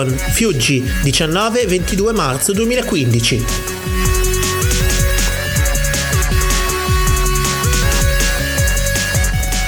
con 0.00 0.08
Fiuggi 0.08 0.80
19-22 0.80 2.14
marzo 2.14 2.54
2015. 2.54 3.44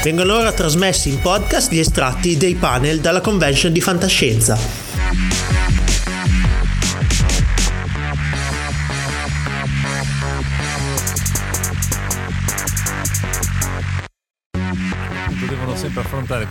Vengono 0.03 0.35
ora 0.35 0.53
trasmessi 0.53 1.11
in 1.11 1.21
podcast 1.21 1.71
gli 1.71 1.79
estratti 1.79 2.39
dei 2.39 2.55
panel 2.55 3.01
dalla 3.01 3.21
convention 3.21 3.75
di 3.75 3.83
fantascienza. 3.83 4.82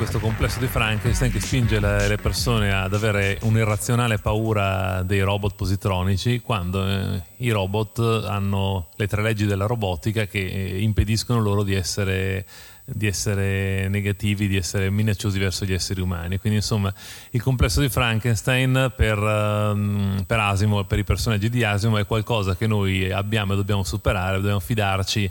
Questo 0.02 0.20
complesso 0.20 0.58
di 0.58 0.66
Frankenstein 0.66 1.32
che 1.32 1.40
spinge 1.40 1.80
le, 1.80 2.18
persone 2.20 2.74
ad 2.74 2.92
avere 2.96 3.38
un'irrazionale 3.44 4.18
paura 4.18 5.04
dei 5.04 5.22
robot 5.22 5.54
positronici 5.54 6.42
quando 6.42 6.88
eh, 6.88 7.22
i 7.38 7.52
robot 7.52 8.00
hanno 8.28 8.88
le 8.96 9.06
tre 9.06 9.22
leggi 9.22 9.46
della 9.46 9.68
robotica 9.68 10.26
che 10.26 10.40
eh, 10.40 10.82
impediscono 10.82 11.40
loro 11.40 11.62
di 11.62 11.76
essere 11.76 12.46
di 12.84 13.06
essere 13.06 13.88
negativi, 13.90 14.48
di 14.48 14.58
essere 14.58 14.90
minacciosi 14.90 15.38
verso 15.38 15.66
gli 15.66 15.72
esseri 15.72 16.02
umani. 16.02 16.40
Quindi, 16.40 16.58
insomma, 16.58 16.92
il 17.30 17.42
complesso 17.42 17.80
di 17.80 17.88
Frankenstein 17.88 18.92
per, 18.94 19.18
um, 19.18 20.24
per 20.26 20.40
Asimo, 20.40 20.84
per 20.84 20.98
i 20.98 21.04
personaggi 21.04 21.50
di 21.50 21.64
Asimo, 21.64 22.00
è 22.00 22.06
qualcosa 22.06 22.56
che 22.58 22.68
noi 22.68 23.10
abbiamo 23.10 23.54
e 23.54 23.56
dobbiamo 23.56 23.84
superare, 23.84 24.38
dobbiamo 24.38 24.60
fidarci 24.60 25.30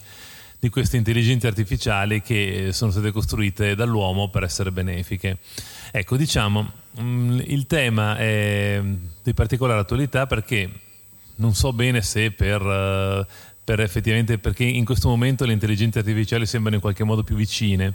di 0.60 0.68
queste 0.68 0.98
intelligenze 0.98 1.46
artificiali 1.46 2.20
che 2.20 2.68
sono 2.72 2.90
state 2.90 3.10
costruite 3.10 3.74
dall'uomo 3.74 4.28
per 4.28 4.42
essere 4.42 4.70
benefiche. 4.70 5.38
Ecco, 5.90 6.18
diciamo, 6.18 6.70
mm, 7.00 7.40
il 7.46 7.66
tema 7.66 8.18
è 8.18 8.80
di 9.22 9.34
particolare 9.34 9.80
attualità 9.80 10.26
perché 10.26 10.70
non 11.36 11.54
so 11.54 11.72
bene 11.72 12.02
se 12.02 12.30
per, 12.30 12.60
eh, 12.60 13.26
per 13.64 13.80
effettivamente 13.80 14.38
perché 14.38 14.64
in 14.64 14.84
questo 14.84 15.08
momento 15.08 15.46
le 15.46 15.54
intelligenze 15.54 16.00
artificiali 16.00 16.44
sembrano 16.44 16.76
in 16.76 16.82
qualche 16.82 17.04
modo 17.04 17.24
più 17.24 17.36
vicine 17.36 17.94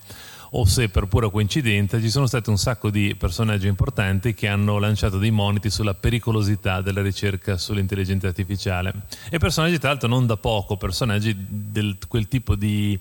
o 0.58 0.66
se 0.66 0.88
per 0.88 1.08
pura 1.08 1.30
coincidenza 1.30 2.00
ci 2.00 2.10
sono 2.10 2.28
stati 2.28 2.50
un 2.50 2.58
sacco 2.58 2.90
di 2.90 3.14
personaggi 3.18 3.68
importanti 3.68 4.34
che 4.34 4.48
hanno 4.48 4.78
lanciato 4.78 5.18
dei 5.18 5.32
moniti 5.32 5.70
sulla 5.70 5.94
pericolosità 5.94 6.82
della 6.82 7.02
ricerca 7.02 7.58
sull'intelligenza 7.58 8.28
artificiale. 8.28 8.94
E 9.30 9.38
personaggi 9.38 9.78
tra 9.80 9.90
l'altro 9.90 10.08
non 10.08 10.26
da 10.26 10.38
poco, 10.38 10.78
personaggi 10.78 11.36
di 11.38 11.98
quel 12.08 12.30
tipo 12.30 12.56
di, 12.56 12.98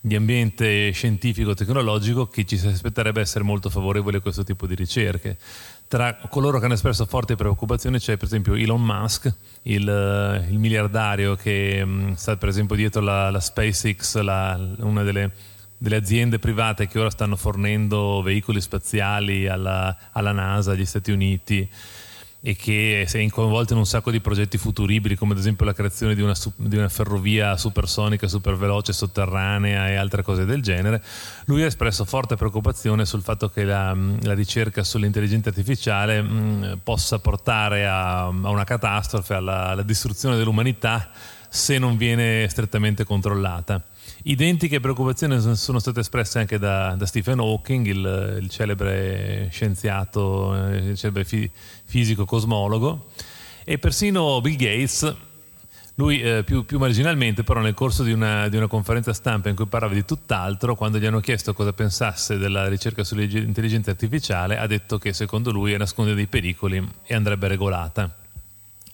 di 0.00 0.16
ambiente 0.16 0.90
scientifico-tecnologico 0.90 2.26
che 2.26 2.44
ci 2.44 2.58
si 2.58 2.66
aspetterebbe 2.66 3.20
essere 3.20 3.44
molto 3.44 3.70
favorevoli 3.70 4.16
a 4.16 4.20
questo 4.20 4.42
tipo 4.42 4.66
di 4.66 4.74
ricerche. 4.74 5.36
Tra 5.86 6.18
coloro 6.28 6.58
che 6.58 6.64
hanno 6.64 6.74
espresso 6.74 7.06
forti 7.06 7.36
preoccupazioni 7.36 7.98
c'è 7.98 8.16
per 8.16 8.26
esempio 8.26 8.54
Elon 8.54 8.82
Musk, 8.82 9.32
il, 9.62 10.46
il 10.50 10.58
miliardario 10.58 11.36
che 11.36 11.84
mh, 11.84 12.14
sta 12.14 12.36
per 12.36 12.48
esempio 12.48 12.74
dietro 12.74 13.00
la, 13.00 13.30
la 13.30 13.40
SpaceX, 13.40 14.18
la, 14.18 14.58
una 14.80 15.04
delle 15.04 15.30
delle 15.78 15.96
aziende 15.96 16.38
private 16.38 16.88
che 16.88 16.98
ora 16.98 17.10
stanno 17.10 17.36
fornendo 17.36 18.20
veicoli 18.20 18.60
spaziali 18.60 19.46
alla, 19.46 19.96
alla 20.12 20.32
NASA, 20.32 20.72
agli 20.72 20.84
Stati 20.84 21.12
Uniti 21.12 21.68
e 22.40 22.54
che 22.54 23.04
si 23.08 23.18
è 23.18 23.28
coinvolto 23.30 23.72
in 23.72 23.80
un 23.80 23.86
sacco 23.86 24.12
di 24.12 24.20
progetti 24.20 24.58
futuribili 24.58 25.16
come 25.16 25.32
ad 25.32 25.38
esempio 25.38 25.64
la 25.64 25.72
creazione 25.72 26.14
di 26.14 26.22
una, 26.22 26.34
di 26.56 26.76
una, 26.76 26.88
ferrovia 26.88 27.56
supersonica, 27.56 28.28
superveloce, 28.28 28.92
sotterranea 28.92 29.88
e 29.88 29.96
altre 29.96 30.22
cose 30.22 30.44
del 30.44 30.62
genere, 30.62 31.02
lui 31.46 31.62
ha 31.62 31.66
espresso 31.66 32.04
forte 32.04 32.36
preoccupazione 32.36 33.04
sul 33.06 33.22
fatto 33.22 33.48
che 33.48 33.64
la, 33.64 33.96
la 34.22 34.34
ricerca 34.34 34.84
sull'intelligenza 34.84 35.48
artificiale 35.48 36.22
mh, 36.22 36.80
possa 36.84 37.18
portare 37.18 37.88
a, 37.88 38.26
a 38.26 38.28
una 38.28 38.64
catastrofe, 38.64 39.34
alla, 39.34 39.68
alla 39.70 39.82
distruzione 39.82 40.36
dell'umanità 40.36 41.10
se 41.48 41.78
non 41.78 41.96
viene 41.96 42.46
strettamente 42.48 43.04
controllata. 43.04 43.82
Identiche 44.24 44.80
preoccupazioni 44.80 45.40
sono 45.56 45.78
state 45.78 46.00
espresse 46.00 46.40
anche 46.40 46.58
da, 46.58 46.94
da 46.96 47.06
Stephen 47.06 47.38
Hawking, 47.38 47.86
il, 47.86 48.38
il, 48.42 48.50
celebre 48.50 49.48
scienziato, 49.50 50.54
il 50.72 50.96
celebre 50.96 51.24
fi, 51.24 51.48
fisico 51.84 52.24
cosmologo, 52.24 53.10
e 53.64 53.78
persino 53.78 54.40
Bill 54.40 54.56
Gates, 54.56 55.14
lui 55.94 56.20
eh, 56.20 56.42
più, 56.44 56.64
più, 56.64 56.78
marginalmente, 56.78 57.44
però 57.44 57.60
nel 57.60 57.74
corso 57.74 58.02
di 58.02 58.12
una, 58.12 58.48
di 58.48 58.56
una, 58.56 58.66
conferenza 58.66 59.12
stampa 59.12 59.48
in 59.48 59.56
cui 59.56 59.66
parlava 59.66 59.94
di 59.94 60.04
tutt'altro, 60.04 60.74
quando 60.74 60.98
gli 60.98 61.06
hanno 61.06 61.20
chiesto 61.20 61.54
cosa 61.54 61.72
pensasse 61.72 62.38
della 62.38 62.68
ricerca 62.68 63.04
sull'intelligenza 63.04 63.90
artificiale, 63.90 64.58
ha 64.58 64.66
detto 64.66 64.98
che 64.98 65.12
secondo 65.12 65.52
lui 65.52 65.76
nasconde 65.76 66.14
dei 66.14 66.26
pericoli 66.26 66.86
e 67.04 67.14
andrebbe 67.14 67.48
regolata. 67.48 68.14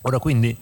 Ora 0.02 0.18
quindi 0.18 0.56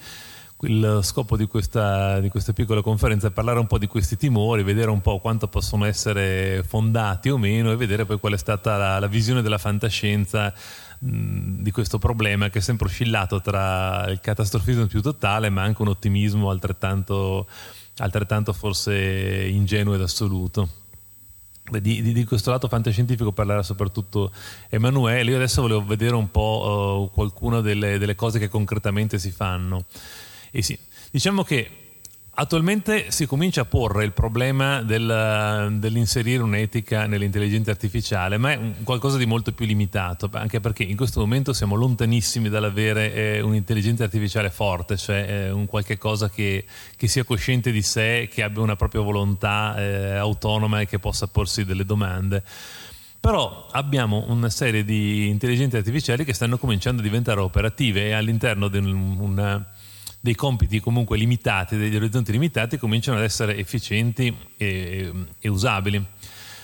il 0.63 1.01
scopo 1.03 1.37
di 1.37 1.47
questa, 1.47 2.21
di 2.21 2.29
questa, 2.29 2.53
piccola 2.53 2.83
conferenza 2.83 3.29
è 3.29 3.31
parlare 3.31 3.59
un 3.59 3.67
po' 3.67 3.79
di 3.79 3.87
questi 3.87 4.17
timori, 4.17 4.63
vedere 4.63 4.91
un 4.91 5.01
po' 5.01 5.19
quanto 5.19 5.49
possono 5.49 5.85
essere 5.85 6.63
fondati 6.67 7.31
o 7.31 7.39
meno 7.39 7.73
e 7.73 7.77
vedere 7.77 8.05
poi 8.05 8.19
qual 8.19 8.35
è 8.35 8.39
stata 8.39 8.77
la, 8.77 8.99
la 9.01 9.07
visione 9.07 9.43
della 9.43 9.59
fantascienza 9.59 10.53
mh, 11.01 11.63
di 11.63 11.71
questo 11.71 11.99
problema 11.99 12.49
che 12.49 12.59
è 12.59 12.63
sempre 12.63 12.87
oscillato 12.87 13.41
tra 13.41 14.07
il 14.09 14.21
catastrofismo 14.21 14.87
più 14.87 15.03
totale 15.03 15.51
ma 15.51 15.63
anche 15.63 15.83
un 15.83 15.89
ottimismo 15.89 16.51
altrettanto, 16.51 17.47
altrettanto 17.99 18.53
forse 18.53 18.95
ingenuo 19.49 19.95
ed 19.95 20.03
assoluto. 20.03 20.69
Di, 21.65 22.03
di, 22.03 22.13
di, 22.13 22.25
questo 22.25 22.51
lato 22.51 22.67
fantascientifico 22.69 23.33
parlerà 23.33 23.63
soprattutto 23.63 24.33
Emanuele. 24.69 25.31
Io 25.31 25.37
adesso 25.37 25.63
volevo 25.63 25.85
vedere 25.85 26.15
un 26.17 26.31
po' 26.31 27.09
uh, 27.09 27.15
qualcuna 27.15 27.61
delle, 27.61 27.99
delle, 27.99 28.17
cose 28.17 28.41
che 28.41 28.49
concretamente 28.49 29.19
si 29.19 29.31
fanno. 29.31 29.85
E 30.55 30.63
sì, 30.63 30.79
diciamo 31.11 31.43
che 31.45 31.79
attualmente 32.35 33.11
si 33.11 33.27
comincia 33.27 33.63
a 33.63 33.65
porre 33.65 34.05
il 34.05 34.13
problema 34.13 34.83
del, 34.83 35.77
dell'inserire 35.79 36.43
un'etica 36.43 37.07
nell'intelligenza 37.07 37.71
artificiale, 37.71 38.37
ma 38.37 38.53
è 38.53 38.61
qualcosa 38.85 39.17
di 39.17 39.25
molto 39.25 39.53
più 39.53 39.65
limitato, 39.65 40.29
anche 40.33 40.61
perché 40.61 40.83
in 40.83 40.97
questo 40.97 41.21
momento 41.21 41.55
siamo 41.55 41.75
lontanissimi 41.75 42.51
dall'avere 42.51 43.15
eh, 43.15 43.41
un'intelligenza 43.41 44.05
artificiale 44.05 44.51
forte, 44.51 44.99
cioè 44.99 45.27
eh, 45.27 45.51
un 45.51 45.65
qualche 45.65 45.97
cosa 45.97 46.29
che, 46.29 46.67
che, 46.97 47.09
sia 47.09 47.25
cosciente 47.25 47.73
di 47.73 47.83
sé, 47.83 48.29
che 48.31 48.43
abbia 48.43 48.61
una 48.61 48.77
propria 48.77 49.01
volontà 49.01 49.75
eh, 49.79 50.17
autonoma 50.17 50.81
e 50.81 50.87
che 50.87 50.99
possa 50.99 51.27
porsi 51.29 51.65
delle 51.65 51.87
domande. 51.87 52.43
Però 53.21 53.69
abbiamo 53.71 54.25
una 54.29 54.51
serie 54.51 54.85
di 54.85 55.29
intelligenze 55.29 55.79
artificiali 55.79 56.25
che 56.27 56.35
stanno 56.35 56.59
cominciando 56.59 57.01
a 57.01 57.05
diventare 57.05 57.41
operative 57.41 58.09
e 58.09 58.13
all'interno 58.13 58.69
di 58.69 58.79
una 58.79 59.65
dei 60.23 60.37
compiti 60.37 60.79
comunque 60.79 61.19
limitati, 61.19 61.77
degli 61.77 61.97
orizzonti 61.97 62.31
limitati, 62.31 62.79
cominciano 62.79 63.19
ad 63.19 63.25
essere 63.25 63.57
efficienti 63.57 64.33
e, 64.57 65.13
e 65.41 65.49
usabili. 65.49 66.03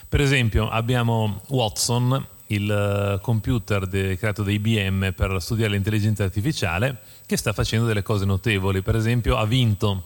Per 0.08 0.20
esempio 0.20 0.68
abbiamo 0.70 1.42
Watson, 1.48 2.24
il 2.46 2.70
eh, 2.70 3.20
computer 3.20 3.88
de, 3.88 4.16
creato 4.16 4.44
da 4.44 4.52
IBM 4.52 5.12
per 5.12 5.42
studiare 5.42 5.72
l'intelligenza 5.72 6.22
artificiale, 6.22 6.98
che 7.26 7.36
sta 7.36 7.52
facendo 7.52 7.84
delle 7.84 8.02
cose 8.02 8.24
notevoli. 8.24 8.80
Per 8.80 8.94
esempio 8.94 9.36
ha 9.36 9.44
vinto 9.44 10.04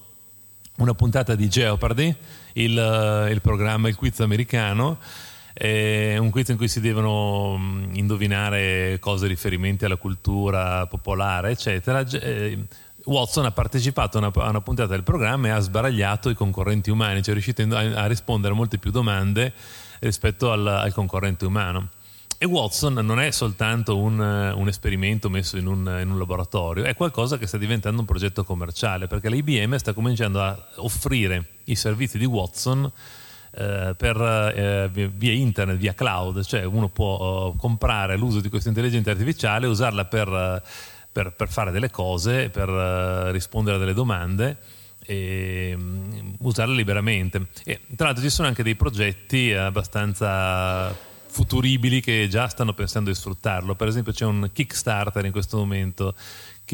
una 0.78 0.94
puntata 0.94 1.34
di 1.34 1.46
Jeopardy, 1.46 2.14
il, 2.54 2.78
eh, 2.78 3.30
il 3.30 3.42
programma, 3.42 3.88
il 3.88 3.96
quiz 3.96 4.20
americano, 4.20 4.96
è 5.52 6.16
un 6.16 6.30
quiz 6.30 6.48
in 6.48 6.56
cui 6.56 6.68
si 6.68 6.80
devono 6.80 7.58
mm, 7.58 7.96
indovinare 7.96 8.96
cose 8.98 9.26
riferimenti 9.26 9.84
alla 9.84 9.96
cultura 9.96 10.86
popolare, 10.86 11.50
eccetera. 11.50 12.02
Eh, 13.02 13.10
Watson 13.10 13.44
ha 13.44 13.50
partecipato 13.50 14.18
a 14.18 14.20
una, 14.20 14.32
a 14.34 14.48
una, 14.48 14.60
puntata 14.60 14.90
del 14.90 15.02
programma 15.02 15.48
e 15.48 15.50
ha 15.50 15.58
sbaragliato 15.58 16.30
i 16.30 16.34
concorrenti 16.34 16.90
umani, 16.90 17.22
cioè 17.22 17.30
è 17.30 17.40
riuscito 17.40 17.62
a, 17.74 18.02
a 18.02 18.06
rispondere 18.06 18.52
a 18.52 18.56
molte 18.56 18.78
più 18.78 18.90
domande 18.90 19.52
rispetto 20.00 20.50
al, 20.50 20.66
al, 20.66 20.92
concorrente 20.92 21.44
umano. 21.44 21.88
E 22.38 22.44
Watson 22.44 22.94
non 22.94 23.20
è 23.20 23.30
soltanto 23.30 23.98
un, 23.98 24.18
un 24.18 24.68
esperimento 24.68 25.30
messo 25.30 25.56
in 25.56 25.68
un, 25.68 25.98
in 26.02 26.10
un, 26.10 26.18
laboratorio, 26.18 26.82
è 26.82 26.96
qualcosa 26.96 27.38
che 27.38 27.46
sta 27.46 27.56
diventando 27.56 28.00
un 28.00 28.06
progetto 28.06 28.42
commerciale, 28.42 29.06
perché 29.06 29.30
l'IBM 29.30 29.76
sta 29.76 29.92
cominciando 29.92 30.42
a 30.42 30.58
offrire 30.76 31.46
i 31.64 31.76
servizi 31.76 32.18
di 32.18 32.24
Watson 32.24 32.90
eh, 33.52 33.94
per, 33.96 34.20
eh, 34.56 34.90
via 34.92 35.32
internet, 35.32 35.76
via 35.76 35.94
cloud, 35.94 36.42
cioè 36.42 36.64
uno 36.64 36.88
può 36.88 37.50
uh, 37.50 37.56
comprare 37.56 38.16
l'uso 38.16 38.40
di 38.40 38.48
questa 38.48 38.70
intelligenza 38.70 39.10
artificiale, 39.10 39.66
usarla 39.68 40.04
per... 40.06 40.28
Uh, 40.28 40.90
per, 41.12 41.32
per 41.32 41.48
fare 41.48 41.70
delle 41.70 41.90
cose, 41.90 42.48
per 42.48 42.68
uh, 42.68 43.30
rispondere 43.30 43.76
a 43.76 43.78
delle 43.78 43.94
domande 43.94 44.56
e 45.04 45.74
um, 45.76 46.34
usarle 46.38 46.74
liberamente. 46.74 47.46
E, 47.64 47.80
tra 47.94 48.06
l'altro 48.06 48.24
ci 48.24 48.30
sono 48.30 48.48
anche 48.48 48.62
dei 48.62 48.74
progetti 48.74 49.52
abbastanza 49.52 51.10
futuribili 51.26 52.00
che 52.00 52.26
già 52.28 52.48
stanno 52.48 52.72
pensando 52.74 53.10
di 53.10 53.16
sfruttarlo. 53.16 53.74
Per 53.74 53.88
esempio 53.88 54.12
c'è 54.12 54.24
un 54.24 54.50
Kickstarter 54.52 55.24
in 55.24 55.32
questo 55.32 55.58
momento 55.58 56.14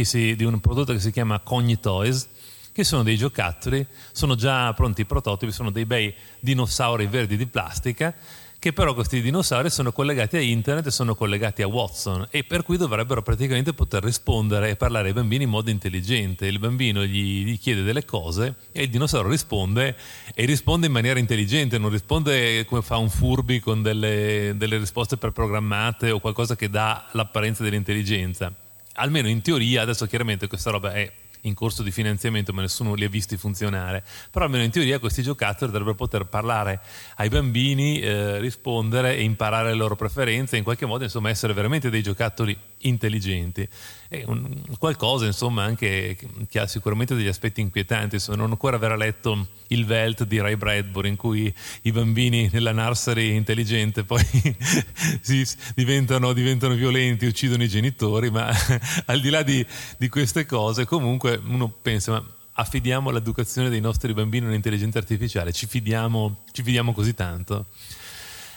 si, 0.05 0.37
di 0.37 0.45
un 0.45 0.61
prodotto 0.61 0.93
che 0.93 1.01
si 1.01 1.11
chiama 1.11 1.41
Cognitoys, 1.41 2.29
che 2.73 2.85
sono 2.85 3.03
dei 3.03 3.17
giocattoli, 3.17 3.85
sono 4.13 4.35
già 4.35 4.73
pronti 4.75 5.01
i 5.01 5.05
prototipi, 5.05 5.53
sono 5.53 5.71
dei 5.71 5.85
bei 5.85 6.15
dinosauri 6.39 7.07
verdi 7.07 7.37
di 7.37 7.47
plastica 7.47 8.15
che 8.61 8.73
però 8.73 8.93
questi 8.93 9.21
dinosauri 9.21 9.71
sono 9.71 9.93
collegati 9.93 10.37
a 10.37 10.41
internet 10.41 10.87
e 10.87 10.91
sono 10.91 11.15
collegati 11.15 11.63
a 11.63 11.69
Watson 11.69 12.27
e 12.31 12.43
per 12.43 12.65
cui 12.65 12.77
dovrebbero 12.77 13.23
praticamente 13.23 13.73
poter 13.73 14.03
rispondere 14.03 14.71
e 14.71 14.77
parlare 14.77 15.09
ai 15.09 15.15
bambini 15.15 15.45
in 15.45 15.51
modo 15.51 15.71
intelligente. 15.71 16.47
Il 16.47 16.59
bambino 16.59 17.05
gli, 17.05 17.45
gli 17.45 17.59
chiede 17.59 17.83
delle 17.83 18.05
cose 18.05 18.57
e 18.73 18.83
il 18.83 18.91
dinosauro 18.91 19.29
risponde 19.29 19.97
e 20.35 20.45
risponde 20.45 20.87
in 20.87 20.93
maniera 20.93 21.21
intelligente, 21.21 21.79
non 21.79 21.91
risponde 21.91 22.65
come 22.65 22.83
fa 22.83 22.97
un 22.97 23.11
furbi 23.11 23.61
con 23.61 23.81
delle, 23.81 24.55
delle 24.57 24.79
risposte 24.79 25.17
preprogrammate 25.17 26.11
o 26.11 26.19
qualcosa 26.19 26.57
che 26.57 26.69
dà 26.69 27.07
l'apparenza 27.13 27.63
dell'intelligenza. 27.63 28.53
Almeno 28.95 29.29
in 29.29 29.41
teoria, 29.41 29.83
adesso 29.83 30.07
chiaramente 30.07 30.49
questa 30.49 30.71
roba 30.71 30.93
è 30.93 31.13
in 31.43 31.55
corso 31.55 31.83
di 31.83 31.91
finanziamento 31.91 32.53
ma 32.53 32.61
nessuno 32.61 32.95
li 32.95 33.05
ha 33.05 33.09
visti 33.09 33.37
funzionare, 33.37 34.05
però 34.31 34.45
almeno 34.45 34.65
in 34.65 34.71
teoria 34.71 34.99
questi 34.99 35.23
giocattoli 35.23 35.71
dovrebbero 35.71 35.97
poter 35.97 36.25
parlare 36.25 36.81
ai 37.17 37.29
bambini, 37.29 38.01
eh, 38.01 38.39
rispondere 38.39 39.17
e 39.17 39.23
imparare 39.23 39.71
le 39.71 39.77
loro 39.77 39.97
preferenze, 39.97 40.57
in 40.57 40.65
qualche 40.65 40.87
modo 40.87 41.05
insomma 41.05 41.29
essere 41.29 41.53
veramente 41.53 41.91
dei 41.91 42.03
giocattoli 42.03 42.68
intelligenti. 42.83 43.69
È 44.09 44.23
un, 44.27 44.63
qualcosa 44.79 45.27
insomma 45.27 45.65
anche 45.65 46.17
che 46.49 46.59
ha 46.59 46.67
sicuramente 46.67 47.15
degli 47.15 47.27
aspetti 47.27 47.61
inquietanti, 47.61 48.17
insomma, 48.17 48.39
non 48.39 48.51
ancora 48.51 48.77
aver 48.77 48.97
letto 48.97 49.49
il 49.69 49.85
Velt 49.85 50.25
di 50.25 50.41
Ray 50.41 50.57
Bradbury 50.57 51.09
in 51.09 51.17
cui 51.17 51.53
i 51.83 51.93
bambini 51.93 52.49
nella 52.53 52.73
nursery 52.73 53.35
intelligente 53.35 54.05
poi 54.05 54.25
si, 55.21 55.47
diventano, 55.75 56.33
diventano, 56.33 56.75
violenti, 56.75 57.27
uccidono 57.27 57.63
i 57.63 57.69
genitori, 57.69 58.31
ma 58.31 58.51
al 59.07 59.21
di 59.21 59.31
là 59.31 59.43
di, 59.43 59.65
di 59.97 60.09
queste 60.09 60.47
cose 60.47 60.85
comunque 60.85 61.41
uno 61.45 61.69
pensa 61.69 62.13
ma 62.13 62.25
affidiamo 62.59 63.11
l'educazione 63.11 63.69
dei 63.69 63.81
nostri 63.81 64.13
bambini 64.13 64.47
all'intelligenza 64.47 64.99
artificiale, 64.99 65.53
ci 65.53 65.67
fidiamo, 65.67 66.45
ci 66.51 66.63
fidiamo 66.63 66.93
così 66.93 67.15
tanto? 67.15 67.67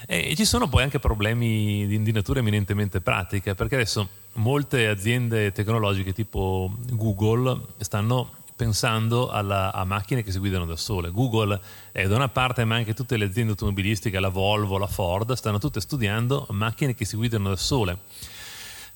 E 0.08 0.36
ci 0.36 0.46
sono 0.46 0.68
poi 0.68 0.84
anche 0.84 1.00
problemi 1.00 1.86
di, 1.88 2.02
di 2.02 2.12
natura 2.12 2.40
eminentemente 2.40 3.02
pratica, 3.02 3.56
perché 3.56 3.76
adesso 3.76 4.10
molte 4.34 4.88
aziende 4.88 5.52
tecnologiche 5.52 6.14
tipo 6.14 6.72
Google 6.92 7.60
stanno 7.80 8.40
pensando 8.62 9.30
alla, 9.30 9.74
a 9.74 9.84
macchine 9.86 10.22
che 10.22 10.32
si 10.32 10.38
guidano 10.38 10.66
da 10.66 10.76
sole. 10.76 11.10
Google 11.10 11.60
è 11.92 12.08
da 12.08 12.16
una 12.16 12.30
parte, 12.30 12.64
ma 12.64 12.76
anche 12.76 12.94
tutte 12.94 13.18
le 13.18 13.26
aziende 13.26 13.54
automobilistiche, 13.54 14.20
la 14.20 14.30
Volvo, 14.30 14.78
la 14.78 14.86
Ford, 14.86 15.34
stanno 15.34 15.58
tutte 15.58 15.82
studiando 15.82 16.46
macchine 16.52 16.94
che 16.94 17.04
si 17.04 17.16
guidano 17.16 17.50
da 17.50 17.56
sole. 17.56 17.98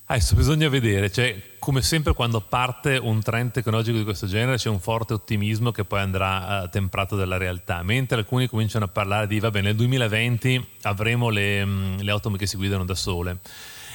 Adesso 0.07 0.35
bisogna 0.35 0.69
vedere, 0.69 1.11
cioè, 1.11 1.35
come 1.57 1.81
sempre 1.81 2.13
quando 2.13 2.39
parte 2.39 2.95
un 2.95 3.23
trend 3.23 3.49
tecnologico 3.49 3.97
di 3.97 4.03
questo 4.03 4.27
genere 4.27 4.57
c'è 4.57 4.69
un 4.69 4.79
forte 4.79 5.13
ottimismo 5.13 5.71
che 5.71 5.83
poi 5.83 5.99
andrà 5.99 6.61
uh, 6.61 6.69
temprato 6.69 7.15
dalla 7.15 7.37
realtà, 7.37 7.81
mentre 7.81 8.19
alcuni 8.19 8.47
cominciano 8.47 8.85
a 8.85 8.87
parlare 8.87 9.25
di, 9.25 9.39
va 9.39 9.49
nel 9.49 9.75
2020 9.75 10.63
avremo 10.83 11.29
le, 11.29 11.65
mm, 11.65 11.97
le 12.01 12.11
auto 12.11 12.29
che 12.29 12.45
si 12.45 12.55
guidano 12.55 12.85
da 12.85 12.93
sole. 12.93 13.39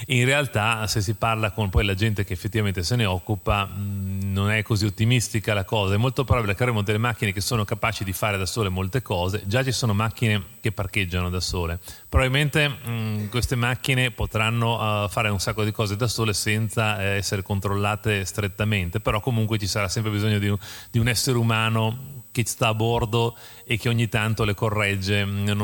In 0.06 0.24
realtà, 0.24 0.86
se 0.86 1.00
si 1.00 1.14
parla 1.14 1.50
con 1.50 1.68
poi 1.68 1.84
la 1.84 1.94
gente 1.94 2.24
che 2.24 2.32
effettivamente 2.32 2.82
se 2.82 2.96
ne 2.96 3.04
occupa, 3.04 3.66
mh, 3.66 4.32
non 4.32 4.50
è 4.50 4.62
così 4.62 4.86
ottimistica 4.86 5.54
la 5.54 5.64
cosa. 5.64 5.94
È 5.94 5.96
molto 5.96 6.24
probabile 6.24 6.54
che 6.54 6.62
avremo 6.62 6.82
delle 6.82 6.98
macchine 6.98 7.32
che 7.32 7.40
sono 7.40 7.64
capaci 7.64 8.04
di 8.04 8.12
fare 8.12 8.38
da 8.38 8.46
sole 8.46 8.68
molte 8.68 9.02
cose. 9.02 9.42
Già 9.46 9.62
ci 9.62 9.72
sono 9.72 9.92
macchine 9.92 10.42
che 10.60 10.72
parcheggiano 10.72 11.30
da 11.30 11.40
sole. 11.40 11.78
Probabilmente 12.08 12.68
mh, 12.68 13.28
queste 13.28 13.56
macchine 13.56 14.10
potranno 14.10 15.04
uh, 15.04 15.08
fare 15.08 15.28
un 15.28 15.40
sacco 15.40 15.64
di 15.64 15.72
cose 15.72 15.96
da 15.96 16.08
sole 16.08 16.32
senza 16.32 17.00
eh, 17.00 17.16
essere 17.16 17.42
controllate 17.42 18.24
strettamente, 18.24 19.00
però 19.00 19.20
comunque 19.20 19.58
ci 19.58 19.66
sarà 19.66 19.88
sempre 19.88 20.10
bisogno 20.10 20.38
di 20.38 20.48
un, 20.48 20.58
di 20.90 20.98
un 20.98 21.08
essere 21.08 21.36
umano 21.36 22.19
che 22.32 22.44
sta 22.46 22.68
a 22.68 22.74
bordo 22.74 23.36
e 23.64 23.76
che 23.76 23.88
ogni 23.88 24.08
tanto 24.08 24.44
le 24.44 24.54
corregge. 24.54 25.24
Non, 25.24 25.54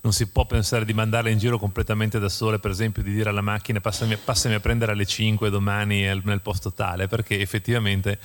non, 0.00 0.12
si 0.12 0.26
può 0.28 0.46
pensare 0.46 0.84
di 0.84 0.92
mandarle 0.92 1.30
in 1.30 1.38
giro 1.38 1.58
completamente 1.58 2.18
da 2.18 2.28
sole, 2.28 2.58
per 2.58 2.70
esempio 2.70 3.02
di 3.02 3.12
dire 3.12 3.30
alla 3.30 3.40
macchina 3.40 3.80
passami, 3.80 4.16
passami 4.16 4.54
a 4.54 4.60
prendere 4.60 4.92
alle 4.92 5.06
5 5.06 5.50
domani 5.50 6.02
nel 6.02 6.40
posto 6.42 6.72
tale, 6.72 7.06
perché 7.06 7.40
effettivamente 7.40 8.18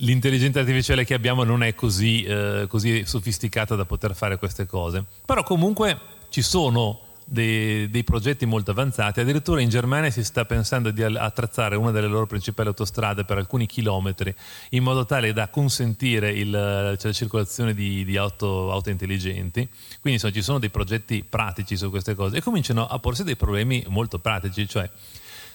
l'intelligenza 0.00 0.60
artificiale 0.60 1.04
che 1.04 1.14
abbiamo 1.14 1.44
non 1.44 1.62
è 1.62 1.74
così, 1.74 2.22
eh, 2.24 2.66
così 2.68 3.04
sofisticata 3.06 3.76
da 3.76 3.84
poter 3.84 4.14
fare 4.14 4.36
queste 4.36 4.66
cose. 4.66 5.04
Però 5.24 5.42
comunque 5.42 5.98
ci 6.28 6.42
sono 6.42 7.00
dei, 7.26 7.90
dei, 7.90 8.04
progetti 8.04 8.46
molto 8.46 8.70
avanzati. 8.70 9.20
Addirittura 9.20 9.60
in 9.60 9.68
Germania 9.68 10.10
si 10.10 10.24
sta 10.24 10.44
pensando 10.44 10.90
di 10.90 11.02
attrezzare 11.02 11.76
una 11.76 11.90
delle 11.90 12.06
loro 12.06 12.26
principali 12.26 12.68
autostrade 12.68 13.24
per 13.24 13.36
alcuni 13.36 13.66
chilometri 13.66 14.34
in 14.70 14.82
modo 14.82 15.04
tale 15.04 15.32
da 15.32 15.48
consentire 15.48 16.30
il, 16.30 16.50
cioè, 16.52 17.06
la 17.06 17.12
circolazione 17.12 17.74
di, 17.74 18.04
di 18.04 18.16
auto, 18.16 18.72
auto, 18.72 18.90
intelligenti. 18.90 19.68
Quindi 20.00 20.12
insomma, 20.12 20.32
ci 20.32 20.42
sono 20.42 20.58
dei 20.58 20.70
progetti 20.70 21.24
pratici 21.28 21.76
su 21.76 21.90
queste 21.90 22.14
cose 22.14 22.38
e 22.38 22.40
cominciano 22.40 22.86
a 22.86 22.98
porsi 22.98 23.24
dei 23.24 23.36
problemi 23.36 23.84
molto 23.88 24.18
pratici, 24.18 24.66
cioè 24.68 24.88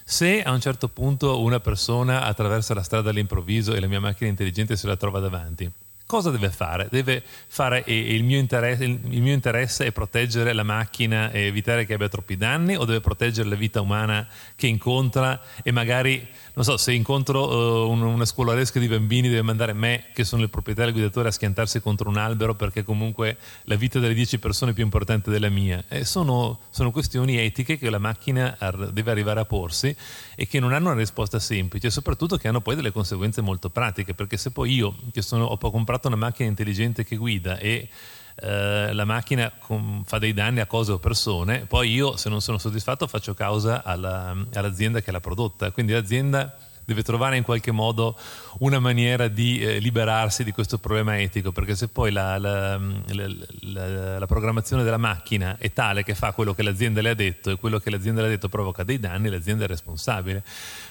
se 0.04 0.42
a 0.42 0.50
un 0.50 0.60
certo 0.60 0.88
punto 0.88 1.40
una 1.40 1.60
persona 1.60 2.24
attraversa 2.24 2.74
la 2.74 2.82
strada 2.82 3.10
all'improvviso 3.10 3.72
e 3.72 3.80
la 3.80 3.86
mia 3.86 4.00
macchina 4.00 4.28
intelligente 4.28 4.76
se 4.76 4.86
la 4.86 4.96
trova 4.96 5.20
davanti 5.20 5.70
cosa 6.12 6.30
deve 6.30 6.50
fare? 6.50 6.88
Deve 6.90 7.22
fare 7.46 7.82
il 7.86 8.22
mio, 8.22 8.38
interesse, 8.38 8.84
il 8.84 9.22
mio 9.22 9.32
interesse 9.32 9.86
è 9.86 9.92
proteggere 9.92 10.52
la 10.52 10.62
macchina 10.62 11.30
e 11.30 11.46
evitare 11.46 11.86
che 11.86 11.94
abbia 11.94 12.10
troppi 12.10 12.36
danni 12.36 12.76
o 12.76 12.84
deve 12.84 13.00
proteggere 13.00 13.48
la 13.48 13.54
vita 13.54 13.80
umana 13.80 14.28
che 14.54 14.66
incontra 14.66 15.40
e 15.62 15.72
magari 15.72 16.28
non 16.54 16.66
so, 16.66 16.76
se 16.76 16.92
incontro 16.92 17.86
uh, 17.86 17.90
una 17.90 18.26
scolaresca 18.26 18.78
di 18.78 18.86
bambini 18.86 19.28
deve 19.28 19.40
mandare 19.40 19.72
me, 19.72 20.04
che 20.12 20.22
sono 20.22 20.42
il 20.42 20.50
proprietario 20.50 20.90
e 20.90 20.94
il 20.94 21.00
guidatore, 21.00 21.28
a 21.28 21.32
schiantarsi 21.32 21.80
contro 21.80 22.10
un 22.10 22.18
albero 22.18 22.54
perché 22.54 22.82
comunque 22.82 23.38
la 23.62 23.74
vita 23.74 23.98
delle 23.98 24.12
dieci 24.12 24.38
persone 24.38 24.72
è 24.72 24.74
più 24.74 24.84
importante 24.84 25.30
della 25.30 25.48
mia. 25.48 25.82
Sono, 26.02 26.60
sono 26.68 26.90
questioni 26.90 27.38
etiche 27.38 27.78
che 27.78 27.88
la 27.88 27.98
macchina 27.98 28.54
deve 28.90 29.10
arrivare 29.10 29.40
a 29.40 29.46
porsi 29.46 29.96
e 30.34 30.46
che 30.46 30.60
non 30.60 30.74
hanno 30.74 30.90
una 30.90 30.98
risposta 30.98 31.38
semplice 31.38 31.88
soprattutto 31.88 32.36
che 32.36 32.48
hanno 32.48 32.60
poi 32.60 32.74
delle 32.74 32.92
conseguenze 32.92 33.40
molto 33.40 33.70
pratiche, 33.70 34.12
perché 34.12 34.36
se 34.36 34.50
poi 34.50 34.74
io, 34.74 34.94
che 35.10 35.22
sono, 35.22 35.44
ho 35.44 35.70
comprato 35.70 36.01
una 36.08 36.16
macchina 36.16 36.48
intelligente 36.48 37.04
che 37.04 37.16
guida 37.16 37.58
e 37.58 37.88
eh, 38.36 38.92
la 38.92 39.04
macchina 39.04 39.52
com- 39.58 40.02
fa 40.04 40.18
dei 40.18 40.32
danni 40.32 40.60
a 40.60 40.66
cose 40.66 40.92
o 40.92 40.98
persone, 40.98 41.66
poi 41.66 41.92
io 41.92 42.16
se 42.16 42.28
non 42.28 42.40
sono 42.40 42.58
soddisfatto 42.58 43.06
faccio 43.06 43.34
causa 43.34 43.84
alla, 43.84 44.34
all'azienda 44.54 45.00
che 45.00 45.10
l'ha 45.10 45.20
prodotta, 45.20 45.70
quindi 45.70 45.92
l'azienda 45.92 46.56
deve 46.84 47.02
trovare 47.02 47.36
in 47.36 47.42
qualche 47.42 47.70
modo 47.70 48.18
una 48.58 48.78
maniera 48.78 49.28
di 49.28 49.60
eh, 49.60 49.78
liberarsi 49.78 50.44
di 50.44 50.52
questo 50.52 50.78
problema 50.78 51.20
etico, 51.20 51.52
perché 51.52 51.74
se 51.74 51.88
poi 51.88 52.10
la, 52.10 52.38
la, 52.38 52.80
la, 53.10 54.18
la, 54.18 54.26
programmazione 54.26 54.82
della 54.82 54.96
macchina 54.96 55.56
è 55.58 55.72
tale 55.72 56.02
che 56.02 56.14
fa 56.14 56.32
quello 56.32 56.54
che 56.54 56.62
l'azienda 56.62 57.00
le 57.00 57.10
ha 57.10 57.14
detto 57.14 57.50
e 57.50 57.56
quello 57.56 57.78
che 57.78 57.90
l'azienda 57.90 58.20
le 58.20 58.26
ha 58.26 58.30
detto 58.30 58.48
provoca 58.48 58.82
dei 58.82 58.98
danni, 58.98 59.28
l'azienda 59.28 59.64
è 59.64 59.68
responsabile. 59.68 60.42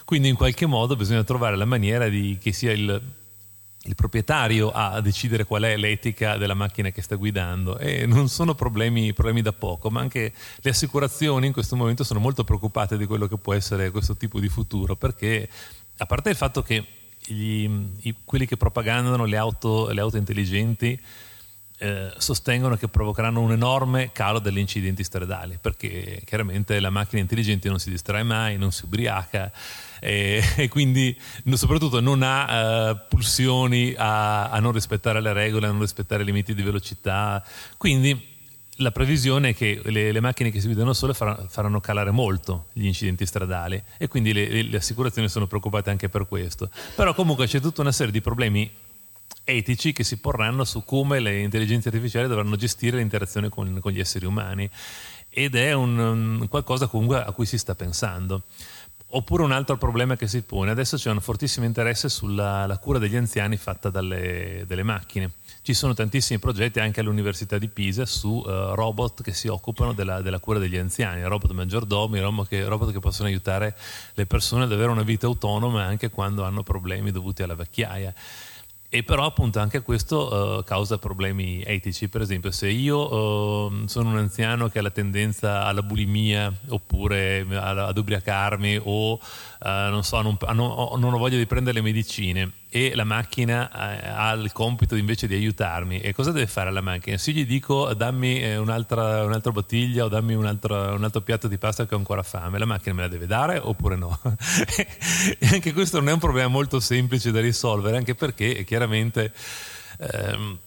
Quindi 0.05 0.29
in 0.29 0.35
qualche 0.35 0.65
modo 0.65 0.95
bisogna 0.95 1.23
trovare 1.23 1.55
la 1.55 1.65
maniera 1.65 2.07
di 2.07 2.37
che 2.41 2.53
sia 2.53 2.71
il 2.71 3.01
il 3.85 3.95
proprietario 3.95 4.69
a 4.71 5.01
decidere 5.01 5.43
qual 5.43 5.63
è 5.63 5.75
l'etica 5.75 6.37
della 6.37 6.53
macchina 6.53 6.91
che 6.91 7.01
sta 7.01 7.15
guidando. 7.15 7.77
E 7.79 8.05
non 8.05 8.29
sono 8.29 8.53
problemi, 8.53 9.13
problemi, 9.13 9.41
da 9.41 9.53
poco, 9.53 9.89
ma 9.89 10.01
anche 10.01 10.33
le 10.57 10.69
assicurazioni 10.69 11.47
in 11.47 11.53
questo 11.53 11.75
momento 11.75 12.03
sono 12.03 12.19
molto 12.19 12.43
preoccupate 12.43 12.97
di 12.97 13.05
quello 13.05 13.27
che 13.27 13.37
può 13.37 13.53
essere 13.53 13.89
questo 13.89 14.15
tipo 14.15 14.39
di 14.39 14.49
futuro, 14.49 14.95
perché 14.95 15.49
a 15.97 16.05
parte 16.05 16.29
il 16.29 16.35
fatto 16.35 16.61
che 16.61 16.85
gli, 17.25 17.69
i, 18.01 18.15
quelli 18.23 18.45
che 18.45 18.57
propagandano 18.57 19.25
le 19.25 19.37
auto, 19.37 19.89
le 19.89 20.01
auto 20.01 20.17
intelligenti 20.17 20.99
eh, 21.79 22.13
sostengono 22.17 22.75
che 22.75 22.87
provocheranno 22.87 23.41
un 23.41 23.51
enorme 23.51 24.11
calo 24.11 24.37
degli 24.37 24.59
incidenti 24.59 25.03
stradali, 25.03 25.57
perché 25.59 26.21
chiaramente 26.25 26.79
la 26.79 26.91
macchina 26.91 27.21
intelligente 27.21 27.67
non 27.69 27.79
si 27.79 27.89
distrae 27.89 28.21
mai, 28.21 28.59
non 28.59 28.71
si 28.71 28.85
ubriaca 28.85 29.51
e, 30.03 30.43
e 30.57 30.67
quindi 30.67 31.15
soprattutto 31.53 32.01
non 32.01 32.23
ha 32.23 32.89
uh, 32.89 32.97
pulsioni 33.07 33.93
a, 33.95 34.49
a, 34.49 34.59
non 34.59 34.71
rispettare 34.71 35.21
le 35.21 35.31
regole, 35.31 35.67
a 35.67 35.71
non 35.71 35.79
rispettare 35.79 36.23
i 36.23 36.25
limiti 36.25 36.55
di 36.55 36.63
velocità. 36.63 37.45
Quindi 37.77 38.29
la 38.77 38.91
previsione 38.91 39.49
è 39.49 39.55
che 39.55 39.79
le, 39.85 40.11
le 40.11 40.19
macchine 40.19 40.49
che 40.49 40.59
si 40.59 40.65
guidano 40.65 40.93
sole 40.93 41.13
faranno, 41.13 41.45
faranno, 41.47 41.79
calare 41.79 42.09
molto 42.09 42.65
gli 42.73 42.85
incidenti 42.85 43.27
stradali 43.27 43.81
e 43.97 44.07
quindi 44.07 44.33
le, 44.33 44.49
le, 44.49 44.63
le 44.63 44.77
assicurazioni 44.77 45.29
sono 45.29 45.45
preoccupate 45.45 45.91
anche 45.91 46.09
per 46.09 46.27
questo. 46.27 46.71
Però 46.95 47.13
comunque 47.13 47.45
c'è 47.45 47.59
tutta 47.59 47.81
una 47.81 47.91
serie 47.91 48.11
di 48.11 48.21
problemi 48.21 48.69
etici 49.43 49.93
che 49.93 50.03
si 50.03 50.17
porranno 50.17 50.63
su 50.63 50.83
come 50.83 51.19
le 51.19 51.39
intelligenze 51.39 51.89
artificiali 51.89 52.27
dovranno 52.27 52.55
gestire 52.55 52.97
l'interazione 52.97 53.49
con, 53.49 53.79
con 53.79 53.91
gli 53.91 53.99
esseri 53.99 54.25
umani 54.25 54.69
ed 55.33 55.55
è 55.55 55.71
un, 55.71 55.97
un, 55.97 56.47
qualcosa 56.49 56.87
comunque 56.87 57.23
a 57.23 57.31
cui 57.31 57.45
si 57.45 57.57
sta 57.57 57.73
pensando. 57.73 58.43
Oppure 59.13 59.43
un 59.43 59.51
altro 59.51 59.77
problema 59.77 60.15
che 60.15 60.25
si 60.25 60.41
pone, 60.41 60.71
adesso 60.71 60.95
c'è 60.95 61.11
un 61.11 61.19
fortissimo 61.19 61.65
interesse 61.65 62.07
sulla 62.07 62.77
cura 62.81 62.97
degli 62.97 63.17
anziani 63.17 63.57
fatta 63.57 63.89
dalle, 63.89 64.63
dalle, 64.65 64.83
macchine. 64.83 65.33
Ci 65.61 65.73
sono 65.73 65.93
tantissimi 65.93 66.39
progetti 66.39 66.79
anche 66.79 67.01
all'Università 67.01 67.57
di 67.57 67.67
Pisa 67.67 68.05
su 68.05 68.29
uh, 68.29 68.73
robot 68.73 69.21
che 69.21 69.33
si 69.33 69.49
occupano 69.49 69.91
della, 69.91 70.21
della, 70.21 70.39
cura 70.39 70.59
degli 70.59 70.77
anziani, 70.77 71.23
robot 71.23 71.51
maggiordomi, 71.51 72.21
robot 72.21 72.47
che, 72.47 72.63
robot 72.63 72.93
che 72.93 72.99
possono 72.99 73.27
aiutare 73.27 73.75
le 74.13 74.25
persone 74.25 74.63
ad 74.63 74.71
avere 74.71 74.91
una 74.91 75.03
vita 75.03 75.25
autonoma 75.25 75.83
anche 75.83 76.09
quando 76.09 76.45
hanno 76.45 76.63
problemi 76.63 77.11
dovuti 77.11 77.43
alla 77.43 77.55
vecchiaia. 77.55 78.13
E 78.93 79.03
però 79.03 79.25
appunto 79.25 79.59
anche 79.59 79.83
questo 79.83 80.57
uh, 80.57 80.63
causa 80.65 80.97
problemi 80.97 81.63
etici, 81.63 82.09
per 82.09 82.19
esempio 82.19 82.51
se 82.51 82.67
io 82.67 83.69
uh, 83.69 83.87
sono 83.87 84.09
un 84.09 84.17
anziano 84.17 84.67
che 84.67 84.79
ha 84.79 84.81
la 84.81 84.89
tendenza 84.89 85.63
alla 85.63 85.81
bulimia 85.81 86.51
oppure 86.67 87.47
ad 87.55 87.97
ubriacarmi 87.97 88.81
o 88.83 89.13
uh, 89.13 89.19
non, 89.61 90.03
so, 90.03 90.21
non, 90.21 90.37
non, 90.41 91.13
ho 91.13 91.17
voglia 91.17 91.37
di 91.37 91.45
prendere 91.45 91.77
le 91.77 91.83
medicine 91.83 92.51
e 92.73 92.95
la 92.95 93.03
macchina 93.03 93.69
ha 93.69 94.31
il 94.31 94.53
compito 94.53 94.95
invece 94.95 95.27
di 95.27 95.35
aiutarmi 95.35 95.99
e 95.99 96.13
cosa 96.13 96.31
deve 96.31 96.47
fare 96.47 96.71
la 96.71 96.79
macchina? 96.79 97.17
Se 97.17 97.31
io 97.31 97.41
gli 97.41 97.45
dico 97.45 97.93
dammi 97.93 98.41
eh, 98.41 98.55
un'altra, 98.55 99.25
un'altra 99.25 99.51
bottiglia 99.51 100.05
o 100.05 100.07
dammi 100.07 100.35
un 100.35 100.45
altro, 100.45 100.93
un 100.93 101.03
altro, 101.03 101.19
piatto 101.19 101.49
di 101.49 101.57
pasta 101.57 101.85
che 101.85 101.95
ho 101.95 101.97
ancora 101.97 102.23
fame, 102.23 102.57
la 102.57 102.65
macchina 102.65 102.95
me 102.95 103.01
la 103.01 103.07
deve 103.09 103.27
dare 103.27 103.57
oppure 103.57 103.97
no? 103.97 104.17
e 105.37 105.47
anche 105.51 105.73
questo 105.73 105.99
non 105.99 106.07
è 106.07 106.13
un 106.13 106.19
problema 106.19 106.47
molto 106.47 106.79
semplice 106.79 107.31
da 107.31 107.41
risolvere 107.41 107.97
anche 107.97 108.15
perché 108.15 108.63
chiaramente... 108.63 109.33
Ehm, 109.99 110.57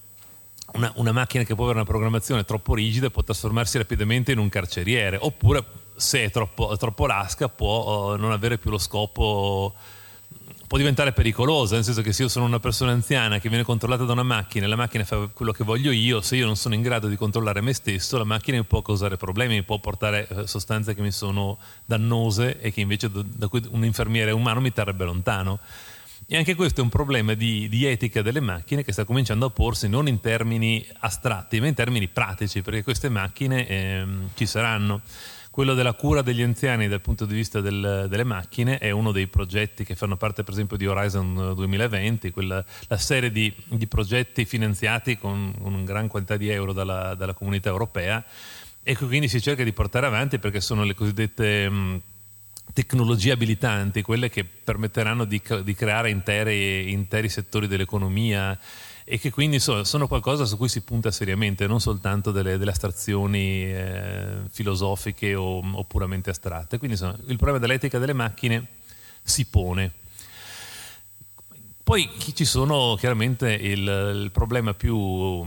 una, 0.75 0.93
una, 0.97 1.13
macchina 1.13 1.45
che 1.45 1.55
può 1.55 1.65
avere 1.65 1.79
una 1.79 1.89
programmazione 1.89 2.45
troppo 2.45 2.75
rigida 2.75 3.09
può 3.09 3.23
trasformarsi 3.23 3.79
rapidamente 3.79 4.33
in 4.33 4.39
un 4.39 4.49
carceriere, 4.49 5.17
oppure 5.21 5.65
se 5.95 6.25
è 6.25 6.31
troppo, 6.33 6.77
troppo 6.77 7.07
lasca 7.07 7.49
può 7.49 8.17
non 8.17 8.33
avere 8.33 8.59
più 8.59 8.71
lo 8.71 8.79
scopo 8.79 9.75
può 10.67 10.79
diventare 10.79 11.13
pericolosa, 11.13 11.75
nel 11.75 11.85
senso 11.85 12.03
che 12.03 12.13
se 12.13 12.23
io 12.23 12.29
sono 12.29 12.45
una 12.45 12.61
persona 12.61 12.93
anziana 12.93 13.39
che 13.39 13.49
viene 13.49 13.65
controllata 13.65 14.05
da 14.05 14.13
una 14.13 14.23
macchina 14.23 14.65
e 14.65 14.69
la 14.69 14.77
macchina 14.77 15.05
fa 15.05 15.29
quello 15.33 15.53
che 15.53 15.65
voglio 15.65 15.91
io, 15.91 16.21
se 16.21 16.37
io 16.37 16.47
non 16.47 16.57
sono 16.57 16.75
in 16.75 16.83
grado 16.83 17.09
di 17.09 17.17
controllare 17.17 17.61
me 17.61 17.73
stesso, 17.73 18.17
la 18.19 18.25
macchina 18.25 18.57
mi 18.57 18.65
può 18.65 18.83
causare 18.83 19.17
problemi, 19.17 19.55
mi 19.55 19.63
può 19.63 19.79
portare 19.79 20.27
eh, 20.29 20.47
sostanze 20.47 20.95
che 20.95 21.03
mi 21.03 21.13
sono 21.13 21.59
dannose 21.85 22.61
e 22.61 22.73
che 22.73 22.81
invece 22.81 23.11
da 23.13 23.49
cui 23.49 23.63
un 23.71 23.85
infermiere 23.85 24.31
umano 24.31 24.61
mi 24.61 24.73
terrebbe 24.73 25.05
lontano. 25.05 25.59
E 26.27 26.39
anche 26.39 26.55
questo 26.55 26.81
è 26.81 26.83
un 26.83 26.89
problema 26.89 27.35
di, 27.35 27.69
di, 27.69 27.85
etica 27.85 28.23
delle 28.23 28.41
macchine 28.41 28.83
che 28.83 28.93
sta 28.93 29.05
cominciando 29.05 29.45
a 29.45 29.51
porsi 29.51 29.89
non 29.89 30.09
in 30.09 30.21
termini 30.21 30.87
astratti, 31.01 31.61
ma 31.61 31.67
in 31.67 31.75
termini 31.75 32.09
pratici, 32.09 32.63
perché 32.63 32.83
queste 32.83 33.11
macchine 33.11 33.69
eh, 33.69 34.07
ci 34.35 34.47
saranno. 34.47 35.03
Quello 35.55 35.75
della 35.75 35.93
cura 35.93 36.21
degli 36.21 36.43
anziani 36.43 36.89
dal 36.89 37.01
punto 37.01 37.27
di 37.27 37.33
vista 37.33 37.61
del, 37.61 38.07
delle 38.09 38.25
macchine 38.25 38.79
è 38.79 38.91
uno 38.91 39.13
dei 39.13 39.29
progetti 39.29 39.85
che 39.85 39.95
fanno 39.95 40.17
parte 40.17 40.43
per 40.43 40.53
esempio 40.53 40.77
di 40.77 40.85
Horizon 40.85 41.53
2020, 41.55 42.33
quella, 42.33 42.65
la 42.89 42.99
serie 42.99 43.31
di, 43.31 43.55
di, 43.69 43.87
progetti 43.87 44.47
finanziati 44.47 45.17
con, 45.17 45.55
con 45.57 45.85
gran 45.85 46.09
quantità 46.09 46.37
di 46.37 46.49
euro 46.49 46.73
dalla, 46.73 47.15
dalla, 47.15 47.35
comunità 47.35 47.69
europea 47.69 48.25
e 48.83 48.97
quindi 48.97 49.29
si 49.29 49.41
cerca 49.41 49.63
di 49.63 49.73
portare 49.73 50.07
avanti 50.07 50.41
perché 50.41 50.61
sono 50.61 50.83
le 50.83 50.95
cosiddette... 50.95 51.71
Mh, 51.71 52.01
tecnologie 52.73 53.31
abilitanti, 53.31 54.03
quelle 54.03 54.31
che 54.31 54.43
permetteranno 54.43 55.25
di, 55.25 55.41
di 55.63 55.75
creare 55.75 56.11
interi, 56.11 56.91
interi 56.91 57.29
settori 57.29 57.69
dell'economia 57.69 58.59
e 59.05 59.19
che 59.19 59.31
quindi 59.31 59.61
so, 59.61 59.85
sono 59.85 60.09
qualcosa 60.09 60.47
su 60.47 60.57
cui 60.57 60.69
si 60.69 60.81
punta 60.81 61.11
seriamente, 61.11 61.67
non 61.67 61.79
soltanto 61.79 62.31
delle, 62.31 62.57
delle 62.57 62.71
astrazioni 62.71 63.65
eh, 63.65 64.39
filosofiche 64.51 65.35
o, 65.35 65.59
o, 65.59 65.85
puramente 65.85 66.31
astratte. 66.31 66.79
Quindi 66.79 66.97
insomma, 66.97 67.19
il 67.27 67.37
problema 67.37 67.59
dell'etica 67.59 67.99
delle 67.99 68.15
macchine 68.15 68.67
si 69.23 69.45
pone. 69.45 69.93
Poi 71.83 72.09
ci 72.33 72.47
sono 72.47 72.97
chiaramente 72.99 73.53
il, 73.53 73.83
il 73.83 74.31
problema 74.33 74.73
più, 74.73 75.45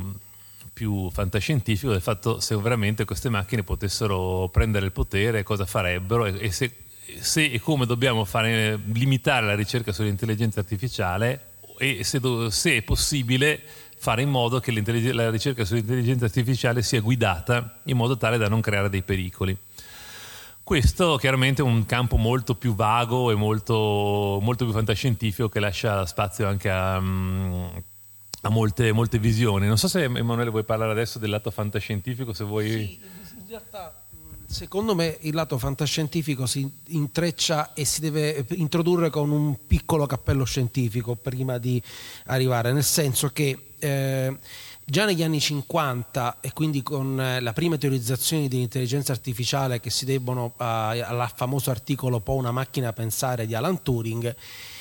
più 0.72 1.10
fantascientifico 1.10 1.92
del 1.92 2.02
fatto 2.02 2.40
se 2.40 2.56
veramente 2.58 3.06
queste 3.06 3.30
macchine 3.30 3.64
potessero 3.64 4.48
prendere 4.50 4.86
il 4.86 4.92
potere, 4.92 5.42
cosa 5.42 5.66
farebbero 5.66 6.28
e, 6.28 6.36
e 6.40 6.52
se, 6.52 6.76
se, 7.20 7.44
e 7.46 7.60
come 7.60 7.88
dobbiamo 7.88 8.24
fare, 8.24 8.80
limitare 8.94 9.48
la 9.48 9.56
ricerca 9.56 9.92
sull'intelligenza 9.92 10.60
artificiale 10.60 11.47
e 11.78 12.04
se, 12.04 12.20
se 12.50 12.78
è 12.78 12.82
possibile 12.82 13.62
fare 13.98 14.22
in 14.22 14.30
modo 14.30 14.60
che 14.60 14.72
la 14.72 15.30
ricerca 15.30 15.66
sull'intelligenza 15.66 16.26
artificiale 16.26 16.84
sia 16.84 17.02
guidata 17.02 17.80
in 17.86 17.98
modo 17.98 18.16
tale 18.16 18.38
da 18.38 18.48
non 18.48 18.62
creare 18.62 18.90
dei 18.90 19.02
pericoli. 19.02 19.58
Questo 20.64 21.16
chiaramente 21.16 21.62
è 21.62 21.66
un 21.66 21.86
campo 21.86 22.18
molto 22.18 22.54
più 22.56 22.76
vago 22.76 23.32
e 23.32 23.36
molto, 23.36 24.40
molto 24.42 24.66
più 24.66 24.74
fantascientifico 24.74 25.48
che 25.48 25.62
lascia 25.62 26.06
spazio 26.06 26.46
anche 26.46 26.70
a, 26.70 27.00
mm, 27.00 27.66
a 28.42 28.50
molte, 28.50 28.92
molte, 28.92 29.18
visioni. 29.18 29.66
Non 29.66 29.78
so 29.78 29.88
se 29.88 30.04
Emanuele 30.04 30.50
vuoi 30.50 30.66
parlare 30.66 30.92
adesso 30.92 31.20
del 31.20 31.30
lato 31.30 31.52
fantascientifico, 31.52 32.34
se 32.34 32.44
vuoi... 32.44 32.70
Sì, 32.70 33.00
in 33.40 33.48
realtà 33.48 34.07
Secondo 34.50 34.96
me 34.96 35.18
il 35.22 35.36
lato 35.36 35.58
fantascientifico 35.58 36.46
si 36.46 36.70
intreccia 36.88 37.74
e 37.74 37.84
si 37.84 38.00
deve 38.00 38.46
introdurre 38.52 39.10
con 39.10 39.30
un 39.30 39.58
piccolo 39.68 40.06
cappello 40.06 40.46
scientifico 40.46 41.16
prima 41.16 41.58
di 41.58 41.82
arrivare, 42.28 42.72
nel 42.72 42.86
senso 42.86 43.28
che 43.28 43.74
eh, 43.78 44.38
già 44.90 45.04
negli 45.04 45.22
anni 45.22 45.42
50 45.42 46.38
e 46.40 46.54
quindi 46.54 46.82
con 46.82 47.20
eh, 47.20 47.42
la 47.42 47.52
prima 47.52 47.76
teorizzazione 47.76 48.48
dell'intelligenza 48.48 49.12
artificiale 49.12 49.82
che 49.82 49.90
si 49.90 50.06
debbono 50.06 50.54
al 50.56 51.30
famoso 51.36 51.72
articolo 51.72 52.22
Può 52.22 52.36
una 52.36 52.52
macchina 52.52 52.94
pensare 52.94 53.46
di 53.46 53.54
Alan 53.54 53.84
Turing, 53.84 54.34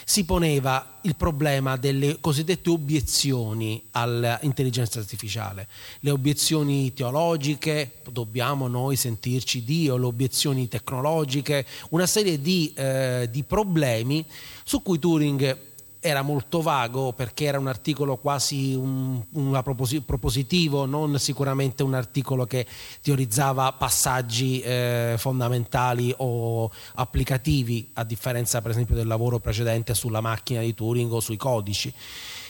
si 0.04 0.24
poneva 0.24 0.98
il 1.02 1.16
problema 1.16 1.76
delle 1.76 2.18
cosiddette 2.20 2.70
obiezioni 2.70 3.82
all'intelligenza 3.90 5.00
artificiale, 5.00 5.66
le 5.98 6.10
obiezioni 6.10 6.94
teologiche, 6.94 7.94
dobbiamo 8.08 8.68
noi 8.68 8.94
sentirci 8.94 9.64
Dio, 9.64 9.96
le 9.96 10.06
obiezioni 10.06 10.68
tecnologiche, 10.68 11.66
una 11.90 12.06
serie 12.06 12.40
di, 12.40 12.72
eh, 12.76 13.28
di 13.28 13.42
problemi 13.42 14.24
su 14.62 14.82
cui 14.82 15.00
Turing 15.00 15.74
era 16.06 16.22
molto 16.22 16.62
vago 16.62 17.12
perché 17.12 17.46
era 17.46 17.58
un 17.58 17.66
articolo 17.66 18.16
quasi 18.16 18.74
un, 18.74 19.20
un 19.32 19.62
propositivo, 20.04 20.86
non 20.86 21.18
sicuramente 21.18 21.82
un 21.82 21.94
articolo 21.94 22.44
che 22.44 22.64
teorizzava 23.02 23.72
passaggi 23.72 24.60
eh, 24.60 25.16
fondamentali 25.18 26.14
o 26.18 26.70
applicativi, 26.94 27.90
a 27.94 28.04
differenza 28.04 28.62
per 28.62 28.70
esempio 28.70 28.94
del 28.94 29.08
lavoro 29.08 29.40
precedente 29.40 29.94
sulla 29.94 30.20
macchina 30.20 30.60
di 30.60 30.74
Turing 30.74 31.10
o 31.12 31.20
sui 31.20 31.36
codici. 31.36 31.92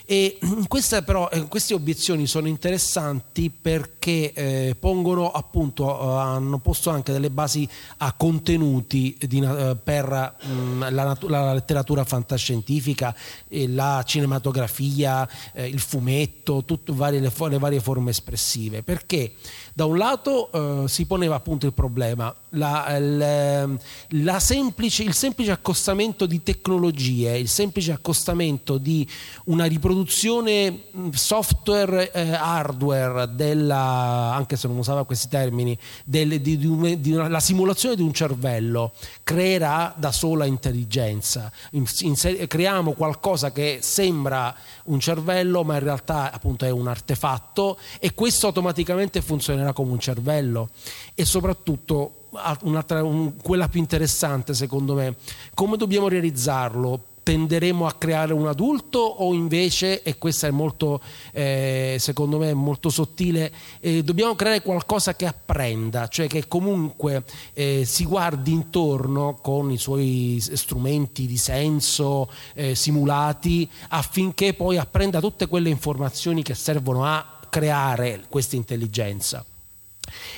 E 0.09 0.37
queste, 0.69 1.03
però, 1.03 1.29
eh, 1.29 1.47
queste 1.49 1.73
obiezioni 1.73 2.27
sono 2.27 2.47
interessanti 2.47 3.49
perché 3.49 4.31
eh, 4.31 4.75
pongono 4.79 5.31
appunto, 5.31 5.83
eh, 5.99 6.21
hanno 6.21 6.59
posto 6.59 6.89
anche 6.91 7.11
delle 7.11 7.29
basi 7.29 7.67
a 7.97 8.13
contenuti 8.13 9.17
di, 9.19 9.41
eh, 9.41 9.75
per 9.75 10.35
mh, 10.41 10.49
mm, 10.49 10.83
la, 10.91 11.17
la, 11.19 11.53
letteratura 11.53 12.05
fantascientifica, 12.05 13.13
la 13.49 14.01
cinematografia, 14.05 15.27
il 15.55 15.79
fumetto, 15.81 16.63
tutte 16.63 16.93
varie, 16.93 17.19
le 17.19 17.57
varie 17.59 17.81
forme 17.81 18.11
espressive. 18.11 18.83
Perché 18.83 19.33
da 19.77 19.85
un 19.85 19.95
lato 19.95 20.49
eh, 20.51 20.87
si 20.87 21.05
poneva 21.05 21.35
appunto 21.35 21.67
il 21.67 21.71
problema, 21.71 22.33
la, 22.49 22.97
la, 22.97 23.69
la 24.07 24.39
semplice, 24.39 25.03
il 25.03 25.13
semplice 25.13 25.51
accostamento 25.51 26.25
di 26.25 26.41
tecnologie, 26.41 27.37
il 27.37 27.47
semplice 27.47 27.91
accostamento 27.91 28.79
di 28.79 29.07
una 29.45 29.65
riproduzione 29.65 30.85
software 31.11 32.11
eh, 32.11 32.31
hardware 32.31 33.35
della, 33.35 34.33
anche 34.33 34.55
se 34.55 34.67
non 34.67 34.77
usava 34.77 35.05
questi 35.05 35.27
termini, 35.27 35.77
del, 36.03 36.41
di, 36.41 36.57
di, 36.57 36.65
un, 36.65 36.99
di 36.99 37.11
una, 37.11 37.27
la 37.27 37.39
simulazione 37.39 37.95
di 37.95 38.01
un 38.01 38.13
cervello 38.13 38.93
creerà 39.21 39.93
da 39.95 40.11
sola 40.11 40.45
intelligenza. 40.45 41.51
In, 41.73 41.85
in, 41.99 42.15
creiamo 42.47 42.93
qualcosa 42.93 43.51
che 43.51 43.77
sembra 43.83 44.55
un 44.85 44.99
cervello 44.99 45.63
ma 45.63 45.75
in 45.75 45.83
realtà 45.83 46.31
appunto 46.31 46.65
è 46.65 46.71
un 46.71 46.87
artefatto 46.87 47.77
e 47.99 48.15
questo 48.15 48.47
automaticamente 48.47 49.21
funzionerà 49.21 49.65
come 49.73 49.91
un 49.91 49.99
cervello 49.99 50.69
e 51.13 51.25
soprattutto 51.25 52.27
un, 52.61 53.35
quella 53.41 53.67
più 53.67 53.79
interessante 53.79 54.53
secondo 54.53 54.93
me, 54.93 55.15
come 55.53 55.77
dobbiamo 55.77 56.07
realizzarlo? 56.07 57.15
tenderemo 57.27 57.85
a 57.85 57.91
creare 57.91 58.31
un 58.31 58.47
adulto 58.47 58.99
o 58.99 59.33
invece, 59.33 60.01
e 60.01 60.17
questa 60.17 60.47
è 60.47 60.49
molto, 60.49 61.01
eh, 61.33 61.97
secondo 61.99 62.37
me, 62.37 62.53
molto 62.53 62.89
sottile, 62.89 63.51
eh, 63.81 64.01
dobbiamo 64.01 64.33
creare 64.35 64.61
qualcosa 64.61 65.13
che 65.13 65.25
apprenda, 65.25 66.07
cioè 66.07 66.27
che 66.27 66.47
comunque 66.47 67.25
eh, 67.51 67.83
si 67.83 68.05
guardi 68.05 68.53
intorno 68.53 69.39
con 69.41 69.71
i 69.71 69.77
suoi 69.77 70.39
strumenti 70.39 71.27
di 71.27 71.35
senso 71.35 72.31
eh, 72.53 72.75
simulati 72.75 73.69
affinché 73.89 74.53
poi 74.53 74.77
apprenda 74.77 75.19
tutte 75.19 75.47
quelle 75.47 75.67
informazioni 75.67 76.43
che 76.43 76.55
servono 76.55 77.03
a 77.03 77.41
creare 77.49 78.23
questa 78.29 78.55
intelligenza. 78.55 79.43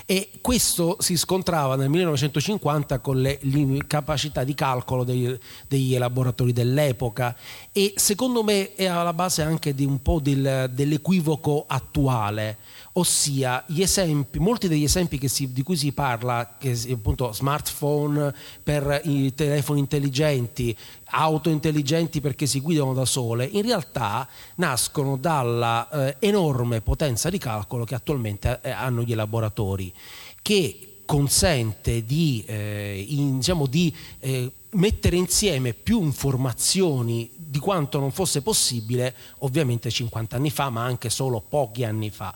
E 0.06 0.30
questo 0.42 0.98
si 1.00 1.18
scontrava 1.18 1.76
nel 1.76 1.90
1950 1.90 3.00
con 3.00 3.22
le, 3.22 3.40
capacità 3.88 4.44
di 4.44 4.54
calcolo 4.54 5.04
dei, 5.04 5.38
degli 5.68 5.94
elaboratori 5.96 6.54
dell'epoca 6.54 7.36
e 7.72 7.94
secondo 7.96 8.44
me 8.44 8.74
è 8.74 8.86
alla 8.86 9.14
base 9.14 9.42
anche 9.42 9.74
di 9.74 9.86
un 9.86 10.02
po' 10.02 10.20
del, 10.20 10.70
dell'equivoco 10.74 11.66
attuale 11.68 12.58
ossia 12.94 13.66
esempi, 13.68 14.40
molti 14.40 14.68
degli 14.68 14.84
esempi 14.84 15.26
si, 15.28 15.52
di 15.52 15.64
cui 15.64 15.76
si 15.76 15.92
parla, 15.92 16.56
che 16.58 16.78
appunto 16.92 17.32
smartphone 17.32 18.34
per 18.64 19.02
i 19.04 19.34
telefoni 19.34 19.80
intelligenti, 19.80 20.76
auto 21.12 21.50
intelligenti 21.50 22.22
perché 22.22 22.46
si 22.46 22.60
guidano 22.60 22.94
da 22.94 23.06
sole, 23.06 23.46
in 23.46 23.62
realtà 23.62 24.28
nascono 24.56 25.18
dalla 25.18 25.90
eh, 25.90 26.16
enorme 26.20 26.82
potenza 26.82 27.30
di 27.30 27.38
calcolo 27.38 27.86
che 27.86 27.96
attualmente 27.96 28.60
eh, 28.62 28.72
hanno 28.72 29.04
gli 29.04 29.12
elaboratori, 29.12 29.94
che 30.42 31.02
consente 31.06 32.06
di, 32.06 32.44
eh, 32.46 33.04
in, 33.10 33.38
diciamo, 33.38 33.66
di 33.66 33.96
eh, 34.20 34.52
mettere 34.72 35.16
insieme 35.16 35.74
più 35.74 36.04
informazioni 36.04 37.32
di 37.36 37.58
quanto 37.58 38.00
non 38.00 38.12
fosse 38.12 38.44
possibile 38.44 39.16
ovviamente 39.40 39.90
50 39.90 40.36
anni 40.36 40.52
fa, 40.52 40.70
ma 40.70 40.84
anche 40.84 41.10
solo 41.10 41.42
pochi 41.42 41.84
anni 41.84 42.12
fa. 42.12 42.36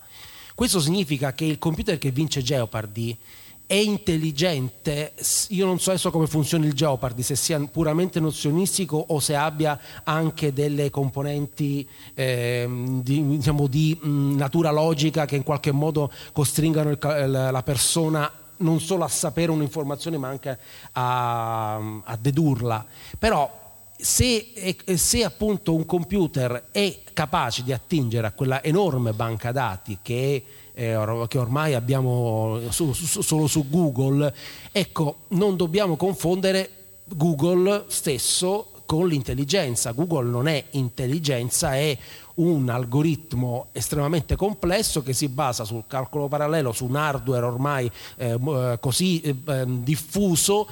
Questo 0.56 0.80
significa 0.80 1.34
che 1.34 1.46
il 1.46 1.58
computer 1.58 1.98
che 1.98 2.12
vince 2.12 2.44
Jeopardy 2.44 3.18
è 3.66 3.76
intelligente, 3.76 5.14
io 5.50 5.66
non 5.66 5.80
so 5.80 5.90
adesso 5.90 6.12
come 6.12 6.28
funzioni 6.28 6.68
il 6.68 6.74
Jeopardy, 6.74 7.24
se 7.24 7.36
sia 7.36 7.60
puramente 7.60 8.20
nozionistico 8.20 9.04
o 9.08 9.20
se 9.20 9.36
abbia 9.36 9.80
anche 10.04 10.54
delle 10.54 10.90
componenti 10.90 11.88
eh, 12.14 12.68
di, 13.02 13.26
diciamo, 13.38 13.68
di 13.68 13.98
mh, 14.00 14.36
natura 14.36 14.70
logica 14.70 15.26
che 15.26 15.38
in 15.38 15.44
qualche 15.44 15.72
modo 15.72 16.12
costringano 16.34 16.92
il, 16.92 17.00
la 17.00 17.64
persona 17.64 18.32
non 18.58 18.80
solo 18.80 19.06
a 19.06 19.08
sapere 19.08 19.50
un'informazione 19.52 20.18
ma 20.18 20.28
anche 20.28 20.60
a, 20.92 21.76
a 22.04 22.18
dedurla. 22.20 22.86
Però 23.18 23.63
se, 23.98 24.76
se, 24.96 25.24
appunto 25.24 25.74
un 25.74 25.86
computer 25.86 26.70
è 26.72 27.00
capace 27.14 27.64
di 27.64 27.72
attingere 27.72 28.28
a 28.28 28.32
quella 28.32 28.64
enorme 28.64 29.14
banca 29.14 29.52
dati 29.52 30.00
che 30.02 30.44
eh, 30.74 31.26
che 31.28 31.38
ormai 31.38 31.76
abbiamo 31.76 32.60
su, 32.70 32.94
su, 32.94 33.22
solo 33.22 33.48
su 33.48 33.70
Google, 33.70 34.34
ecco, 34.72 35.18
non 35.30 35.56
dobbiamo 35.56 35.96
confondere 35.96 36.70
Google 37.06 37.86
stesso 37.88 38.70
con 38.86 39.08
l'intelligenza. 39.08 39.92
Google 39.92 40.30
non 40.30 40.48
è 40.48 40.66
intelligenza, 40.72 41.76
è 41.76 41.98
un 42.36 42.70
algoritmo 42.70 43.68
estremamente 43.72 44.36
complesso 44.36 45.04
che 45.04 45.14
si 45.14 45.28
basa 45.28 45.64
sul 45.64 45.84
calcolo 45.88 46.28
parallelo, 46.28 46.72
su 46.72 46.86
un 46.86 46.96
hardware 46.96 47.46
ormai 47.46 47.92
eh, 48.18 48.32
eh 48.32 48.78
così 48.80 49.22
eh, 49.22 49.36
ehm, 49.48 49.84
diffuso 49.84 50.68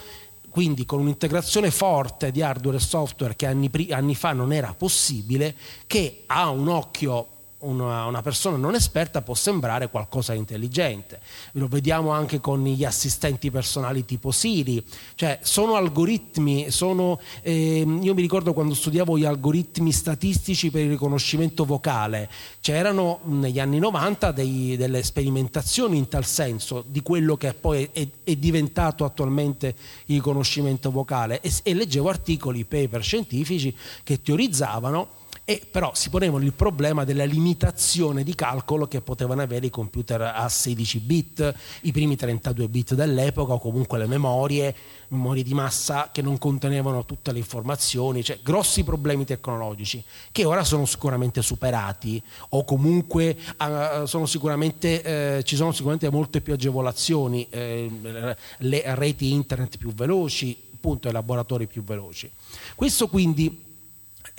quindi 0.51 0.85
con 0.85 0.99
un'integrazione 0.99 1.71
forte 1.71 2.29
di 2.29 2.41
hardware 2.43 2.77
e 2.77 2.81
software 2.81 3.35
che 3.35 3.47
anni, 3.47 3.71
anni, 3.89 4.13
fa 4.13 4.33
non 4.33 4.53
era 4.53 4.75
possibile, 4.77 5.55
che 5.87 6.23
ha 6.27 6.49
un 6.49 6.67
occhio 6.67 7.27
una, 7.61 8.05
una, 8.05 8.21
persona 8.21 8.57
non 8.57 8.75
esperta 8.75 9.21
può 9.21 9.33
sembrare 9.33 9.89
qualcosa 9.89 10.33
di 10.33 10.39
intelligente. 10.39 11.19
Lo 11.53 11.67
vediamo 11.67 12.11
anche 12.11 12.39
con 12.39 12.63
gli 12.63 12.83
assistenti 12.83 13.51
personali 13.51 14.05
tipo 14.05 14.31
Siri, 14.31 14.83
cioè 15.15 15.39
sono 15.41 15.75
algoritmi, 15.75 16.71
sono, 16.71 17.19
eh, 17.41 17.79
io 17.79 18.13
mi 18.13 18.21
ricordo 18.21 18.53
quando 18.53 18.73
studiavo 18.73 19.17
gli 19.17 19.25
algoritmi 19.25 19.91
statistici 19.91 20.71
per 20.71 20.83
il 20.83 20.89
riconoscimento 20.89 21.65
vocale, 21.65 22.29
c'erano 22.59 23.19
negli 23.23 23.59
anni 23.59 23.79
90 23.79 24.31
dei, 24.31 24.75
delle 24.77 25.03
sperimentazioni 25.03 25.97
in 25.97 26.07
tal 26.07 26.25
senso 26.25 26.83
di 26.87 27.01
quello 27.01 27.37
che 27.37 27.53
poi 27.53 27.89
è, 27.91 28.07
è 28.23 28.35
diventato 28.35 29.05
attualmente 29.05 29.75
il 30.05 30.15
riconoscimento 30.15 30.91
vocale. 30.91 31.41
E, 31.41 31.51
e 31.63 31.73
leggevo 31.73 32.09
articoli, 32.09 32.65
paper 32.65 33.03
scientifici 33.03 33.75
che 34.03 34.21
teorizzavano 34.21 35.20
e 35.51 35.61
però 35.69 35.91
si 35.93 36.09
ponevano 36.09 36.45
il 36.45 36.53
problema 36.53 37.03
della 37.03 37.25
limitazione 37.25 38.23
di 38.23 38.35
calcolo 38.35 38.87
che 38.87 39.01
potevano 39.01 39.41
avere 39.41 39.65
i 39.65 39.69
computer 39.69 40.21
a 40.21 40.47
16 40.47 40.99
bit, 40.99 41.55
i 41.81 41.91
primi 41.91 42.15
32 42.15 42.69
bit 42.69 42.93
dell'epoca 42.93 43.51
o 43.51 43.59
comunque 43.59 43.97
le 43.97 44.07
memorie, 44.07 44.73
memorie 45.09 45.43
di 45.43 45.53
massa 45.53 46.09
che 46.13 46.21
non 46.21 46.37
contenevano 46.37 47.03
tutte 47.03 47.33
le 47.33 47.39
informazioni, 47.39 48.23
cioè 48.23 48.39
grossi 48.41 48.85
problemi 48.85 49.25
tecnologici 49.25 50.01
che 50.31 50.45
ora 50.45 50.63
sono 50.63 50.85
sicuramente 50.85 51.41
superati 51.41 52.21
o 52.49 52.63
comunque 52.63 53.35
uh, 53.59 54.05
sono 54.05 54.25
sicuramente, 54.27 55.39
uh, 55.39 55.41
ci 55.41 55.57
sono 55.57 55.73
sicuramente 55.73 56.09
molte 56.09 56.39
più 56.39 56.53
agevolazioni, 56.53 57.45
uh, 57.51 58.35
le 58.59 58.83
reti 58.95 59.33
internet 59.33 59.77
più 59.77 59.93
veloci, 59.93 60.57
appunto 60.73 61.09
i 61.09 61.11
laboratori 61.11 61.67
più 61.67 61.83
veloci. 61.83 62.31
Questo 62.73 63.09
quindi 63.09 63.69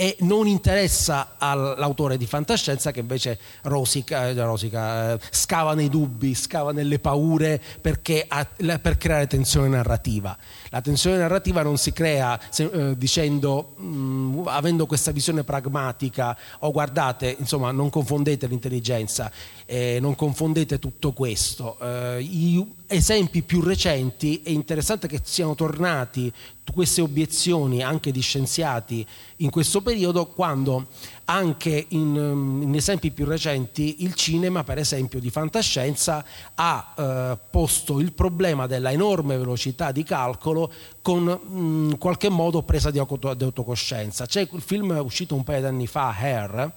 e 0.03 0.17
non 0.23 0.49
interessa 0.49 1.35
all'autore 1.39 2.17
di 2.17 2.27
fantascienza 2.27 2.91
che 2.91 2.99
invece 2.99 3.39
rosica, 3.63 4.27
eh, 4.27 4.35
rosica, 4.35 5.13
eh, 5.13 5.19
scava 5.31 5.75
nei 5.75 5.89
dubbi, 5.89 6.35
scava 6.35 6.73
nelle 6.73 6.99
paure 6.99 7.63
perché, 7.81 8.27
per 8.57 8.97
creare 8.99 9.29
tensione 9.29 9.69
narrativa. 9.69 10.37
La 10.71 10.81
tensione 10.81 11.19
narrativa 11.19 11.63
non 11.63 11.79
si 11.79 11.93
crea 11.93 12.37
eh, 12.57 12.99
dicendo, 12.99 13.75
mh, 13.77 13.85
mm, 13.87 14.47
avendo 14.49 14.87
questa 14.87 15.13
visione 15.13 15.45
pragmatica, 15.45 16.37
o 16.59 16.67
oh, 16.67 16.73
guardate, 16.73 17.37
insomma, 17.39 17.71
non 17.71 17.89
confondete 17.89 18.49
l'intelligenza, 18.49 19.31
eh, 19.73 20.01
non 20.03 20.15
confondete 20.15 20.79
tutto 20.79 21.13
questo. 21.13 21.79
Eh, 21.81 22.23
gli 22.23 22.63
esempi 22.89 23.41
più 23.41 23.63
recenti 23.63 24.43
è 24.45 24.51
interessante 24.51 25.09
che 25.09 25.23
siano 25.25 25.55
tornati 25.55 26.31
queste 26.75 27.01
obiezioni 27.01 27.83
anche 27.83 28.13
di 28.13 28.21
scienziati 28.21 29.05
in 29.37 29.49
questo 29.49 29.81
periodo 29.81 30.27
quando 30.27 30.89
anche 31.25 31.87
in, 31.89 32.17
um, 32.17 32.63
in, 32.63 32.75
esempi 32.75 33.13
più 33.13 33.25
recenti 33.25 34.03
il 34.05 34.13
cinema, 34.15 34.63
per 34.63 34.77
esempio 34.77 35.21
di 35.21 35.31
fantascienza, 35.31 36.23
ha 36.55 36.95
eh, 36.95 37.39
posto 37.51 37.99
il 37.99 38.13
problema 38.13 38.67
della 38.67 38.93
enorme 38.93 39.39
velocità 39.39 39.91
di 39.91 40.03
calcolo 40.03 40.71
con 41.01 41.23
in 41.23 41.59
mm, 41.59 41.93
qualche 41.95 42.29
modo 42.29 42.63
presa 42.63 42.91
di, 42.91 42.99
autocoscienza. 42.99 44.27
C'è 44.27 44.47
il 44.53 44.61
film 44.61 45.01
uscito 45.03 45.35
un 45.35 45.45
paio 45.45 45.61
di 45.61 45.67
anni 45.67 45.87
fa, 45.87 46.15
Hair, 46.15 46.73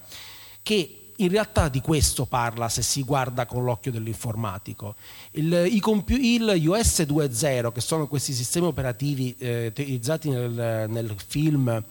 che 0.62 1.00
in 1.16 1.28
realtà 1.28 1.68
di 1.68 1.80
questo 1.80 2.26
parla 2.26 2.68
se 2.68 2.82
si 2.82 3.02
guarda 3.02 3.46
con 3.46 3.64
l'occhio 3.64 3.90
dell'informatico. 3.90 4.96
Il, 5.32 5.78
compu- 5.80 6.18
il 6.18 6.62
US 6.66 7.00
2.0, 7.00 7.72
che 7.72 7.80
sono 7.80 8.06
questi 8.06 8.32
sistemi 8.32 8.66
operativi 8.66 9.34
eh, 9.38 9.66
utilizzati 9.66 10.28
nel, 10.28 10.86
nel 10.88 11.14
film 11.24 11.82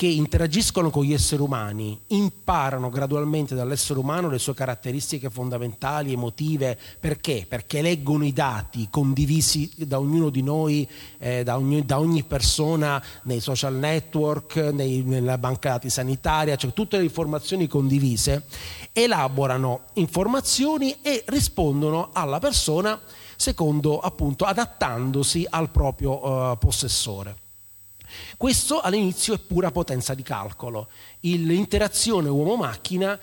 che 0.00 0.06
interagiscono 0.06 0.88
con 0.88 1.04
gli 1.04 1.12
esseri 1.12 1.42
umani, 1.42 2.00
imparano 2.06 2.88
gradualmente 2.88 3.54
dall'essere 3.54 3.98
umano 3.98 4.30
le 4.30 4.38
sue 4.38 4.54
caratteristiche 4.54 5.28
fondamentali, 5.28 6.14
emotive, 6.14 6.78
perché? 6.98 7.44
Perché 7.46 7.82
leggono 7.82 8.24
i 8.24 8.32
dati 8.32 8.88
condivisi 8.90 9.70
da 9.76 9.98
ognuno 9.98 10.30
di 10.30 10.42
noi, 10.42 10.88
eh, 11.18 11.42
da, 11.42 11.58
ogni, 11.58 11.84
da, 11.84 11.98
ogni, 11.98 12.22
persona 12.22 13.02
nei 13.24 13.40
social 13.40 13.74
network, 13.74 14.56
nei, 14.72 15.02
nella 15.02 15.36
banca 15.36 15.72
dati 15.72 15.90
sanitaria, 15.90 16.56
cioè 16.56 16.72
tutte 16.72 16.96
le 16.96 17.02
informazioni 17.04 17.66
condivise, 17.66 18.44
elaborano 18.94 19.80
informazioni 19.96 20.96
e 21.02 21.24
rispondono 21.26 22.08
alla 22.14 22.38
persona 22.38 22.98
secondo 23.36 24.00
appunto 24.00 24.46
adattandosi 24.46 25.46
al 25.50 25.68
proprio 25.68 26.26
uh, 26.26 26.56
possessore. 26.56 27.39
Questo 28.36 28.80
all'inizio 28.80 29.34
è 29.34 29.38
pura 29.38 29.70
potenza 29.70 30.14
di 30.14 30.22
calcolo. 30.22 30.88
L'interazione 31.20 32.28
uomo-macchina 32.28 33.18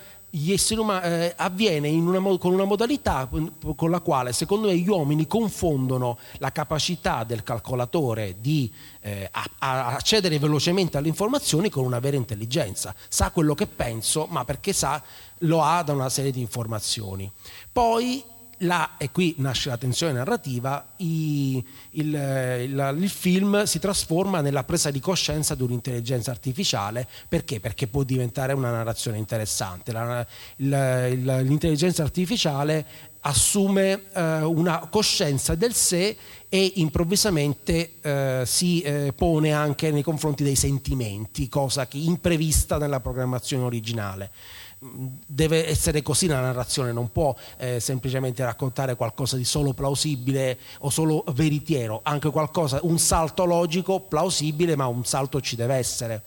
umani, 0.78 1.06
eh, 1.06 1.34
avviene 1.38 1.90
una, 1.90 2.20
con 2.38 2.54
una 2.54 2.66
modalità 2.66 3.28
con 3.28 3.90
la 3.90 4.00
quale 4.02 4.34
secondo 4.34 4.68
me 4.68 4.78
gli 4.78 4.88
uomini 4.88 5.26
confondono 5.26 6.18
la 6.38 6.52
capacità 6.52 7.24
del 7.24 7.44
calcolatore 7.44 8.36
di 8.40 8.72
eh, 9.02 9.30
a, 9.32 9.50
a 9.60 9.86
accedere 9.96 10.38
velocemente 10.38 10.98
alle 10.98 11.08
informazioni 11.08 11.70
con 11.70 11.86
una 11.86 12.00
vera 12.00 12.18
intelligenza. 12.18 12.94
Sa 13.08 13.32
quello 13.32 13.56
che 13.56 13.68
penso, 13.68 14.28
ma 14.30 14.44
perché 14.44 14.74
sa 14.74 15.02
lo 15.40 15.62
ha 15.64 15.82
da 15.84 15.94
una 15.94 16.10
serie 16.10 16.32
di 16.32 16.42
informazioni. 16.42 17.32
Poi 17.72 18.24
Là, 18.62 18.98
e 18.98 19.12
qui 19.12 19.36
nasce 19.38 19.70
la 19.70 19.78
tensione 19.78 20.14
narrativa, 20.14 20.94
i, 20.98 21.64
il, 21.92 22.08
il, 22.08 22.98
il, 23.00 23.10
film 23.10 23.66
si 23.66 23.78
trasforma 23.78 24.42
nella 24.42 24.64
presa 24.64 24.90
di 24.90 25.00
coscienza 25.00 25.54
di 25.54 25.62
un'intelligenza 25.62 26.32
artificiale. 26.32 27.08
Perché? 27.28 27.60
Perché 27.60 27.86
può 27.86 28.02
diventare 28.02 28.54
una 28.54 28.72
narrazione 28.72 29.18
interessante. 29.18 29.92
La, 29.92 30.26
il, 30.56 31.42
l'intelligenza 31.44 32.02
artificiale 32.02 32.86
assume 33.22 34.02
eh, 34.14 34.42
una 34.42 34.88
coscienza 34.90 35.54
del 35.54 35.74
sé 35.74 36.16
e 36.50 36.72
improvvisamente 36.76 37.94
eh, 38.02 38.44
si 38.46 38.82
eh, 38.82 39.14
pone 39.16 39.52
anche 39.52 39.92
nei 39.92 40.02
confronti 40.02 40.44
dei 40.44 40.56
sentimenti, 40.56 41.48
cosa 41.48 41.88
che 41.88 41.98
imprevista 41.98 42.78
nella 42.78 43.02
programmazione 43.02 43.64
originale 43.64 44.32
deve 44.80 45.68
essere 45.68 46.02
così 46.02 46.28
la 46.28 46.40
narrazione, 46.40 46.92
non 46.92 47.12
può 47.12 47.36
eh, 47.58 47.80
semplicemente 47.80 48.44
raccontare 48.44 48.96
qualcosa 48.96 49.36
di 49.36 49.44
solo 49.44 49.74
plausibile 49.74 50.58
o 50.80 50.90
solo 50.90 51.24
veritiero, 51.34 52.02
anche 52.04 52.30
qualcosa, 52.30 52.80
un 52.84 53.00
salto 53.00 53.46
logico 53.46 54.02
plausibile, 54.02 54.76
ma 54.76 54.86
un 54.86 55.04
salto 55.04 55.42
ci 55.42 55.56
deve 55.56 55.76
essere. 55.76 56.24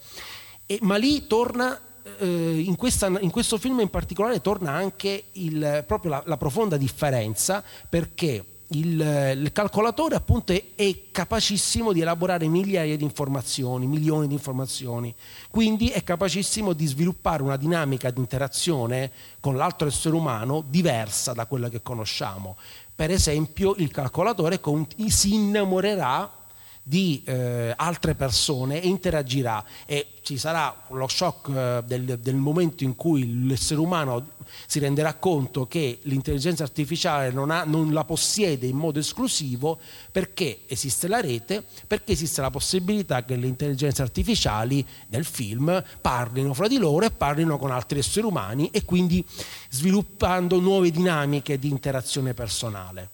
E, 0.67 0.79
ma 0.83 0.97
lì 0.97 1.27
torna, 1.27 1.79
eh, 2.19 2.63
in, 2.67 2.77
questa, 2.77 3.07
in, 3.07 3.31
questo 3.31 3.57
film 3.59 3.81
in 3.81 3.91
particolare, 3.91 4.41
torna 4.41 4.73
anche 4.73 5.25
il, 5.33 5.85
proprio 5.87 6.11
la, 6.13 6.23
la 6.27 6.37
profonda 6.37 6.77
differenza 6.77 7.63
perché 7.89 8.45
il, 8.73 9.35
il, 9.37 9.53
calcolatore 9.53 10.15
appunto 10.15 10.53
è, 10.53 10.63
è, 10.75 11.11
capacissimo 11.11 11.93
di 11.93 12.01
elaborare 12.01 12.47
migliaia 12.47 12.97
di 12.97 13.05
informazioni, 13.05 13.87
milioni 13.87 14.27
di 14.29 14.35
informazioni, 14.35 15.15
quindi 15.51 15.89
è 15.89 16.05
capacissimo 16.05 16.73
di 16.73 16.87
sviluppare 16.87 17.43
una 17.43 17.57
dinamica 17.57 18.11
di 18.11 18.21
interazione 18.21 19.11
con 19.41 19.57
l'altro 19.57 19.89
essere 19.89 20.15
umano 20.15 20.63
diversa 20.69 21.33
da 21.33 21.47
quella 21.47 21.69
che 21.69 21.83
conosciamo. 21.83 22.57
Per 22.95 23.11
esempio 23.11 23.75
il 23.79 23.91
calcolatore 23.91 24.61
si 25.09 25.35
innamorerà 25.35 26.40
di 26.83 27.23
eh, 27.25 27.73
altre 27.77 28.15
persone 28.15 28.83
e 28.83 28.89
interagirà 28.89 29.65
e 29.87 30.15
ci 30.23 30.39
sarà 30.39 30.75
lo 30.89 31.09
shock 31.09 31.49
eh, 31.49 31.83
del, 31.85 32.19
del, 32.19 32.35
momento 32.35 32.85
in 32.85 32.97
cui 32.97 33.47
l'essere 33.47 33.81
umano 33.81 34.39
si 34.67 34.79
renderà 34.79 35.15
conto 35.15 35.67
che 35.67 35.99
l'intelligenza 36.03 36.63
artificiale 36.63 37.31
non, 37.31 37.51
ha, 37.51 37.65
non, 37.65 37.93
la 37.93 38.05
possiede 38.05 38.67
in 38.67 38.77
modo 38.77 38.99
esclusivo 38.99 39.79
perché 40.11 40.61
esiste 40.67 41.07
la 41.07 41.21
rete, 41.21 41.65
perché 41.87 42.13
esiste 42.13 42.41
la 42.41 42.51
possibilità 42.51 43.25
che 43.25 43.37
le 43.37 43.47
intelligenze 43.47 44.03
artificiali 44.03 44.85
del 45.07 45.25
film 45.25 45.83
parlino 46.01 46.55
fra 46.55 46.67
di 46.67 46.79
loro 46.79 47.07
e 47.07 47.11
parlino 47.11 47.59
con 47.59 47.71
altri 47.71 47.99
esseri 47.99 48.27
umani 48.27 48.71
e 48.71 48.85
quindi 48.85 49.25
sviluppando 49.69 50.59
nuove 50.59 50.91
dinamiche 50.91 51.59
di 51.59 51.69
interazione 51.69 52.35
personale. 52.35 53.11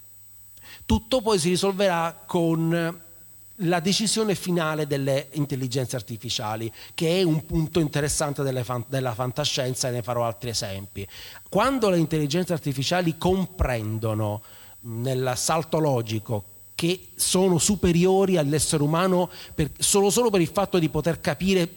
Tutto 0.86 1.20
poi 1.20 1.38
si 1.38 1.48
risolverà 1.48 2.22
con 2.26 3.04
la 3.60 3.80
decisione 3.80 4.34
finale 4.34 4.86
delle 4.86 5.28
intelligenze 5.32 5.96
artificiali, 5.96 6.70
che 6.94 7.20
è 7.20 7.22
un 7.22 7.46
punto 7.46 7.80
interessante 7.80 8.42
fan- 8.62 8.84
della 8.88 9.14
fantascienza 9.14 9.88
e 9.88 9.92
ne 9.92 10.02
farò 10.02 10.24
altri 10.24 10.50
esempi. 10.50 11.06
Quando 11.48 11.88
le 11.88 11.98
intelligenze 11.98 12.52
artificiali 12.52 13.16
comprendono 13.16 14.42
nel 14.80 15.32
salto 15.36 15.78
logico 15.78 16.44
che 16.74 17.08
sono 17.16 17.58
superiori 17.58 18.36
all'essere 18.36 18.82
umano 18.82 19.30
per, 19.54 19.70
solo, 19.78 20.10
solo, 20.10 20.30
per 20.30 20.40
il 20.40 20.50
fatto 20.52 20.78
di 20.78 20.88
poter 20.88 21.20
capire 21.20 21.68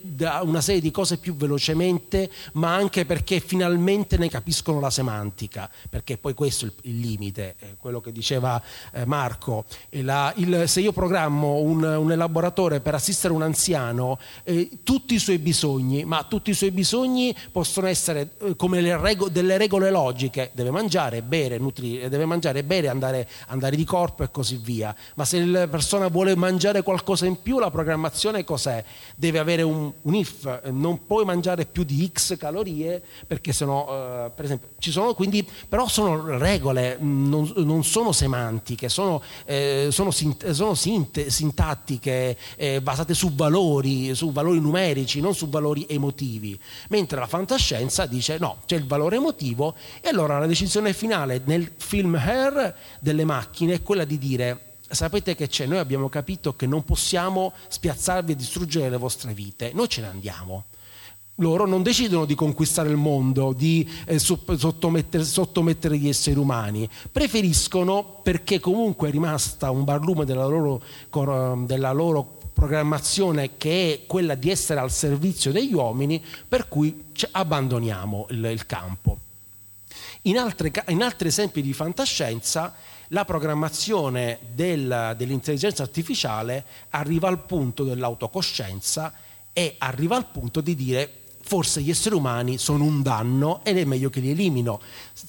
una 0.43 0.62
serie 0.62 0.82
di 0.82 0.91
cose 0.91 1.17
più 1.17 1.36
velocemente, 1.36 2.30
ma 2.54 2.75
anche 2.75 3.06
perché 3.06 3.39
finalmente 3.39 4.17
ne 4.17 4.30
capiscono 4.30 4.80
la 4.80 4.89
semantica, 4.89 5.69
perché 5.89 6.17
poi 6.17 6.34
questo 6.34 6.65
è 6.65 6.67
il, 6.67 6.93
il 6.93 6.99
limite, 6.99 7.56
eh, 7.60 7.75
quello 7.78 8.02
che 8.02 8.12
diceva 8.12 8.62
eh, 8.93 9.06
Marco. 9.06 9.65
La, 9.91 10.34
il, 10.38 10.63
se 10.67 10.82
io 10.82 10.91
programmo 10.91 11.60
un, 11.60 11.84
un, 11.84 12.12
elaboratore 12.12 12.82
per 12.82 12.95
assistere 12.95 13.34
un 13.34 13.41
anziano, 13.41 14.19
eh, 14.43 14.80
tutti 14.84 15.13
i 15.15 15.19
suoi 15.19 15.39
bisogni, 15.39 16.04
ma 16.04 16.23
tutti 16.23 16.49
i 16.49 16.54
suoi 16.54 16.71
bisogni 16.71 17.36
possono 17.52 17.88
essere 17.88 18.32
eh, 18.41 18.56
come 18.56 18.82
rego, 18.97 19.30
delle 19.30 19.58
regole 19.58 19.89
logiche, 19.89 20.52
deve 20.54 20.71
mangiare, 20.71 21.21
bere, 21.21 21.58
nutrire, 21.58 22.10
deve 22.10 22.25
mangiare, 22.25 22.63
bere, 22.63 22.89
andare, 22.89 23.28
andare 23.47 23.75
di 23.75 23.86
corpo 23.86 24.23
e 24.23 24.32
così 24.32 24.58
via 24.58 24.95
ma 25.15 25.25
se 25.30 25.46
la 25.46 25.68
persona 25.68 26.08
vuole 26.08 26.36
mangiare 26.36 26.82
qualcosa 26.82 27.28
in 27.28 27.39
più, 27.39 27.60
la 27.60 27.70
programmazione 27.70 28.44
cos'è? 28.44 28.84
Deve 29.15 29.38
avere 29.38 29.62
un, 29.62 29.92
un 30.02 30.15
if, 30.15 30.70
non 30.72 31.06
puoi 31.06 31.24
mangiare 31.24 31.68
più 31.68 31.84
di 31.84 32.10
X 32.12 32.36
calorie 32.36 33.00
perché 33.28 33.54
sennò, 33.54 34.26
uh, 34.26 34.32
per 34.34 34.46
esempio, 34.46 34.70
ci 34.80 34.89
sono 34.89 35.13
quindi, 35.13 35.48
però 35.68 35.88
sono 35.88 36.36
regole, 36.39 36.98
non, 37.00 37.52
non 37.58 37.84
sono 37.84 38.12
semantiche, 38.12 38.89
sono, 38.89 39.22
eh, 39.46 39.89
sono, 39.92 40.10
sint- 40.10 40.50
sono 40.50 40.74
sint- 40.74 41.28
sintattiche 41.28 42.36
eh, 42.56 42.82
basate 42.82 43.13
su 43.13 43.36
valori, 43.36 44.15
su 44.15 44.32
valori 44.32 44.60
numerici, 44.60 45.22
non 45.22 45.36
su 45.36 45.48
valori 45.48 45.86
emotivi, 45.88 46.60
mentre 46.88 47.20
la 47.20 47.28
fantascienza 47.28 48.08
dice 48.08 48.39
no, 48.39 48.62
c'è 48.65 48.78
il 48.78 48.88
valore 48.88 49.18
emotivo 49.18 49.76
e 50.02 50.10
allora 50.10 50.39
la 50.39 50.48
decisione 50.48 50.92
finale 50.92 51.39
nel 51.46 51.72
film 51.78 52.15
Hair 52.15 52.76
delle 53.00 53.26
macchine 53.26 53.76
è 53.76 53.84
quella 53.84 54.06
di 54.06 54.18
dire 54.18 54.63
sapete 54.89 55.36
che 55.36 55.47
c'è? 55.47 55.65
Noi 55.65 55.78
abbiamo 55.78 56.10
capito 56.10 56.56
che 56.56 56.65
non 56.65 56.84
possiamo 56.84 57.54
spiazzarvi 57.67 58.32
e 58.32 58.36
distruggere 58.36 58.89
le 58.89 58.97
vostre 58.97 59.34
vite, 59.34 59.71
noi 59.73 59.88
ce 59.88 60.02
ne 60.02 60.08
andiamo. 60.08 60.65
Loro 61.36 61.65
non 61.65 61.84
decidono 61.84 62.25
di 62.25 62.36
conquistare 62.36 62.89
il 62.89 62.97
mondo, 62.97 63.54
di 63.54 63.89
eh, 64.06 64.19
sottomettere, 64.19 65.23
sottomettere, 65.23 65.97
gli 65.97 66.10
esseri 66.10 66.38
umani, 66.38 66.89
preferiscono, 67.10 68.19
perché 68.21 68.60
comunque 68.60 69.08
è 69.08 69.12
rimasta 69.12 69.71
un 69.71 69.86
barlume 69.86 70.25
della 70.25 70.45
loro, 70.45 70.82
della 71.65 71.93
loro 71.93 72.39
programmazione 72.52 73.52
che 73.58 73.93
è 73.93 74.06
quella 74.06 74.36
di 74.36 74.49
essere 74.49 74.82
al 74.82 74.91
servizio 74.91 75.54
degli 75.54 75.73
uomini, 75.73 76.21
per 76.45 76.67
cui 76.67 77.06
abbandoniamo 77.32 78.28
il, 78.32 78.43
il 78.43 78.65
campo. 78.65 79.17
In, 80.23 80.38
altre, 80.38 80.73
in 80.89 81.02
altri 81.02 81.30
esempi 81.30 81.62
di 81.62 81.71
fantascienza, 81.71 82.75
la 83.10 83.26
programmazione 83.26 84.39
del, 84.54 85.15
dell'intelligenza 85.17 85.84
artificiale 85.84 86.63
arriva 86.89 87.28
al 87.28 87.43
punto 87.45 87.84
dell'autocoscienza 87.84 89.13
e 89.54 89.76
arriva 89.80 90.15
al 90.15 90.28
punto 90.28 90.62
di 90.62 90.76
dire 90.76 91.19
forse 91.50 91.82
gli 91.82 91.90
esseri 91.90 92.14
umani 92.14 92.60
sono 92.60 92.84
un 92.84 93.02
danno 93.02 93.62
ed 93.64 93.80
è 93.80 93.84
meglio 93.84 94.12
che 94.12 94.20
li 94.20 94.30
elimino. 94.30 94.80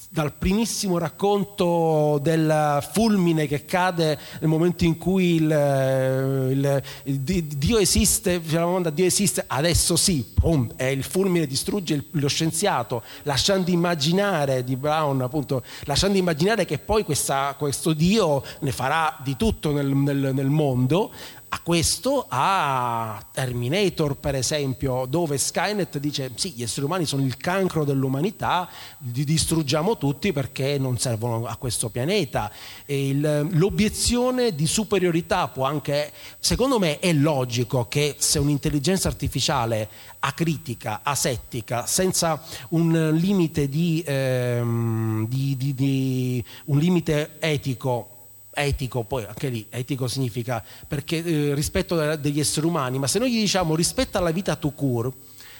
Dal 0.07 0.31
primissimo 0.33 0.99
racconto 0.99 2.19
del 2.21 2.87
fulmine 2.91 3.47
che 3.47 3.65
cade 3.65 4.19
nel 4.39 4.47
momento 4.47 4.83
in 4.83 4.99
cui 4.99 5.37
il, 5.37 6.49
il, 6.51 6.83
il 7.05 7.19
Dio 7.19 7.79
esiste, 7.79 8.39
domanda 8.39 8.91
Dio 8.91 9.05
esiste, 9.05 9.45
adesso 9.47 9.95
sì, 9.95 10.23
boom, 10.39 10.73
e 10.75 10.91
il 10.91 11.03
fulmine 11.03 11.47
distrugge 11.47 12.05
lo 12.11 12.27
scienziato, 12.27 13.01
lasciando 13.23 13.71
immaginare 13.71 14.63
di 14.63 14.75
Brown, 14.75 15.21
appunto, 15.21 15.63
lasciando 15.85 16.19
immaginare 16.19 16.65
che 16.65 16.77
poi 16.77 17.03
questa, 17.03 17.55
questo 17.57 17.93
Dio 17.93 18.43
ne 18.59 18.71
farà 18.71 19.17
di 19.23 19.35
tutto 19.35 19.71
nel, 19.71 19.87
nel, 19.87 20.35
nel 20.35 20.49
mondo, 20.49 21.11
a 21.53 21.59
questo, 21.59 22.25
a 22.29 23.21
Terminator 23.29 24.15
per 24.15 24.35
esempio, 24.35 25.05
dove 25.05 25.37
Skynet 25.37 25.97
dice 25.97 26.31
sì, 26.35 26.53
gli 26.55 26.63
esseri 26.63 26.85
umani 26.85 27.05
sono 27.05 27.25
il 27.25 27.35
cancro 27.35 27.83
dell'umanità, 27.83 28.69
li 29.13 29.25
distruggiamo 29.25 29.97
tutti 29.97 30.31
perché 30.31 30.77
non 30.77 30.97
servono 30.97 31.45
a 31.47 31.57
questo 31.57 31.89
pianeta. 31.89 32.49
Il, 32.85 33.49
l'obiezione 33.51 34.55
di 34.55 34.65
superiorità 34.65 35.49
può 35.49 35.65
anche, 35.65 36.13
secondo 36.39 36.79
me 36.79 36.99
è 36.99 37.11
logico 37.11 37.85
che 37.89 38.15
se 38.17 38.39
un'intelligenza 38.39 39.09
artificiale 39.09 39.89
acritica, 40.19 41.01
asettica, 41.03 41.85
senza 41.85 42.41
un 42.69 43.11
limite, 43.13 43.67
di, 43.67 44.01
ehm, 44.05 45.27
di, 45.27 45.73
di, 45.75 46.43
un 46.65 46.77
limite 46.77 47.35
etico 47.39 48.20
etico, 48.53 49.03
poi 49.03 49.25
anche 49.25 49.49
lì 49.49 49.65
etico 49.69 50.07
significa 50.07 50.63
perché 50.87 51.23
eh, 51.23 51.53
rispetto 51.53 52.15
degli 52.15 52.39
esseri 52.39 52.65
umani, 52.65 52.99
ma 52.99 53.07
se 53.07 53.19
noi 53.19 53.31
gli 53.31 53.39
diciamo 53.39 53.75
rispetto 53.75 54.17
alla 54.17 54.31
vita 54.31 54.55
to 54.55 54.71
cure, 54.71 55.11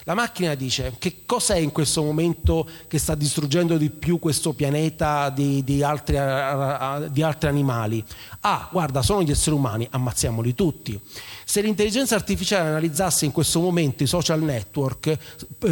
la 0.05 0.15
macchina 0.15 0.55
dice 0.55 0.95
che 0.97 1.25
cos'è 1.27 1.57
in 1.57 1.71
questo 1.71 2.01
momento 2.01 2.67
che 2.87 2.97
sta 2.97 3.13
distruggendo 3.13 3.77
di 3.77 3.91
più 3.91 4.17
questo 4.17 4.53
pianeta 4.53 5.29
di, 5.29 5.63
di, 5.63 5.83
altri, 5.83 6.15
di 7.11 7.21
altri 7.21 7.49
animali? 7.49 8.03
Ah, 8.41 8.67
guarda, 8.71 9.03
sono 9.03 9.21
gli 9.21 9.29
esseri 9.29 9.55
umani, 9.55 9.87
ammazziamoli 9.91 10.55
tutti. 10.55 10.99
Se 11.51 11.59
l'intelligenza 11.59 12.15
artificiale 12.15 12.69
analizzasse 12.69 13.25
in 13.25 13.33
questo 13.33 13.59
momento 13.59 14.03
i 14.03 14.07
social 14.07 14.41
network, 14.41 15.07
eh, 15.07 15.17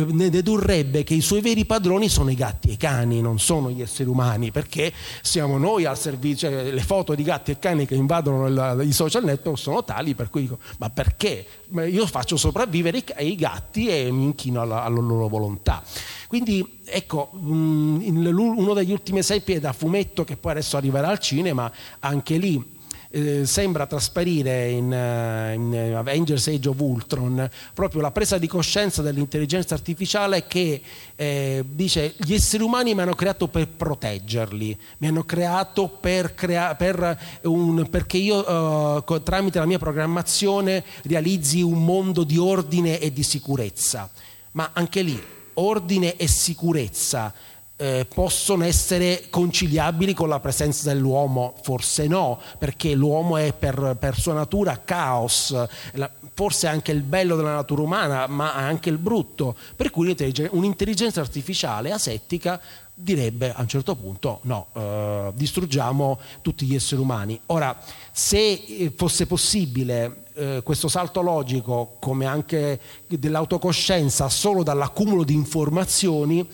ne 0.09 0.29
dedurrebbe 0.29 1.05
che 1.05 1.13
i 1.13 1.21
suoi 1.21 1.39
veri 1.39 1.63
padroni 1.63 2.09
sono 2.09 2.29
i 2.29 2.35
gatti 2.35 2.67
e 2.67 2.71
i 2.73 2.75
cani, 2.75 3.21
non 3.21 3.39
sono 3.39 3.69
gli 3.69 3.81
esseri 3.81 4.09
umani, 4.09 4.51
perché 4.51 4.91
siamo 5.21 5.57
noi 5.57 5.85
al 5.85 5.97
servizio, 5.97 6.49
cioè, 6.49 6.69
le 6.69 6.81
foto 6.81 7.15
di 7.15 7.23
gatti 7.23 7.51
e 7.51 7.59
cani 7.59 7.85
che 7.85 7.95
invadono 7.95 8.81
i 8.81 8.91
social 8.91 9.23
network 9.23 9.57
sono 9.57 9.81
tali 9.85 10.15
per 10.15 10.29
cui 10.29 10.41
dico, 10.41 10.57
ma 10.79 10.89
perché? 10.89 11.45
Io 11.87 12.05
faccio 12.07 12.35
sopravvivere 12.35 12.97
i, 12.97 13.03
i 13.19 13.35
gatti 13.37 13.87
e 13.87 14.11
mi 14.11 14.25
inchino 14.25 14.59
alla, 14.59 14.83
alla 14.83 14.99
loro 14.99 15.29
volontà. 15.29 15.81
Quindi 16.27 16.81
ecco, 16.83 17.31
mm, 17.37 18.25
uno 18.37 18.73
degli 18.73 18.91
ultimi 18.91 19.19
esempi 19.19 19.53
è 19.53 19.61
da 19.61 19.71
fumetto 19.71 20.25
che 20.25 20.35
poi 20.35 20.51
adesso 20.51 20.75
arriverà 20.75 21.07
al 21.07 21.19
cinema, 21.19 21.71
anche 21.99 22.35
lì 22.35 22.77
eh, 23.11 23.45
sembra 23.45 23.87
trasparire 23.87 24.69
in, 24.69 24.85
uh, 24.91 25.53
in, 25.53 25.93
Avengers 25.95 26.47
Age 26.47 26.69
of 26.69 26.79
Ultron 26.79 27.49
proprio 27.73 28.01
la 28.01 28.11
presa 28.11 28.37
di 28.37 28.47
coscienza 28.47 29.01
dell'intelligenza 29.01 29.73
artificiale 29.73 30.45
che 30.45 30.81
eh, 31.15 31.65
dice 31.67 32.13
gli 32.17 32.33
esseri 32.33 32.61
umani 32.61 32.93
mi 32.93 33.01
hanno 33.01 33.15
creato 33.15 33.47
per 33.47 33.67
proteggerli, 33.67 34.77
mi 34.99 35.07
hanno 35.07 35.23
creato 35.23 35.87
per 35.87 36.35
crea- 36.35 36.75
per 36.75 37.17
un, 37.43 37.87
perché 37.89 38.17
io 38.17 39.03
uh, 39.03 39.23
tramite 39.23 39.59
la 39.59 39.65
mia 39.65 39.79
programmazione 39.79 40.83
realizzi 41.03 41.61
un 41.61 41.83
mondo 41.83 42.23
di 42.23 42.37
ordine 42.37 42.99
e 42.99 43.11
di 43.11 43.23
sicurezza. 43.23 44.09
Ma 44.51 44.71
anche 44.73 45.01
lì, 45.01 45.21
ordine 45.55 46.15
e 46.15 46.27
sicurezza 46.27 47.33
eh, 47.81 48.05
possono 48.13 48.65
essere 48.65 49.27
conciliabili 49.29 50.13
con 50.13 50.27
la 50.27 50.41
presenza 50.41 50.91
dell'uomo? 50.91 51.53
Forse 51.61 52.07
no, 52.07 52.37
perché 52.57 52.93
l'uomo 52.93 53.37
è 53.37 53.53
per, 53.53 53.95
per 53.97 54.19
sua 54.19 54.33
natura 54.33 54.81
caos, 54.83 55.55
la, 55.93 56.11
forse 56.33 56.67
anche 56.67 56.91
il 56.91 57.03
bello 57.03 57.37
della 57.37 57.53
natura 57.53 57.81
umana, 57.81 58.27
ma 58.27 58.53
anche 58.53 58.89
il 58.89 58.97
brutto. 58.97 59.55
Per 59.77 59.91
cui 59.91 60.13
un'intelligenza 60.51 61.21
artificiale 61.21 61.93
asettica 61.93 62.59
direbbe 62.93 63.53
a 63.53 63.61
un 63.61 63.67
certo 63.69 63.95
punto 63.95 64.39
no, 64.41 64.67
eh, 64.73 65.31
distruggiamo 65.33 66.19
tutti 66.41 66.65
gli 66.65 66.75
esseri 66.75 66.99
umani. 66.99 67.39
Ora, 67.45 67.77
se 68.11 68.37
eh, 68.37 68.91
fosse 68.93 69.25
possibile 69.25 70.25
eh, 70.33 70.61
questo 70.65 70.89
salto 70.89 71.21
logico, 71.21 71.95
come 71.99 72.25
anche 72.25 72.77
dell'autocoscienza, 73.07 74.27
solo 74.27 74.63
dall'accumulo 74.63 75.23
di 75.23 75.33
informazioni, 75.33 76.45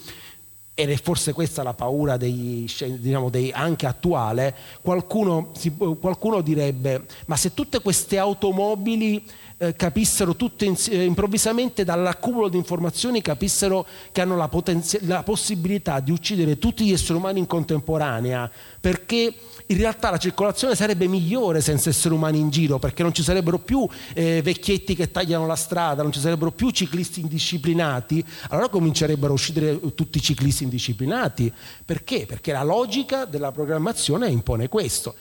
ed 0.77 0.91
è 0.91 0.97
forse 0.97 1.31
questa 1.31 1.63
la 1.63 1.73
paura 1.73 2.17
dei, 2.17 2.69
diciamo, 2.99 3.29
dei, 3.29 3.49
anche 3.49 3.85
attuale, 3.85 4.53
qualcuno, 4.81 5.51
si, 5.55 5.73
qualcuno, 5.73 6.41
direbbe, 6.41 7.05
ma 7.27 7.37
se 7.37 7.53
tutte 7.53 7.79
queste 7.79 8.17
automobili 8.17 9.23
eh, 9.57 9.75
capissero 9.75 10.35
tutte 10.35 10.65
in, 10.65 10.75
eh, 10.89 11.03
improvvisamente 11.03 11.83
dall'accumulo 11.83 12.49
di 12.49 12.57
informazioni, 12.57 13.21
capissero 13.21 13.85
che 14.11 14.21
hanno 14.21 14.35
la, 14.35 14.47
potenzi- 14.47 15.05
la 15.05 15.23
possibilità 15.23 15.99
di 15.99 16.11
uccidere 16.11 16.57
tutti 16.57 16.85
gli 16.85 16.91
esseri 16.91 17.17
umani 17.17 17.39
in 17.39 17.47
contemporanea, 17.47 18.49
perché 18.79 19.33
in 19.67 19.77
realtà 19.77 20.11
la 20.11 20.17
circolazione 20.17 20.75
sarebbe 20.75 21.07
migliore 21.07 21.61
senza 21.61 21.89
esseri 21.89 22.13
umani 22.13 22.37
in 22.37 22.49
giro 22.51 22.77
perché 22.77 23.01
non 23.01 23.13
ci 23.13 23.23
sarebbero 23.23 23.57
più 23.57 23.87
eh, 24.13 24.41
vecchietti 24.43 24.93
che 24.93 25.09
tagliano 25.09 25.47
la 25.47 25.55
strada, 25.55 26.03
non 26.03 26.11
ci 26.11 26.19
sarebbero 26.19 26.51
più 26.51 26.69
ciclisti 26.69 27.21
indisciplinati, 27.21 28.23
allora 28.49 28.69
comincerebbero 28.69 29.31
a 29.31 29.35
uscire 29.35 29.79
tutti 29.95 30.17
i 30.17 30.21
ciclisti 30.21 30.63
indisciplinati. 30.63 31.51
Perché? 31.83 32.25
Perché 32.27 32.51
la 32.51 32.63
logica 32.63 33.25
della 33.25 33.51
programmazione 33.51 34.29
impone 34.29 34.67
questo. 34.67 35.15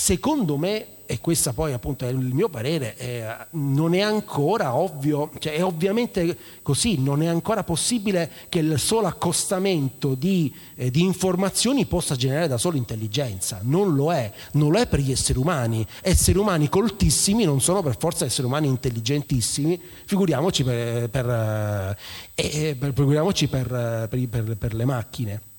Secondo 0.00 0.56
me 0.56 0.86
e 1.04 1.20
questo 1.20 1.52
poi 1.52 1.74
appunto 1.74 2.06
è 2.06 2.08
il 2.08 2.16
mio 2.16 2.48
parere, 2.48 2.96
eh, 2.96 3.26
non 3.50 3.94
è 3.94 4.00
ancora 4.00 4.74
ovvio, 4.76 5.30
cioè 5.38 5.54
è 5.54 5.62
ovviamente 5.62 6.38
così, 6.62 6.98
non 6.98 7.20
è 7.20 7.26
ancora 7.26 7.64
possibile 7.64 8.30
che 8.48 8.60
il 8.60 8.78
solo 8.78 9.08
accostamento 9.08 10.14
di, 10.14 10.54
eh, 10.76 10.90
di, 10.90 11.02
informazioni 11.02 11.84
possa 11.84 12.16
generare 12.16 12.48
da 12.48 12.56
solo 12.56 12.78
intelligenza, 12.78 13.58
non 13.62 13.94
lo 13.94 14.10
è, 14.10 14.32
non 14.52 14.70
lo 14.70 14.78
è 14.78 14.86
per 14.86 15.00
gli 15.00 15.10
esseri 15.10 15.38
umani, 15.38 15.86
esseri 16.00 16.38
umani 16.38 16.70
coltissimi 16.70 17.44
non 17.44 17.60
sono 17.60 17.82
per 17.82 17.98
forza 17.98 18.24
esseri 18.24 18.46
umani 18.46 18.68
intelligentissimi, 18.68 19.78
figuriamoci 20.06 20.64
per, 20.64 21.10
per, 21.10 21.96
eh, 22.36 22.76
per, 22.78 22.92
figuriamoci 22.94 23.48
per 23.48 24.74
le 24.74 24.84
macchine. 24.86 25.49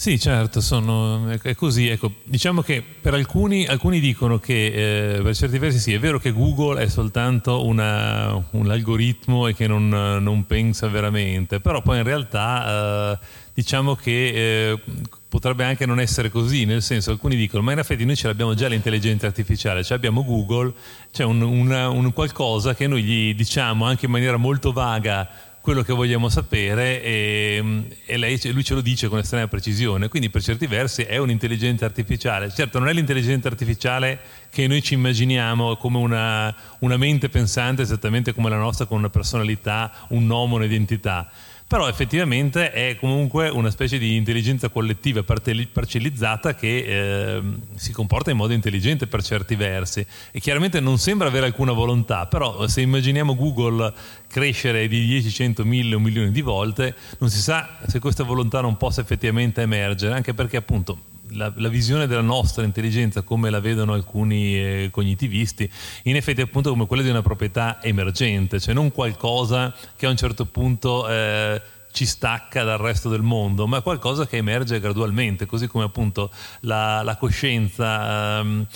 Sì, 0.00 0.16
certo, 0.16 0.60
sono, 0.60 1.28
è 1.28 1.56
così. 1.56 1.88
Ecco, 1.88 2.12
diciamo 2.22 2.62
che 2.62 2.84
per 3.00 3.14
alcuni, 3.14 3.66
alcuni 3.66 3.98
dicono 3.98 4.38
che 4.38 5.16
eh, 5.16 5.20
per 5.20 5.34
certi 5.34 5.58
versi 5.58 5.80
sì, 5.80 5.92
è 5.92 5.98
vero 5.98 6.20
che 6.20 6.30
Google 6.30 6.80
è 6.80 6.86
soltanto 6.86 7.66
una, 7.66 8.32
un 8.52 8.70
algoritmo 8.70 9.48
e 9.48 9.54
che 9.54 9.66
non, 9.66 9.88
non, 9.88 10.46
pensa 10.46 10.86
veramente, 10.86 11.58
però 11.58 11.82
poi 11.82 11.96
in 11.96 12.04
realtà 12.04 13.18
eh, 13.20 13.26
diciamo 13.52 13.96
che 13.96 14.70
eh, 14.70 14.80
potrebbe 15.28 15.64
anche 15.64 15.84
non 15.84 15.98
essere 15.98 16.30
così, 16.30 16.64
nel 16.64 16.80
senso 16.82 17.10
alcuni 17.10 17.34
dicono 17.34 17.64
ma 17.64 17.72
in 17.72 17.80
effetti 17.80 18.04
noi 18.04 18.14
ce 18.14 18.28
l'abbiamo 18.28 18.54
già 18.54 18.68
l'intelligenza 18.68 19.26
artificiale, 19.26 19.82
cioè 19.82 19.96
abbiamo 19.96 20.24
Google, 20.24 20.74
c'è 21.10 21.24
un, 21.24 21.42
una, 21.42 21.88
un 21.88 22.12
qualcosa 22.12 22.72
che 22.72 22.86
noi 22.86 23.02
gli 23.02 23.34
diciamo 23.34 23.84
anche 23.84 24.06
in 24.06 24.12
maniera 24.12 24.36
molto 24.36 24.70
vaga 24.70 25.28
quello 25.60 25.82
che 25.82 25.92
vogliamo 25.92 26.28
sapere 26.28 27.02
e, 27.02 27.84
e 28.06 28.16
lei, 28.16 28.40
lui 28.52 28.64
ce 28.64 28.74
lo 28.74 28.80
dice 28.80 29.08
con 29.08 29.18
estrema 29.18 29.46
precisione, 29.48 30.08
quindi 30.08 30.30
per 30.30 30.42
certi 30.42 30.66
versi 30.66 31.02
è 31.02 31.18
un'intelligenza 31.18 31.84
artificiale. 31.84 32.50
Certo 32.50 32.78
non 32.78 32.88
è 32.88 32.92
l'intelligenza 32.92 33.48
artificiale 33.48 34.18
che 34.50 34.66
noi 34.66 34.82
ci 34.82 34.94
immaginiamo 34.94 35.76
come 35.76 35.98
una, 35.98 36.54
una 36.80 36.96
mente 36.96 37.28
pensante 37.28 37.82
esattamente 37.82 38.32
come 38.32 38.48
la 38.48 38.56
nostra 38.56 38.86
con 38.86 38.98
una 38.98 39.10
personalità, 39.10 39.92
un 40.08 40.26
nome, 40.26 40.54
un'identità 40.54 41.30
però 41.68 41.86
effettivamente 41.86 42.72
è 42.72 42.96
comunque 42.98 43.50
una 43.50 43.70
specie 43.70 43.98
di 43.98 44.16
intelligenza 44.16 44.70
collettiva 44.70 45.22
parcellizzata 45.22 46.54
che 46.54 46.78
eh, 46.78 47.42
si 47.74 47.92
comporta 47.92 48.30
in 48.30 48.38
modo 48.38 48.54
intelligente 48.54 49.06
per 49.06 49.22
certi 49.22 49.54
versi. 49.54 50.04
E 50.30 50.40
chiaramente 50.40 50.80
non 50.80 50.96
sembra 50.96 51.28
avere 51.28 51.44
alcuna 51.44 51.72
volontà, 51.72 52.24
però 52.24 52.66
se 52.66 52.80
immaginiamo 52.80 53.36
Google 53.36 53.92
crescere 54.28 54.88
di 54.88 55.04
10, 55.04 55.30
100, 55.30 55.64
1000 55.66 55.94
o 55.94 55.98
milioni 55.98 56.30
di 56.30 56.40
volte, 56.40 56.94
non 57.18 57.28
si 57.28 57.38
sa 57.38 57.76
se 57.86 57.98
questa 57.98 58.24
volontà 58.24 58.62
non 58.62 58.78
possa 58.78 59.02
effettivamente 59.02 59.60
emergere, 59.60 60.14
anche 60.14 60.32
perché 60.32 60.56
appunto 60.56 60.98
la, 61.30 61.52
la, 61.56 61.68
visione 61.68 62.06
della 62.06 62.20
nostra 62.20 62.64
intelligenza 62.64 63.22
come 63.22 63.50
la 63.50 63.60
vedono 63.60 63.92
alcuni 63.92 64.56
eh, 64.56 64.88
cognitivisti, 64.90 65.70
in 66.04 66.16
effetti 66.16 66.40
appunto 66.40 66.70
come 66.70 66.86
quella 66.86 67.02
di 67.02 67.10
una 67.10 67.22
proprietà 67.22 67.82
emergente, 67.82 68.60
cioè 68.60 68.74
non 68.74 68.92
qualcosa 68.92 69.74
che 69.96 70.06
a 70.06 70.10
un 70.10 70.16
certo 70.16 70.44
punto 70.46 71.08
eh, 71.08 71.60
ci 71.92 72.06
stacca 72.06 72.62
dal 72.64 72.78
resto 72.78 73.08
del 73.08 73.22
mondo, 73.22 73.66
ma 73.66 73.80
qualcosa 73.80 74.26
che 74.26 74.36
emerge 74.36 74.80
gradualmente, 74.80 75.46
così 75.46 75.66
come 75.66 75.84
appunto 75.84 76.30
la, 76.60 77.02
la 77.02 77.16
coscienza. 77.16 78.38
Ehm, 78.38 78.66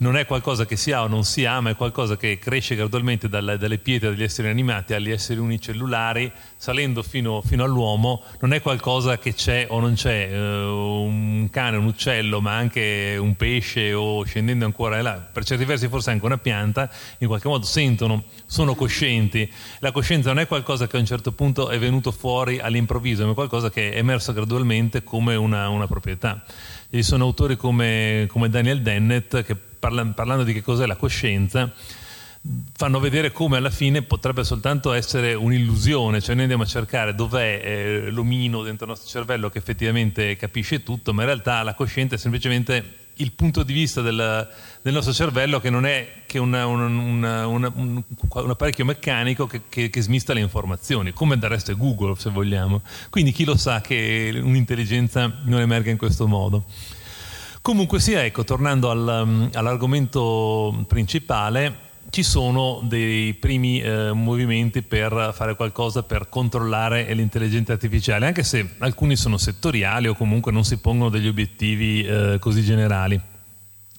non 0.00 0.16
è 0.16 0.24
qualcosa 0.24 0.64
che 0.64 0.76
si 0.76 0.92
ha 0.92 1.02
o 1.02 1.08
non 1.08 1.24
si 1.24 1.44
ha, 1.44 1.60
ma 1.60 1.70
è 1.70 1.76
qualcosa 1.76 2.16
che 2.16 2.38
cresce 2.38 2.74
gradualmente 2.74 3.28
dalle, 3.28 3.58
dalle 3.58 3.76
pietre 3.76 4.10
degli 4.10 4.22
esseri 4.22 4.48
animati 4.48 4.94
agli 4.94 5.10
esseri 5.10 5.38
unicellulari, 5.40 6.32
salendo 6.56 7.02
fino, 7.02 7.42
fino, 7.42 7.64
all'uomo, 7.64 8.22
non 8.40 8.54
è 8.54 8.62
qualcosa 8.62 9.18
che 9.18 9.34
c'è 9.34 9.66
o 9.68 9.78
non 9.78 9.94
c'è, 9.94 10.30
uh, 10.32 11.04
un 11.04 11.48
cane, 11.50 11.76
un 11.76 11.84
uccello, 11.84 12.40
ma 12.40 12.56
anche 12.56 13.18
un 13.20 13.36
pesce 13.36 13.92
o 13.92 14.24
scendendo 14.24 14.64
ancora 14.64 15.02
là, 15.02 15.28
per 15.30 15.44
certi 15.44 15.66
versi 15.66 15.86
forse 15.88 16.10
anche 16.10 16.24
una 16.24 16.38
pianta, 16.38 16.90
in 17.18 17.26
qualche 17.26 17.48
modo 17.48 17.66
sentono, 17.66 18.24
sono 18.46 18.74
coscienti. 18.74 19.50
La 19.80 19.92
coscienza 19.92 20.30
non 20.30 20.38
è 20.38 20.46
qualcosa 20.46 20.86
che 20.86 20.96
a 20.96 21.00
un 21.00 21.06
certo 21.06 21.32
punto 21.32 21.68
è 21.68 21.78
venuto 21.78 22.10
fuori 22.10 22.58
all'improvviso, 22.58 23.26
ma 23.26 23.32
è 23.32 23.34
qualcosa 23.34 23.68
che 23.68 23.92
è 23.92 23.98
emerso 23.98 24.32
gradualmente 24.32 25.04
come 25.04 25.34
una, 25.34 25.68
una 25.68 25.86
proprietà. 25.86 26.42
Ci 26.90 27.02
sono 27.02 27.24
autori 27.24 27.56
come, 27.56 28.26
come 28.28 28.48
Daniel 28.48 28.80
Dennett 28.80 29.42
che 29.42 29.68
parlando 29.80 30.44
di 30.44 30.52
che 30.52 30.62
cos'è 30.62 30.86
la 30.86 30.96
coscienza, 30.96 31.72
fanno 32.74 33.00
vedere 33.00 33.32
come 33.32 33.58
alla 33.58 33.70
fine 33.70 34.02
potrebbe 34.02 34.44
soltanto 34.44 34.92
essere 34.92 35.34
un'illusione, 35.34 36.20
cioè 36.20 36.34
noi 36.34 36.42
andiamo 36.42 36.62
a 36.62 36.66
cercare 36.66 37.14
dov'è 37.14 37.60
eh, 37.62 38.10
l'omino 38.10 38.62
dentro 38.62 38.86
il 38.86 38.92
nostro 38.92 39.10
cervello 39.10 39.50
che 39.50 39.58
effettivamente 39.58 40.36
capisce 40.36 40.82
tutto, 40.82 41.12
ma 41.12 41.22
in 41.22 41.26
realtà 41.26 41.62
la 41.62 41.74
coscienza 41.74 42.14
è 42.14 42.18
semplicemente 42.18 42.98
il 43.20 43.32
punto 43.32 43.62
di 43.62 43.74
vista 43.74 44.00
del, 44.00 44.48
del 44.80 44.92
nostro 44.94 45.12
cervello 45.12 45.60
che 45.60 45.68
non 45.68 45.84
è 45.84 46.22
che 46.24 46.38
una, 46.38 46.66
una, 46.66 46.86
una, 46.86 47.46
un, 47.46 47.68
un, 47.74 48.50
apparecchio 48.50 48.86
meccanico 48.86 49.46
che, 49.46 49.62
che, 49.68 49.90
che, 49.90 50.00
smista 50.00 50.32
le 50.32 50.40
informazioni, 50.40 51.12
come 51.12 51.38
del 51.38 51.50
resto 51.50 51.70
è 51.70 51.76
Google 51.76 52.14
se 52.16 52.30
vogliamo. 52.30 52.80
Quindi 53.10 53.32
chi 53.32 53.44
lo 53.44 53.56
sa 53.56 53.82
che 53.82 54.40
un'intelligenza 54.42 55.40
non 55.44 55.60
emerga 55.60 55.90
in 55.90 55.98
questo 55.98 56.26
modo. 56.26 56.64
Comunque 57.70 58.00
sia, 58.00 58.24
ecco, 58.24 58.42
tornando 58.42 58.90
al, 58.90 59.22
um, 59.24 59.48
all'argomento 59.52 60.84
principale, 60.88 61.72
ci 62.10 62.24
sono 62.24 62.80
dei 62.82 63.32
primi 63.34 63.80
eh, 63.80 64.10
movimenti 64.10 64.82
per 64.82 65.30
fare 65.32 65.54
qualcosa 65.54 66.02
per 66.02 66.28
controllare 66.28 67.14
l'intelligenza 67.14 67.72
artificiale, 67.72 68.26
anche 68.26 68.42
se 68.42 68.70
alcuni 68.78 69.14
sono 69.14 69.38
settoriali 69.38 70.08
o 70.08 70.16
comunque 70.16 70.50
non 70.50 70.64
si 70.64 70.78
pongono 70.78 71.10
degli 71.10 71.28
obiettivi 71.28 72.02
eh, 72.04 72.38
così 72.40 72.64
generali. 72.64 73.20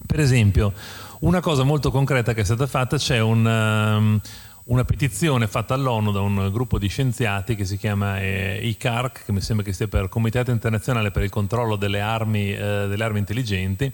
Per 0.05 0.19
esempio, 0.19 0.73
una 1.19 1.39
cosa 1.39 1.63
molto 1.63 1.91
concreta 1.91 2.33
che 2.33 2.41
è 2.41 2.43
stata 2.43 2.67
fatta, 2.67 2.97
c'è 2.97 3.21
un... 3.21 3.45
Um, 3.45 4.21
una 4.65 4.83
petizione 4.83 5.47
fatta 5.47 5.73
all'ONU 5.73 6.11
da 6.11 6.21
un 6.21 6.49
gruppo 6.51 6.77
di 6.77 6.87
scienziati 6.87 7.55
che 7.55 7.65
si 7.65 7.77
chiama 7.77 8.19
eh, 8.19 8.59
ICARC, 8.63 9.25
che 9.25 9.31
mi 9.31 9.41
sembra 9.41 9.65
che 9.65 9.73
stia 9.73 9.87
per 9.87 10.07
Comitato 10.09 10.51
Internazionale 10.51 11.11
per 11.11 11.23
il 11.23 11.29
Controllo 11.29 11.75
delle 11.75 11.99
Armi, 11.99 12.53
eh, 12.53 12.85
delle 12.87 13.03
armi 13.03 13.19
Intelligenti, 13.19 13.91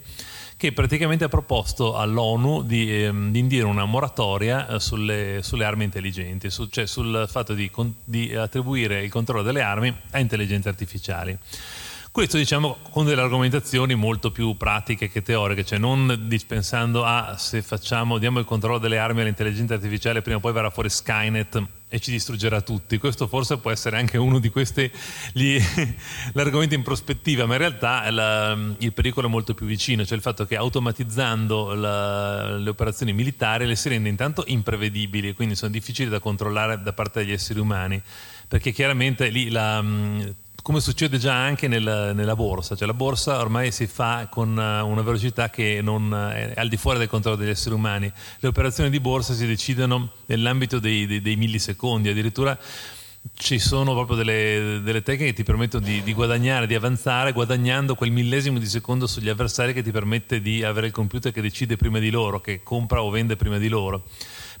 che 0.58 0.72
praticamente 0.72 1.24
ha 1.24 1.28
proposto 1.28 1.96
all'ONU 1.96 2.62
di, 2.64 3.04
eh, 3.04 3.12
di 3.30 3.38
indire 3.38 3.64
una 3.64 3.84
moratoria 3.84 4.68
eh, 4.68 4.80
sulle, 4.80 5.38
sulle, 5.42 5.64
armi 5.64 5.84
intelligenti, 5.84 6.50
su, 6.50 6.66
cioè 6.66 6.84
sul 6.84 7.26
fatto 7.28 7.54
di, 7.54 7.70
di 8.04 8.34
attribuire 8.34 9.02
il 9.02 9.10
controllo 9.10 9.42
delle 9.42 9.62
armi 9.62 9.94
a 10.10 10.18
intelligenze 10.18 10.68
artificiali. 10.68 11.38
Questo 12.10 12.38
diciamo 12.38 12.78
con 12.90 13.04
delle 13.04 13.20
argomentazioni 13.20 13.94
molto 13.94 14.32
più 14.32 14.56
pratiche 14.56 15.08
che 15.08 15.22
teoriche, 15.22 15.64
cioè 15.64 15.78
non 15.78 16.24
dispensando 16.26 17.04
a 17.04 17.36
se 17.36 17.62
facciamo, 17.62 18.18
diamo 18.18 18.38
il 18.38 18.44
controllo 18.44 18.78
delle 18.78 18.98
armi 18.98 19.20
all'intelligenza 19.20 19.74
artificiale, 19.74 20.22
prima 20.22 20.38
o 20.38 20.40
poi 20.40 20.52
verrà 20.52 20.70
fuori 20.70 20.88
Skynet 20.88 21.62
e 21.88 22.00
ci 22.00 22.10
distruggerà 22.10 22.60
tutti. 22.62 22.98
Questo 22.98 23.28
forse 23.28 23.58
può 23.58 23.70
essere 23.70 23.98
anche 23.98 24.16
uno 24.16 24.38
di 24.38 24.48
questi 24.48 24.90
gli, 25.32 25.60
l'argomento 26.32 26.74
in 26.74 26.82
prospettiva, 26.82 27.46
ma 27.46 27.52
in 27.52 27.60
realtà 27.60 28.10
la, 28.10 28.58
il 28.78 28.92
pericolo 28.92 29.28
è 29.28 29.30
molto 29.30 29.54
più 29.54 29.66
vicino, 29.66 30.04
cioè 30.04 30.16
il 30.16 30.22
fatto 30.22 30.44
che 30.44 30.56
automatizzando 30.56 31.74
la, 31.74 32.56
le 32.56 32.70
operazioni 32.70 33.12
militari 33.12 33.66
le 33.66 33.76
si 33.76 33.90
rende 33.90 34.08
intanto 34.08 34.44
imprevedibili, 34.46 35.34
quindi 35.34 35.54
sono 35.54 35.70
difficili 35.70 36.08
da 36.08 36.18
controllare 36.18 36.82
da 36.82 36.92
parte 36.92 37.20
degli 37.20 37.32
esseri 37.32 37.60
umani, 37.60 38.00
perché 38.48 38.72
chiaramente 38.72 39.28
lì 39.28 39.50
la 39.50 39.84
come 40.68 40.80
succede 40.80 41.16
già 41.16 41.34
anche 41.34 41.66
nel, 41.66 42.12
nella 42.14 42.36
borsa, 42.36 42.76
cioè 42.76 42.86
la 42.86 42.92
borsa 42.92 43.38
ormai 43.38 43.72
si 43.72 43.86
fa 43.86 44.26
con 44.30 44.50
eh, 44.50 44.80
una 44.82 45.00
velocità 45.00 45.48
che 45.48 45.80
non 45.82 46.12
è 46.12 46.52
al 46.56 46.68
di 46.68 46.76
fuori 46.76 46.98
del 46.98 47.08
controllo 47.08 47.38
degli 47.38 47.48
esseri 47.48 47.74
umani. 47.74 48.12
Le 48.38 48.48
operazioni 48.48 48.90
di 48.90 49.00
borsa 49.00 49.32
si 49.32 49.46
decidono 49.46 50.10
nell'ambito 50.26 50.78
dei, 50.78 51.06
dei, 51.06 51.22
dei 51.22 51.36
millisecondi, 51.36 52.10
addirittura 52.10 52.58
ci 53.32 53.58
sono 53.58 53.94
proprio 53.94 54.18
delle, 54.18 54.82
delle 54.82 55.02
tecniche 55.02 55.30
che 55.30 55.36
ti 55.36 55.42
permettono 55.42 55.86
di, 55.86 56.02
di, 56.02 56.12
guadagnare, 56.12 56.66
di 56.66 56.74
avanzare, 56.74 57.32
guadagnando 57.32 57.94
quel 57.94 58.10
millesimo 58.10 58.58
di 58.58 58.66
secondo 58.66 59.06
sugli 59.06 59.30
avversari 59.30 59.72
che 59.72 59.82
ti 59.82 59.90
permette 59.90 60.42
di 60.42 60.62
avere 60.64 60.88
il 60.88 60.92
computer 60.92 61.32
che 61.32 61.40
decide 61.40 61.76
prima 61.76 61.98
di 61.98 62.10
loro, 62.10 62.42
che 62.42 62.62
compra 62.62 63.02
o 63.02 63.08
vende 63.08 63.36
prima 63.36 63.56
di 63.56 63.68
loro. 63.68 64.04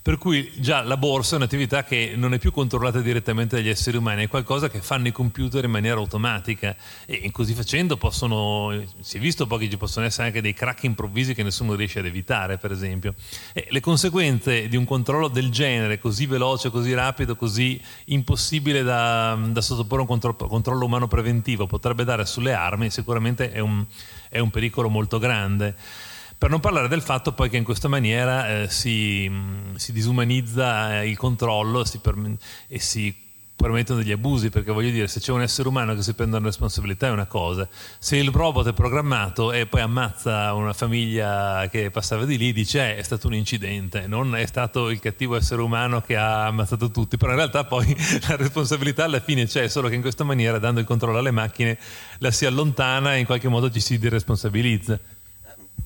Per 0.08 0.16
cui 0.16 0.50
già 0.56 0.80
la 0.84 0.96
borsa 0.96 1.34
è 1.34 1.36
un'attività 1.36 1.84
che 1.84 2.14
non 2.16 2.32
è 2.32 2.38
più 2.38 2.50
controllata 2.50 3.02
direttamente 3.02 3.56
dagli 3.56 3.68
esseri 3.68 3.98
umani, 3.98 4.24
è 4.24 4.26
qualcosa 4.26 4.70
che 4.70 4.80
fanno 4.80 5.06
i 5.06 5.12
computer 5.12 5.62
in 5.62 5.70
maniera 5.70 5.98
automatica 5.98 6.74
e 7.04 7.30
così 7.30 7.52
facendo 7.52 7.98
possono, 7.98 8.72
si 9.00 9.18
è 9.18 9.20
visto 9.20 9.46
poi 9.46 9.58
che 9.58 9.68
ci 9.68 9.76
possono 9.76 10.06
essere 10.06 10.28
anche 10.28 10.40
dei 10.40 10.54
crack 10.54 10.84
improvvisi 10.84 11.34
che 11.34 11.42
nessuno 11.42 11.74
riesce 11.74 11.98
ad 11.98 12.06
evitare, 12.06 12.56
per 12.56 12.72
esempio. 12.72 13.14
E 13.52 13.66
le 13.68 13.80
conseguenze 13.80 14.66
di 14.68 14.76
un 14.76 14.86
controllo 14.86 15.28
del 15.28 15.50
genere 15.50 15.98
così 15.98 16.24
veloce, 16.24 16.70
così 16.70 16.94
rapido, 16.94 17.36
così 17.36 17.78
impossibile 18.06 18.82
da, 18.82 19.38
da 19.50 19.60
sottoporre 19.60 19.98
a 19.98 20.04
un 20.04 20.08
controllo, 20.08 20.48
controllo, 20.48 20.86
umano 20.86 21.06
preventivo 21.06 21.66
potrebbe 21.66 22.04
dare 22.04 22.24
sulle 22.24 22.54
armi, 22.54 22.88
sicuramente 22.88 23.52
è 23.52 23.58
un, 23.58 23.84
è 24.30 24.38
un 24.38 24.48
pericolo 24.48 24.88
molto 24.88 25.18
grande. 25.18 25.76
Per 26.38 26.48
non 26.48 26.60
parlare 26.60 26.86
del 26.86 27.02
fatto 27.02 27.32
poi 27.32 27.50
che 27.50 27.56
in 27.56 27.64
questa 27.64 27.88
maniera 27.88 28.48
eh, 28.48 28.68
si, 28.68 29.28
mm, 29.28 29.74
si, 29.74 29.90
disumanizza 29.90 31.00
eh, 31.00 31.08
il 31.08 31.16
controllo 31.16 31.84
si 31.84 31.98
per, 31.98 32.14
e 32.68 32.78
si 32.78 33.12
permettono 33.56 33.98
degli 33.98 34.12
abusi, 34.12 34.48
perché 34.48 34.70
voglio 34.70 34.90
dire, 34.90 35.08
se 35.08 35.18
c'è 35.18 35.32
un 35.32 35.42
essere 35.42 35.66
umano 35.66 35.96
che 35.96 36.02
si 36.02 36.14
prende 36.14 36.36
una 36.36 36.46
responsabilità 36.46 37.08
è 37.08 37.10
una 37.10 37.26
cosa, 37.26 37.68
se 37.98 38.16
il 38.16 38.30
robot 38.30 38.68
è 38.68 38.72
programmato 38.72 39.50
e 39.50 39.66
poi 39.66 39.80
ammazza 39.80 40.54
una 40.54 40.72
famiglia 40.72 41.66
che 41.68 41.90
passava 41.90 42.24
di 42.24 42.38
lì, 42.38 42.52
dice 42.52 42.82
eh, 42.82 42.96
è 42.98 43.02
stato 43.02 43.26
un 43.26 43.34
incidente, 43.34 44.06
non 44.06 44.36
è 44.36 44.46
stato 44.46 44.90
il 44.90 45.00
cattivo 45.00 45.34
essere 45.34 45.60
umano 45.60 46.00
che 46.02 46.16
ha 46.16 46.46
ammazzato 46.46 46.92
tutti, 46.92 47.16
però 47.16 47.32
in 47.32 47.38
realtà 47.38 47.64
poi 47.64 47.96
la 48.28 48.36
responsabilità 48.36 49.02
alla 49.02 49.18
fine 49.18 49.44
c'è, 49.46 49.66
solo 49.66 49.88
che 49.88 49.96
in 49.96 50.02
questa 50.02 50.22
maniera, 50.22 50.60
dando 50.60 50.78
il 50.78 50.86
controllo 50.86 51.18
alle 51.18 51.32
macchine, 51.32 51.76
la 52.18 52.30
si 52.30 52.46
allontana 52.46 53.16
e 53.16 53.18
in 53.18 53.26
qualche 53.26 53.48
modo 53.48 53.68
ci 53.72 53.80
si 53.80 53.98
diresponsabilizza. 53.98 55.00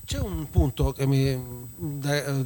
C'è 0.05 0.19
un 0.19 0.49
punto 0.49 0.91
che 0.91 1.07
mi, 1.07 1.67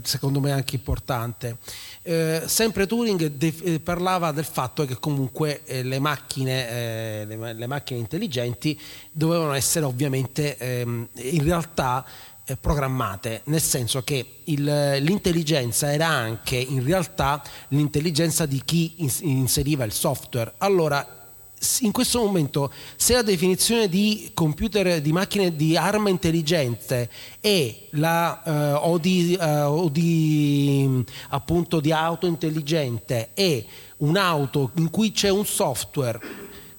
secondo 0.03 0.39
me 0.39 0.49
è 0.49 0.53
anche 0.53 0.75
importante. 0.75 1.57
Eh, 2.03 2.43
sempre 2.45 2.85
Turing 2.85 3.25
de- 3.25 3.53
eh, 3.63 3.79
parlava 3.79 4.31
del 4.31 4.45
fatto 4.45 4.85
che 4.85 4.97
comunque 4.99 5.63
eh, 5.65 5.83
le, 5.83 5.99
macchine, 5.99 6.69
eh, 6.69 7.25
le, 7.25 7.53
le, 7.53 7.67
macchine, 7.67 7.99
intelligenti 7.99 8.79
dovevano 9.11 9.53
essere 9.53 9.85
ovviamente 9.85 10.55
ehm, 10.57 11.07
in 11.15 11.43
realtà 11.43 12.05
eh, 12.45 12.55
programmate, 12.55 13.41
nel 13.45 13.61
senso 13.61 14.03
che 14.03 14.25
il, 14.45 14.63
l'intelligenza 14.63 15.91
era 15.91 16.07
anche 16.07 16.55
in 16.55 16.83
realtà 16.83 17.43
l'intelligenza 17.69 18.45
di 18.45 18.61
chi 18.63 18.93
inseriva 19.21 19.83
il 19.83 19.91
software. 19.91 20.53
Allora 20.59 21.16
in 21.81 21.91
questo 21.91 22.19
momento 22.19 22.71
se 22.95 23.13
la 23.13 23.21
definizione 23.21 23.89
di 23.89 24.31
computer, 24.33 25.01
di 25.01 25.11
macchine 25.11 25.55
di 25.55 25.75
arma 25.75 26.09
intelligente 26.09 27.09
la, 27.91 28.43
eh, 28.43 28.73
o, 28.73 28.97
di, 28.97 29.33
eh, 29.33 29.61
o 29.61 29.89
di, 29.89 31.03
appunto, 31.29 31.79
di 31.79 31.91
auto 31.91 32.27
intelligente 32.27 33.29
è 33.33 33.63
un'auto 33.97 34.71
in 34.75 34.89
cui 34.89 35.11
c'è 35.11 35.29
un 35.29 35.45
software 35.45 36.19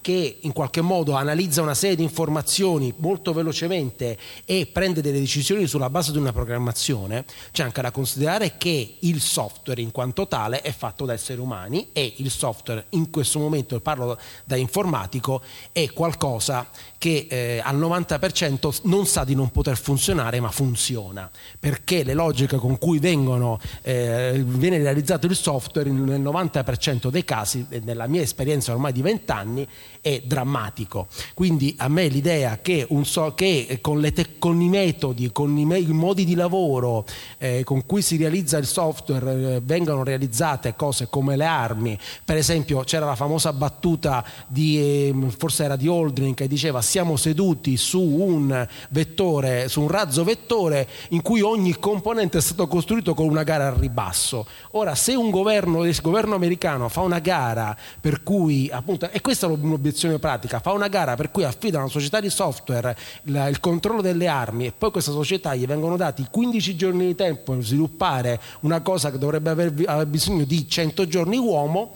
che 0.09 0.39
in 0.41 0.55
qualche 0.55 0.81
modo 0.81 1.13
analizza 1.13 1.61
una 1.61 1.75
serie 1.75 1.95
di 1.95 2.03
informazioni 2.03 2.95
molto 2.97 3.35
velocemente 3.35 4.17
e 4.47 4.67
prende 4.73 5.03
delle 5.03 5.21
decisioni 5.21 5.67
sulla 5.67 5.91
base 5.91 6.13
di 6.13 6.17
una 6.17 6.33
programmazione, 6.33 7.27
c'è 7.53 7.63
anche 7.63 7.83
da 7.83 7.91
considerare 7.91 8.55
che 8.57 8.95
il 9.01 9.21
software 9.21 9.83
in 9.83 9.91
quanto 9.91 10.27
tale 10.27 10.63
è 10.63 10.73
fatto 10.73 11.05
da 11.05 11.13
esseri 11.13 11.43
umani 11.43 11.89
e 11.93 12.15
il 12.17 12.31
software 12.31 12.87
in 12.91 13.11
questo 13.11 13.39
momento, 13.39 13.79
parlo 13.81 14.19
da 14.47 14.57
informatico, 14.57 15.43
è 15.73 15.93
qualcosa 15.93 16.67
che 16.97 17.27
eh, 17.29 17.61
al 17.63 17.79
90% 17.79 18.81
non 18.85 19.05
sa 19.05 19.25
di 19.25 19.35
non 19.35 19.51
poter 19.51 19.77
funzionare 19.77 20.41
ma 20.41 20.51
funziona, 20.51 21.31
perché 21.61 22.03
le 22.03 22.15
logiche 22.15 22.57
con 22.57 22.79
cui 22.79 22.99
vengono, 22.99 23.61
eh, 23.83 24.43
viene 24.43 24.79
realizzato 24.79 25.27
il 25.27 25.37
software 25.37 25.91
nel 25.91 26.19
90% 26.19 27.09
dei 27.11 27.27
casi, 27.27 27.67
nella 27.85 28.07
mia 28.07 28.23
esperienza 28.23 28.73
ormai 28.73 28.93
di 28.93 29.03
20 29.03 29.31
anni, 29.33 29.69
è 30.09 30.23
drammatico. 30.25 31.07
Quindi 31.35 31.75
a 31.79 31.89
me 31.89 32.09
l'idea 32.09 32.61
che, 32.63 32.87
so, 33.03 33.35
che 33.35 33.79
con, 33.83 34.01
te- 34.15 34.39
con, 34.39 34.59
i 34.61 34.69
metodi, 34.69 35.31
con 35.33 35.57
i, 35.59 35.67
me- 35.67 35.79
i 35.79 35.93
modi 35.93 36.25
di 36.25 36.35
lavoro 36.35 37.05
eh, 37.37 37.63
con 37.63 37.85
cui 37.85 38.01
si 38.01 38.17
realizza 38.17 38.57
il 38.57 38.67
software 38.67 39.57
eh, 39.57 39.61
vengano 39.63 40.03
realizzate 40.03 40.75
cose 40.77 41.09
come 41.11 41.37
le 41.37 41.45
armi, 41.45 41.99
per 42.25 42.37
esempio 42.37 42.81
c'era 42.81 43.05
la 43.05 43.17
famosa 43.17 43.53
battuta 43.53 44.25
di, 44.47 44.79
eh, 44.79 45.15
forse 45.37 45.65
era 45.65 45.77
di 45.77 45.89
Aldrin 45.89 46.33
che 46.33 46.49
diceva 46.49 46.81
siamo 46.81 47.17
seduti 47.17 47.77
su 47.77 48.01
un 48.01 48.67
vettore, 48.89 49.69
su 49.69 49.83
un 49.83 49.89
razzo 49.89 50.25
vettore 50.25 50.89
in 51.11 51.21
cui 51.21 51.43
ogni 51.43 51.79
componente 51.79 52.39
è 52.39 52.41
stato 52.41 52.67
costruito 52.67 53.13
con 53.13 53.29
una 53.29 53.43
gara 53.43 53.69
al 53.69 53.75
ribasso. 53.75 54.47
Ora 54.73 54.95
se 54.95 55.15
un 55.15 55.31
governo, 55.31 55.85
il 55.85 55.99
governo 56.01 56.35
americano 56.35 56.89
fa 56.89 57.01
una 57.01 57.19
gara 57.19 57.77
per 58.01 58.23
cui 58.23 58.71
appunto, 58.73 59.11
e 59.11 59.21
questa 59.21 59.47
è 59.47 59.51
l'obiettivo 59.51 59.97
un'obiezione 59.99 60.19
pratica, 60.19 60.61
fa 60.61 60.73
una 60.73 60.89
gara 60.89 61.17
per 61.17 61.31
cui 61.31 61.45
affida 61.45 61.79
a 61.79 61.83
una 61.83 61.91
società 61.91 62.21
di 62.21 62.31
software 62.31 62.97
il, 63.25 63.47
il 63.51 63.61
controllo 63.61 64.01
delle 64.01 64.29
armi 64.29 64.67
e 64.67 64.73
poi 64.77 64.91
questa 64.91 65.11
società 65.11 65.55
gli 65.55 65.67
vengono 65.67 65.97
dati 65.97 66.27
15 66.31 66.77
giorni 66.77 67.07
di 67.07 67.15
tempo 67.15 67.53
per 67.53 67.63
sviluppare 67.63 68.41
una 68.61 68.81
cosa 68.81 69.11
che 69.11 69.19
dovrebbe 69.19 69.51
aver, 69.51 69.73
aver 69.87 70.07
bisogno 70.07 70.45
di 70.45 70.69
100 70.69 71.07
giorni 71.09 71.37
uomo, 71.37 71.95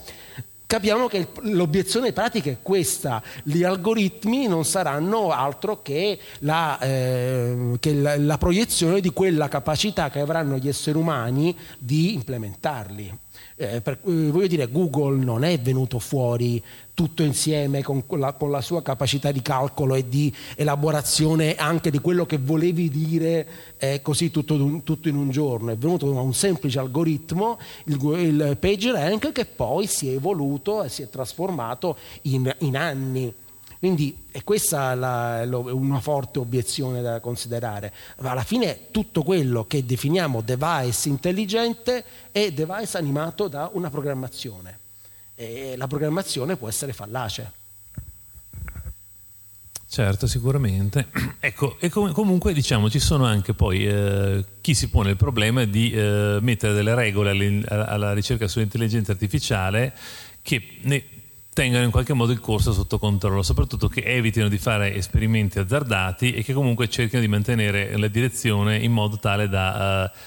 capiamo 0.66 1.06
che 1.06 1.28
l'obiezione 1.42 2.12
pratica 2.12 2.50
è 2.50 2.58
questa, 2.62 3.22
gli 3.44 3.62
algoritmi 3.62 4.48
non 4.48 4.64
saranno 4.64 5.30
altro 5.30 5.82
che 5.82 6.18
la, 6.40 6.78
eh, 6.80 7.76
che 7.78 7.94
la, 7.94 8.18
la 8.18 8.38
proiezione 8.38 9.00
di 9.00 9.10
quella 9.10 9.48
capacità 9.48 10.10
che 10.10 10.20
avranno 10.20 10.56
gli 10.56 10.68
esseri 10.68 10.96
umani 10.96 11.56
di 11.78 12.14
implementarli. 12.14 13.21
Eh, 13.56 13.80
per, 13.80 13.98
voglio 14.02 14.46
dire, 14.46 14.70
Google 14.70 15.22
non 15.22 15.44
è 15.44 15.58
venuto 15.60 15.98
fuori 15.98 16.62
tutto 16.94 17.22
insieme 17.22 17.82
con 17.82 18.04
la, 18.10 18.32
con 18.32 18.50
la, 18.50 18.60
sua 18.60 18.82
capacità 18.82 19.32
di 19.32 19.40
calcolo 19.40 19.94
e 19.94 20.08
di 20.08 20.32
elaborazione 20.56 21.54
anche 21.54 21.90
di 21.90 21.98
quello 21.98 22.26
che 22.26 22.38
volevi 22.38 22.90
dire 22.90 23.46
eh, 23.78 24.02
così 24.02 24.30
tutto, 24.30 24.80
tutto, 24.84 25.08
in 25.08 25.16
un 25.16 25.30
giorno. 25.30 25.70
È 25.70 25.76
venuto 25.76 26.10
da 26.10 26.20
un 26.20 26.34
semplice 26.34 26.78
algoritmo, 26.78 27.58
il, 27.84 27.98
il 28.18 28.56
PageRank, 28.58 29.32
che 29.32 29.44
poi 29.46 29.86
si 29.86 30.08
è 30.08 30.14
evoluto 30.14 30.82
e 30.82 30.88
si 30.88 31.02
è 31.02 31.08
trasformato 31.08 31.96
in, 32.22 32.54
in 32.58 32.76
anni. 32.76 33.32
Quindi 33.82 34.16
è 34.30 34.44
questa 34.44 34.94
la, 34.94 35.42
una 35.44 35.98
forte 35.98 36.38
obiezione 36.38 37.02
da 37.02 37.18
considerare. 37.18 37.92
Ma 38.20 38.30
alla 38.30 38.44
fine 38.44 38.92
tutto 38.92 39.24
quello 39.24 39.66
che 39.66 39.84
definiamo 39.84 40.40
device 40.40 41.08
intelligente 41.08 42.04
è 42.30 42.52
device 42.52 42.96
animato 42.96 43.48
da 43.48 43.68
una 43.72 43.90
programmazione. 43.90 44.78
E 45.34 45.74
la 45.76 45.88
programmazione 45.88 46.54
può 46.54 46.68
essere 46.68 46.92
fallace. 46.92 47.50
Certo, 49.88 50.28
sicuramente. 50.28 51.08
Ecco, 51.40 51.76
e 51.80 51.88
com- 51.88 52.12
comunque 52.12 52.52
diciamo 52.52 52.88
ci 52.88 53.00
sono 53.00 53.24
anche 53.24 53.52
poi 53.52 53.84
eh, 53.84 54.44
chi 54.60 54.74
si 54.74 54.90
pone 54.90 55.10
il 55.10 55.16
problema 55.16 55.64
di 55.64 55.90
eh, 55.90 56.38
mettere 56.40 56.72
delle 56.72 56.94
regole 56.94 57.64
alla 57.66 58.12
ricerca 58.12 58.46
sull'intelligenza 58.46 59.10
artificiale 59.10 59.92
che 60.40 60.78
ne 60.82 61.11
tengano 61.52 61.84
in 61.84 61.90
qualche 61.90 62.14
modo 62.14 62.32
il 62.32 62.40
corso 62.40 62.72
sotto 62.72 62.98
controllo, 62.98 63.42
soprattutto 63.42 63.88
che 63.88 64.02
evitino 64.02 64.48
di 64.48 64.58
fare 64.58 64.94
esperimenti 64.94 65.58
azzardati 65.58 66.32
e 66.32 66.42
che 66.42 66.54
comunque 66.54 66.88
cerchino 66.88 67.20
di 67.20 67.28
mantenere 67.28 67.96
la 67.98 68.08
direzione 68.08 68.78
in 68.78 68.92
modo 68.92 69.18
tale 69.18 69.48
da 69.48 70.10
uh, 70.10 70.18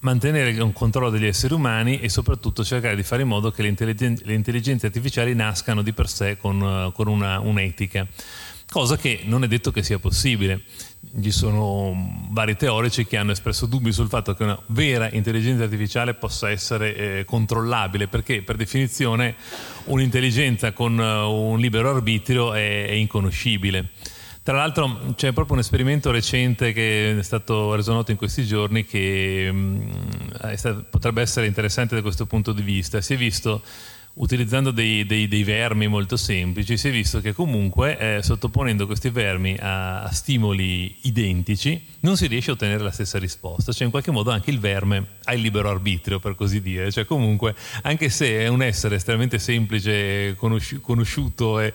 mantenere 0.00 0.58
un 0.60 0.72
controllo 0.72 1.10
degli 1.10 1.26
esseri 1.26 1.52
umani 1.52 2.00
e 2.00 2.08
soprattutto 2.08 2.64
cercare 2.64 2.96
di 2.96 3.02
fare 3.02 3.22
in 3.22 3.28
modo 3.28 3.50
che 3.50 3.60
le, 3.62 3.68
intelligen- 3.68 4.20
le 4.22 4.32
intelligenze 4.32 4.86
artificiali 4.86 5.34
nascano 5.34 5.82
di 5.82 5.92
per 5.92 6.08
sé 6.08 6.38
con, 6.38 6.60
uh, 6.60 6.92
con 6.92 7.08
una, 7.08 7.40
un'etica, 7.40 8.06
cosa 8.70 8.96
che 8.96 9.22
non 9.24 9.42
è 9.42 9.48
detto 9.48 9.70
che 9.72 9.82
sia 9.82 9.98
possibile 9.98 10.62
ci 11.20 11.30
sono 11.30 12.28
vari 12.30 12.56
teorici 12.56 13.06
che 13.06 13.16
hanno 13.16 13.32
espresso 13.32 13.66
dubbi 13.66 13.90
sul 13.90 14.08
fatto 14.08 14.34
che 14.34 14.44
una 14.44 14.60
vera 14.66 15.10
intelligenza 15.10 15.64
artificiale 15.64 16.14
possa 16.14 16.50
essere 16.50 16.94
eh, 16.94 17.24
controllabile, 17.24 18.06
perché 18.06 18.42
per 18.42 18.56
definizione 18.56 19.34
un'intelligenza 19.84 20.72
con 20.72 20.96
uh, 20.98 21.30
un 21.30 21.58
libero 21.58 21.90
arbitrio 21.90 22.52
è, 22.52 22.86
è, 22.86 22.92
inconoscibile. 22.92 23.88
Tra 24.42 24.56
l'altro 24.56 25.14
c'è 25.16 25.32
proprio 25.32 25.54
un 25.54 25.60
esperimento 25.60 26.10
recente 26.10 26.72
che 26.72 27.18
è 27.18 27.22
stato 27.22 27.74
reso 27.74 27.92
noto 27.92 28.10
in 28.10 28.16
questi 28.16 28.44
giorni 28.46 28.84
che 28.84 29.48
mm, 29.50 29.90
stato, 30.54 30.86
potrebbe 30.88 31.22
essere 31.22 31.46
interessante 31.46 31.94
da 31.94 32.02
questo 32.02 32.26
punto 32.26 32.52
di 32.52 32.62
vista. 32.62 33.00
Si 33.00 33.14
è 33.14 33.16
visto 33.16 33.62
utilizzando 34.14 34.70
dei, 34.70 35.06
dei, 35.06 35.28
dei, 35.28 35.44
vermi 35.44 35.86
molto 35.86 36.16
semplici, 36.16 36.76
si 36.76 36.88
è 36.88 36.90
visto 36.90 37.20
che 37.20 37.32
comunque 37.32 38.16
eh, 38.16 38.22
sottoponendo 38.22 38.86
questi 38.86 39.08
vermi 39.08 39.56
a, 39.58 40.02
a, 40.02 40.12
stimoli 40.12 40.96
identici 41.02 41.80
non 42.00 42.16
si 42.16 42.26
riesce 42.26 42.50
a 42.50 42.54
ottenere 42.54 42.82
la 42.82 42.90
stessa 42.90 43.18
risposta, 43.18 43.72
cioè 43.72 43.84
in 43.84 43.90
qualche 43.90 44.10
modo 44.10 44.30
anche 44.30 44.50
il 44.50 44.58
verme 44.58 45.06
ha 45.24 45.34
il 45.34 45.40
libero 45.40 45.70
arbitrio 45.70 46.18
per 46.18 46.34
così 46.34 46.60
dire, 46.60 46.90
cioè 46.90 47.04
comunque 47.04 47.54
anche 47.82 48.10
se 48.10 48.40
è 48.40 48.48
un 48.48 48.62
essere 48.62 48.96
estremamente 48.96 49.38
semplice, 49.38 50.34
conosci- 50.36 50.80
conosciuto 50.80 51.60
e 51.60 51.72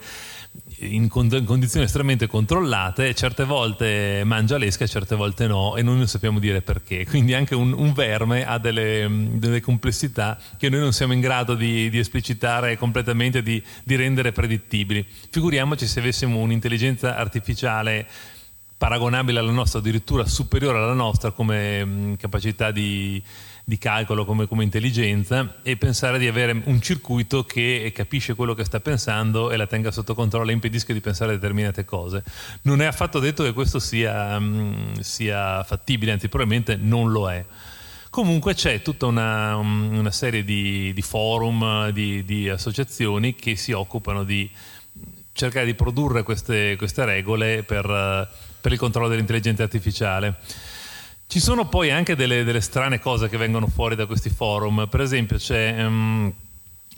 in, 0.80 1.08
condizioni 1.10 1.86
estremamente 1.86 2.28
controllate, 2.28 3.14
certe 3.14 3.46
volte 3.46 4.24
mangia 4.26 4.58
l'esca 4.58 4.86
certe 4.86 5.16
volte 5.16 5.48
no 5.48 5.76
e 5.76 5.82
noi 5.82 5.98
non 5.98 6.08
sappiamo 6.08 6.40
dire 6.40 6.62
perché. 6.62 7.06
Quindi 7.06 7.34
anche 7.34 7.56
un, 7.56 7.74
un 7.74 7.94
verme 7.94 8.46
ha 8.46 8.58
delle, 8.58 9.08
delle, 9.34 9.62
complessità 9.62 10.38
che 10.58 10.70
noi 10.70 10.80
non 10.80 10.94
siamo 10.94 11.14
in 11.14 11.22
grado 11.22 11.56
di, 11.56 11.90
di 11.90 12.00
esplicitare 12.00 12.78
completamente, 12.78 13.42
di, 13.42 13.62
di 13.84 13.96
rendere 13.96 14.32
predittibili. 14.32 15.06
Figuriamoci 15.30 15.88
se 15.88 16.00
avessimo 16.00 16.40
un'intelligenza 16.40 17.16
artificiale 17.16 18.08
paragonabile 18.78 19.40
alla 19.40 19.52
nostra, 19.52 19.80
addirittura 19.80 20.26
superiore 20.26 20.78
alla 20.78 20.94
nostra 20.94 21.32
come 21.32 22.16
capacità 22.18 22.72
di 22.72 23.22
di 23.68 23.80
calcolo 23.80 24.26
come, 24.26 24.48
come, 24.48 24.64
intelligenza 24.64 25.56
e 25.64 25.76
pensare 25.76 26.20
di 26.20 26.28
avere 26.28 26.62
un 26.66 26.80
circuito 26.82 27.46
che 27.46 27.92
capisce 27.96 28.36
quello 28.36 28.54
che 28.54 28.64
sta 28.64 28.80
pensando 28.80 29.50
e 29.50 29.58
la 29.58 29.66
tenga 29.66 29.90
sotto 29.90 30.14
controllo 30.14 30.52
e 30.52 30.54
impedisca 30.54 30.94
di 30.94 31.02
pensare 31.02 31.32
a 31.32 31.36
determinate 31.36 31.84
cose. 31.84 32.24
Non 32.62 32.80
è 32.82 32.86
affatto 32.86 33.18
detto 33.18 33.44
che 33.44 33.54
questo 33.54 33.80
sia, 33.80 34.38
um, 34.38 34.94
sia 35.00 35.64
fattibile, 35.64 36.12
anzi 36.12 36.30
probabilmente 36.30 36.76
non 36.76 37.12
lo 37.12 37.30
è. 37.30 37.44
Comunque 38.12 38.54
c'è 38.54 38.84
tutta 38.84 39.08
una, 39.08 39.56
una 39.56 40.12
serie 40.12 40.44
di, 40.44 40.94
di 40.94 41.02
forum, 41.02 41.90
di, 41.90 42.24
di, 42.24 42.48
associazioni 42.48 43.34
che 43.34 43.56
si 43.56 43.72
occupano 43.72 44.24
di 44.24 44.50
cercare 45.34 45.66
di 45.66 45.74
produrre 45.74 46.22
queste, 46.22 46.76
queste 46.78 47.04
regole 47.04 47.64
per, 47.64 48.30
per 48.62 48.72
il 48.72 48.78
controllo 48.78 49.10
dell'intelligenza 49.10 49.64
artificiale. 49.64 50.38
Ci 51.28 51.40
sono 51.40 51.68
poi 51.68 51.92
anche 51.92 52.16
delle, 52.16 52.44
delle, 52.44 52.62
strane 52.62 53.00
cose 53.00 53.28
che 53.28 53.38
vengono 53.38 53.68
fuori 53.68 53.96
da 53.96 54.06
questi 54.06 54.30
forum. 54.30 54.88
Per 54.90 55.02
esempio, 55.02 55.38
c'è 55.38 55.84
um, 55.84 56.32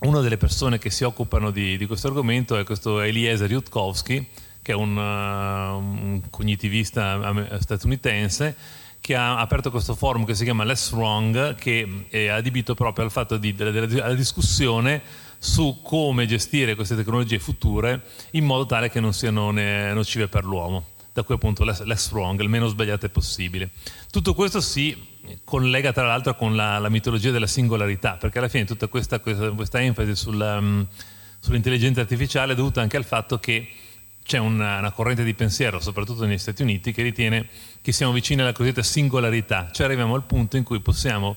una 0.01 0.19
delle 0.19 0.37
persone 0.37 0.77
che 0.77 0.89
si 0.89 1.03
occupano 1.03 1.49
di, 1.49 1.77
di 1.77 1.85
questo 1.87 2.07
argomento, 2.07 2.57
è 2.57 2.63
questo 2.63 2.99
Eliezer 2.99 3.49
Yudkowsky, 3.49 4.27
che 4.61 4.73
è 4.73 4.75
un, 4.75 4.95
uh, 4.95 5.77
un 5.77 6.21
cognitivista 6.29 7.33
statunitense 7.59 8.55
che 8.99 9.15
ha 9.15 9.39
aperto 9.39 9.71
questo 9.71 9.95
forum 9.95 10.25
che 10.25 10.35
si 10.35 10.43
chiama 10.43 10.65
Less 10.65 10.91
Wrong, 10.91 11.55
che 11.55 12.05
è 12.09 12.27
adibito 12.27 12.75
proprio 12.75 13.05
al 13.05 13.11
fatto 13.11 13.37
di, 13.37 13.55
della, 13.55 13.85
della 13.85 14.13
discussione 14.13 15.01
su 15.39 15.79
come 15.81 16.25
gestire 16.25 16.75
queste 16.75 16.95
tecnologie 16.95 17.39
future 17.39 18.01
in 18.31 18.43
modo 18.43 18.65
tale 18.65 18.89
che 18.89 18.99
non 18.99 19.13
siano 19.13 19.51
nocive 19.51 20.27
per 20.27 20.43
l'uomo 20.43 20.95
da 21.17 21.23
cui 21.23 21.33
appunto 21.33 21.63
less, 21.63 21.81
less 21.81 22.11
wrong, 22.11 22.39
il 22.41 22.47
meno 22.47 22.67
sbagliate 22.67 23.09
possibile. 23.09 23.71
Tutto 24.11 24.35
questo 24.35 24.61
si 24.61 24.95
collega 25.43 25.91
tra 25.91 26.05
l'altro 26.05 26.35
con 26.35 26.55
la, 26.55 26.77
la 26.77 26.89
mitologia 26.89 27.31
della 27.31 27.47
singolarità, 27.47 28.17
perché 28.17 28.37
alla 28.37 28.47
fine 28.47 28.65
tutta 28.65 28.85
questa, 28.85 29.19
questa, 29.19 29.49
questa 29.49 29.81
enfasi 29.81 30.15
sulla, 30.15 30.59
um, 30.59 30.85
sull'intelligenza 31.39 32.01
artificiale 32.01 32.53
è 32.53 32.55
dovuta 32.55 32.81
anche 32.81 32.97
al 32.97 33.03
fatto 33.03 33.39
che 33.39 33.67
c'è 34.23 34.37
una, 34.37 34.77
una, 34.77 34.91
corrente 34.91 35.23
di 35.23 35.33
pensiero, 35.33 35.79
soprattutto 35.79 36.23
negli 36.23 36.37
Stati 36.37 36.61
Uniti, 36.61 36.91
che 36.91 37.01
ritiene 37.01 37.49
che 37.81 37.91
siamo 37.91 38.13
vicini 38.13 38.41
alla 38.41 38.51
cosiddetta 38.51 38.83
singolarità, 38.83 39.71
cioè 39.71 39.87
arriviamo 39.87 40.13
al 40.13 40.23
punto 40.23 40.55
in 40.55 40.63
cui 40.63 40.81
possiamo 40.81 41.35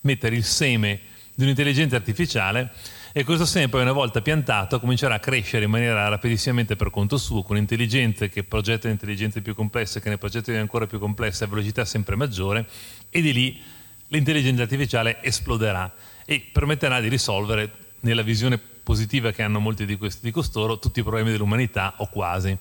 mettere 0.00 0.34
il 0.34 0.42
seme 0.42 1.02
di 1.36 1.44
un'intelligenza 1.44 1.94
artificiale 1.94 2.72
e 3.12 3.24
questo 3.24 3.68
poi 3.68 3.82
una 3.82 3.92
volta 3.92 4.20
piantato 4.20 4.78
comincerà 4.78 5.14
a 5.14 5.18
crescere 5.18 5.64
in 5.64 5.70
maniera 5.70 6.06
rapidissimamente 6.08 6.76
per 6.76 6.90
conto 6.90 7.16
suo, 7.16 7.42
con 7.42 7.56
intelligenze 7.56 8.28
che 8.28 8.44
progettano 8.44 8.92
intelligenze 8.92 9.40
più 9.40 9.54
complesse, 9.54 10.00
che 10.00 10.08
ne 10.08 10.18
progettano 10.18 10.58
ancora 10.58 10.86
più 10.86 11.00
complesse 11.00 11.44
a 11.44 11.46
velocità 11.48 11.84
sempre 11.84 12.14
maggiore 12.14 12.68
e 13.10 13.20
di 13.20 13.32
lì 13.32 13.60
l'intelligenza 14.08 14.62
artificiale 14.62 15.22
esploderà 15.22 15.92
e 16.24 16.40
permetterà 16.52 17.00
di 17.00 17.08
risolvere 17.08 17.72
nella 18.00 18.22
visione 18.22 18.58
positiva 18.58 19.32
che 19.32 19.42
hanno 19.42 19.58
molti 19.58 19.86
di, 19.86 19.96
questi, 19.96 20.20
di 20.22 20.30
costoro 20.30 20.78
tutti 20.78 21.00
i 21.00 21.02
problemi 21.02 21.32
dell'umanità 21.32 21.94
o 21.96 22.08
quasi. 22.08 22.56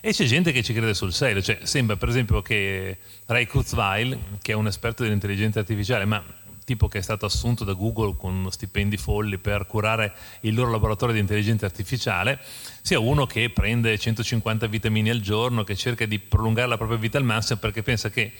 E 0.00 0.12
c'è 0.12 0.24
gente 0.24 0.52
che 0.52 0.62
ci 0.62 0.72
crede 0.72 0.94
sul 0.94 1.12
serio, 1.12 1.42
cioè, 1.42 1.60
sembra 1.62 1.96
per 1.96 2.08
esempio 2.08 2.42
che 2.42 2.98
Ray 3.26 3.46
Kurzweil, 3.46 4.18
che 4.42 4.52
è 4.52 4.54
un 4.54 4.66
esperto 4.66 5.02
dell'intelligenza 5.02 5.60
artificiale, 5.60 6.04
ma 6.04 6.22
tipo 6.68 6.86
che 6.86 6.98
è 6.98 7.00
stato 7.00 7.24
assunto 7.24 7.64
da 7.64 7.72
Google 7.72 8.14
con 8.18 8.46
stipendi 8.50 8.98
folli 8.98 9.38
per 9.38 9.66
curare 9.66 10.12
il 10.40 10.54
loro 10.54 10.70
laboratorio 10.70 11.14
di 11.14 11.20
intelligenza 11.20 11.64
artificiale, 11.64 12.38
sia 12.82 12.98
uno 12.98 13.24
che 13.24 13.48
prende 13.48 13.96
150 13.96 14.66
vitamine 14.66 15.08
al 15.08 15.20
giorno, 15.20 15.64
che 15.64 15.74
cerca 15.74 16.04
di 16.04 16.18
prolungare 16.18 16.68
la 16.68 16.76
propria 16.76 16.98
vita 16.98 17.16
al 17.16 17.24
massimo 17.24 17.58
perché 17.58 17.82
pensa 17.82 18.10
che 18.10 18.32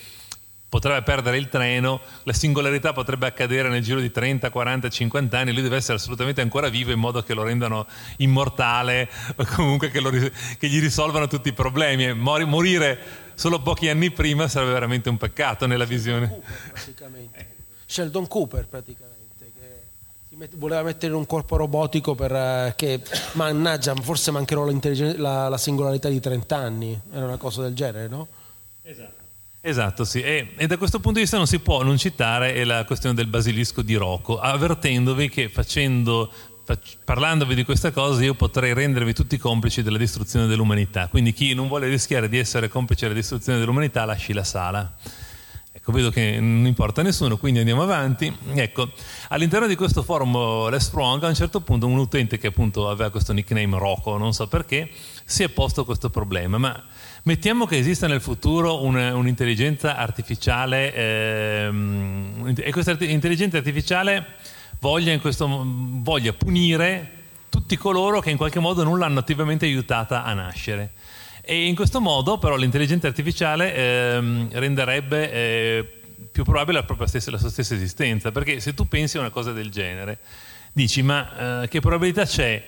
potrebbe 0.69 1.01
perdere 1.01 1.39
il 1.39 1.49
treno, 1.49 2.03
la 2.25 2.35
singolarità 2.35 2.93
potrebbe 2.93 3.27
accadere 3.27 3.71
nel 3.71 3.83
giro 3.83 3.99
di 3.99 4.11
30, 4.11 4.51
40, 4.51 4.91
50 4.91 5.39
anni, 5.39 5.55
lui 5.55 5.63
deve 5.63 5.77
essere 5.77 5.97
assolutamente 5.97 6.43
ancora 6.43 6.69
vivo 6.69 6.93
in 6.93 6.99
modo 6.99 7.23
che 7.23 7.33
lo 7.33 7.45
rendano 7.45 7.87
immortale 8.19 9.09
o 9.37 9.47
comunque 9.57 9.91
che, 9.91 10.01
lo, 10.01 10.11
che 10.11 10.69
gli 10.69 10.81
risolvano 10.81 11.29
tutti 11.29 11.49
i 11.49 11.55
problemi. 11.55 12.13
Mor- 12.13 12.45
morire 12.45 12.99
solo 13.33 13.63
pochi 13.63 13.89
anni 13.89 14.11
prima 14.11 14.49
sarebbe 14.49 14.73
veramente 14.73 15.09
un 15.09 15.17
peccato 15.17 15.67
nella 15.67 15.87
visione. 15.87 16.43
Praticamente. 16.71 17.57
Sheldon 17.89 18.29
Cooper 18.29 18.67
praticamente 18.67 19.17
che 20.39 20.49
voleva 20.57 20.83
mettere 20.83 21.15
un 21.15 21.25
corpo 21.25 21.57
robotico 21.57 22.15
per, 22.15 22.31
uh, 22.31 22.73
che 22.77 23.03
mannaggia 23.33 23.95
forse 23.95 24.31
mancherò 24.31 24.71
la, 25.17 25.49
la, 25.49 25.59
singolarità 25.59 26.09
di 26.09 26.21
30 26.21 26.57
anni 26.57 27.01
era 27.13 27.25
una 27.25 27.39
cosa 27.39 27.63
del 27.63 27.75
genere 27.75 28.09
no? 28.09 28.29
esatto 28.83 29.17
Esatto, 29.61 30.05
sì. 30.05 30.23
E, 30.23 30.53
e, 30.57 30.67
da 30.69 30.77
questo 30.77 30.99
punto 30.99 31.15
di 31.15 31.23
vista 31.23 31.37
non 31.37 31.49
si 31.49 31.59
può 31.59 31.83
non 31.83 31.99
citare 31.99 32.65
la 32.65 32.85
questione 32.85 33.15
del 33.15 33.27
basilisco 33.27 33.83
di 33.83 33.97
Rocco, 33.97 34.39
avvertendovi 34.39 35.29
che 35.29 35.49
facendo, 35.49 36.31
parlandovi 37.05 37.57
di 37.57 37.65
questa 37.65 37.91
cosa 37.91 38.23
io 38.23 38.35
potrei 38.35 38.73
rendervi 38.73 39.13
tutti 39.13 39.37
complici 39.37 39.83
della 39.83 39.99
distruzione 39.99 40.47
dell'umanità. 40.47 41.09
Quindi 41.09 41.33
chi 41.33 41.55
non 41.55 41.67
vuole 41.67 41.89
rischiare 41.89 42.29
di 42.29 42.39
essere 42.39 42.69
complice 42.69 43.09
della 43.09 43.19
distruzione 43.19 43.59
dell'umanità 43.59 44.05
lasci 44.05 44.33
la 44.33 44.45
sala. 44.45 44.95
Ecco, 45.89 45.97
vedo 45.97 46.11
che 46.11 46.39
non 46.39 46.67
importa 46.67 47.01
a 47.01 47.05
nessuno, 47.05 47.39
quindi 47.39 47.61
andiamo 47.61 47.83
avanti. 47.83 48.31
Ecco, 48.53 48.91
all'interno 49.29 49.67
di 49.67 49.75
questo 49.75 50.03
forum 50.03 50.69
Let's 50.69 50.85
Strong, 50.85 51.23
a 51.25 51.29
un 51.29 51.35
certo 51.35 51.61
punto 51.61 51.87
un 51.87 51.97
utente 51.97 52.37
che 52.37 52.49
appunto 52.49 52.91
aveva 52.91 53.11
questo 53.11 53.33
nickname 53.33 53.79
Rocco, 53.79 54.19
non 54.19 54.35
so 54.35 54.47
perché, 54.49 54.91
si 55.25 55.45
è 55.45 55.49
posto 55.49 55.87
questo 55.87 56.11
problema. 56.11 56.59
Ma 56.59 56.83
mettiamo 57.23 57.65
che 57.65 57.79
esista 57.79 58.07
nel 58.07 58.21
futuro 58.21 58.85
un, 58.85 58.97
un'intelligenza 58.97 59.97
artificiale 59.97 60.95
ehm, 60.95 62.55
e 62.59 62.71
questa 62.71 62.95
intelligenza 63.01 63.57
artificiale 63.57 64.27
voglia, 64.81 65.19
questo, 65.21 65.49
voglia 65.49 66.35
punire 66.35 67.13
tutti 67.49 67.79
coloro 67.79 68.21
che 68.21 68.29
in 68.29 68.37
qualche 68.37 68.59
modo 68.59 68.85
non 68.85 68.99
l'hanno 68.99 69.21
attivamente 69.21 69.65
aiutata 69.65 70.23
a 70.23 70.35
nascere. 70.35 70.93
E 71.51 71.65
in 71.65 71.75
questo 71.75 71.99
modo 72.03 72.37
però 72.37 72.57
l'intelligenza 72.57 73.07
artificiale 73.07 73.75
ehm, 73.75 74.49
renderebbe 74.53 75.33
eh, 75.33 76.01
più 76.31 76.45
probabile 76.45 76.85
la, 76.87 77.07
stessa, 77.07 77.31
la, 77.31 77.39
sua 77.39 77.49
stessa 77.49 77.75
esistenza, 77.75 78.31
perché 78.31 78.61
se 78.61 78.75
tu 78.75 78.87
pensi 78.87 79.17
a 79.17 79.21
una 79.21 79.31
cosa 79.31 79.53
del 79.53 79.71
genere, 79.71 80.19
dici 80.75 81.01
ma 81.01 81.63
eh, 81.63 81.69
che 81.69 81.81
probabilità 81.81 82.27
c'è 82.27 82.63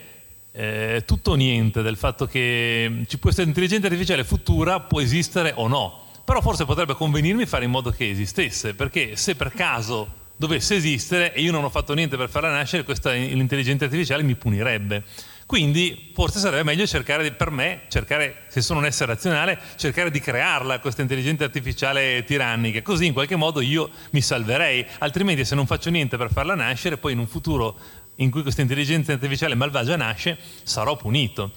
eh, 0.52 1.02
tutto 1.04 1.32
o 1.32 1.34
niente 1.34 1.82
del 1.82 1.98
fatto 1.98 2.24
che 2.24 3.04
ci 3.06 3.18
può 3.18 3.28
essere 3.28 3.42
un'intelligenza 3.42 3.86
artificiale 3.86 4.24
futura, 4.24 4.80
può 4.80 5.02
esistere 5.02 5.52
o 5.56 5.68
no. 5.68 6.06
Però 6.24 6.40
forse 6.40 6.64
potrebbe 6.64 6.94
convenirmi 6.94 7.44
fare 7.44 7.66
in 7.66 7.70
modo 7.70 7.90
che 7.90 8.08
esistesse, 8.08 8.72
perché 8.72 9.14
se 9.14 9.34
per 9.34 9.52
caso 9.52 10.08
dovesse 10.36 10.76
esistere 10.76 11.34
e 11.34 11.42
io 11.42 11.52
non 11.52 11.64
ho 11.64 11.68
fatto 11.68 11.92
niente 11.92 12.16
per 12.16 12.30
farla 12.30 12.48
nascere, 12.48 12.84
questa 12.84 13.12
l'intelligenza 13.12 13.84
artificiale 13.84 14.22
mi 14.22 14.36
punirebbe. 14.36 15.04
Quindi 15.50 16.12
forse 16.14 16.38
sarebbe 16.38 16.62
meglio 16.62 16.86
cercare 16.86 17.24
di, 17.24 17.32
per 17.32 17.50
me, 17.50 17.80
cercare, 17.88 18.42
se 18.46 18.60
sono 18.60 18.78
un 18.78 18.84
essere 18.84 19.14
razionale, 19.14 19.58
cercare 19.74 20.12
di 20.12 20.20
crearla 20.20 20.78
questa 20.78 21.02
intelligenza 21.02 21.42
artificiale 21.42 22.22
tirannica, 22.22 22.82
così 22.82 23.06
in 23.06 23.12
qualche 23.12 23.34
modo 23.34 23.60
io 23.60 23.90
mi 24.10 24.20
salverei, 24.20 24.86
altrimenti 25.00 25.44
se 25.44 25.56
non 25.56 25.66
faccio 25.66 25.90
niente 25.90 26.16
per 26.16 26.30
farla 26.30 26.54
nascere, 26.54 26.98
poi 26.98 27.14
in 27.14 27.18
un 27.18 27.26
futuro 27.26 27.76
in 28.18 28.30
cui 28.30 28.42
questa 28.42 28.60
intelligenza 28.60 29.12
artificiale 29.12 29.56
malvagia 29.56 29.96
nasce, 29.96 30.38
sarò 30.62 30.94
punito. 30.94 31.50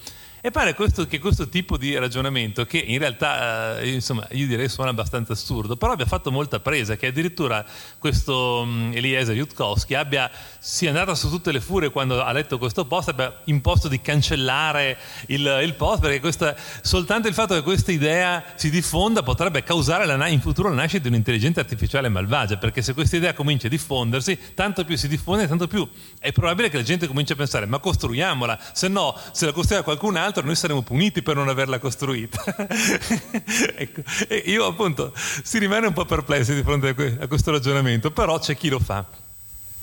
E 0.46 0.50
pare 0.50 0.74
questo, 0.74 1.06
che 1.06 1.18
questo 1.20 1.48
tipo 1.48 1.78
di 1.78 1.96
ragionamento, 1.96 2.66
che 2.66 2.76
in 2.76 2.98
realtà 2.98 3.78
eh, 3.78 3.88
insomma, 3.88 4.28
io 4.32 4.46
direi 4.46 4.68
suona 4.68 4.90
abbastanza 4.90 5.32
assurdo, 5.32 5.74
però 5.74 5.92
abbia 5.92 6.04
fatto 6.04 6.30
molta 6.30 6.60
presa, 6.60 6.96
che 6.96 7.06
addirittura 7.06 7.64
questo 7.98 8.60
um, 8.60 8.92
Eliezer 8.92 9.34
Jutkowski 9.34 9.94
abbia, 9.94 10.30
sia 10.58 10.90
andato 10.90 11.14
su 11.14 11.30
tutte 11.30 11.50
le 11.50 11.62
furie 11.62 11.88
quando 11.88 12.22
ha 12.22 12.30
letto 12.30 12.58
questo 12.58 12.84
post, 12.84 13.08
abbia 13.08 13.34
imposto 13.44 13.88
di 13.88 14.02
cancellare 14.02 14.98
il, 15.28 15.60
il 15.62 15.74
post, 15.76 16.02
perché 16.02 16.20
questa, 16.20 16.54
soltanto 16.82 17.26
il 17.26 17.32
fatto 17.32 17.54
che 17.54 17.62
questa 17.62 17.90
idea 17.90 18.44
si 18.54 18.68
diffonda 18.68 19.22
potrebbe 19.22 19.62
causare 19.62 20.04
la, 20.04 20.28
in 20.28 20.42
futuro 20.42 20.68
la 20.68 20.74
nascita 20.74 21.04
di 21.04 21.08
un'intelligenza 21.08 21.60
artificiale 21.60 22.10
malvagia, 22.10 22.58
perché 22.58 22.82
se 22.82 22.92
questa 22.92 23.16
idea 23.16 23.32
comincia 23.32 23.68
a 23.68 23.70
diffondersi, 23.70 24.38
tanto 24.52 24.84
più 24.84 24.98
si 24.98 25.08
diffonde, 25.08 25.48
tanto 25.48 25.68
più 25.68 25.88
è 26.18 26.32
probabile 26.32 26.68
che 26.68 26.76
la 26.76 26.82
gente 26.82 27.06
cominci 27.06 27.32
a 27.32 27.36
pensare, 27.36 27.64
ma 27.64 27.78
costruiamola, 27.78 28.58
se 28.74 28.88
no, 28.88 29.18
se 29.32 29.46
la 29.46 29.52
costruirà 29.52 29.82
qualcun 29.82 30.16
altro, 30.16 30.32
noi 30.42 30.56
saremo 30.56 30.82
puniti 30.82 31.22
per 31.22 31.36
non 31.36 31.48
averla 31.48 31.78
costruita. 31.78 32.42
ecco. 33.76 34.02
E 34.28 34.36
io 34.46 34.66
appunto 34.66 35.12
si 35.14 35.58
rimane 35.58 35.86
un 35.86 35.92
po' 35.92 36.04
perplessi 36.04 36.54
di 36.54 36.62
fronte 36.62 36.94
a 37.20 37.26
questo 37.26 37.50
ragionamento, 37.50 38.10
però 38.10 38.38
c'è 38.38 38.56
chi 38.56 38.68
lo 38.68 38.78
fa. 38.78 39.04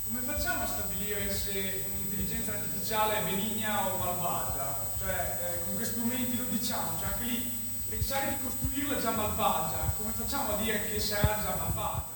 Come 0.07 0.21
facciamo 0.25 0.63
a 0.63 0.67
stabilire 0.67 1.33
se 1.33 1.85
un'intelligenza 1.93 2.51
artificiale 2.53 3.19
è 3.19 3.23
benigna 3.23 3.87
o 3.87 3.97
malvagia? 3.97 4.77
Cioè, 4.99 5.39
eh, 5.41 5.65
con 5.65 5.77
che 5.77 5.85
strumenti 5.85 6.37
lo 6.37 6.45
diciamo? 6.49 6.97
Cioè, 6.99 7.13
anche 7.13 7.25
lì, 7.25 7.51
pensare 7.89 8.29
di 8.29 8.35
costruirla 8.43 9.01
già 9.01 9.11
malvagia, 9.11 9.93
come 9.97 10.11
facciamo 10.15 10.53
a 10.53 10.61
dire 10.61 10.89
che 10.89 10.99
sarà 10.99 11.39
già 11.41 11.55
malvagia? 11.57 12.11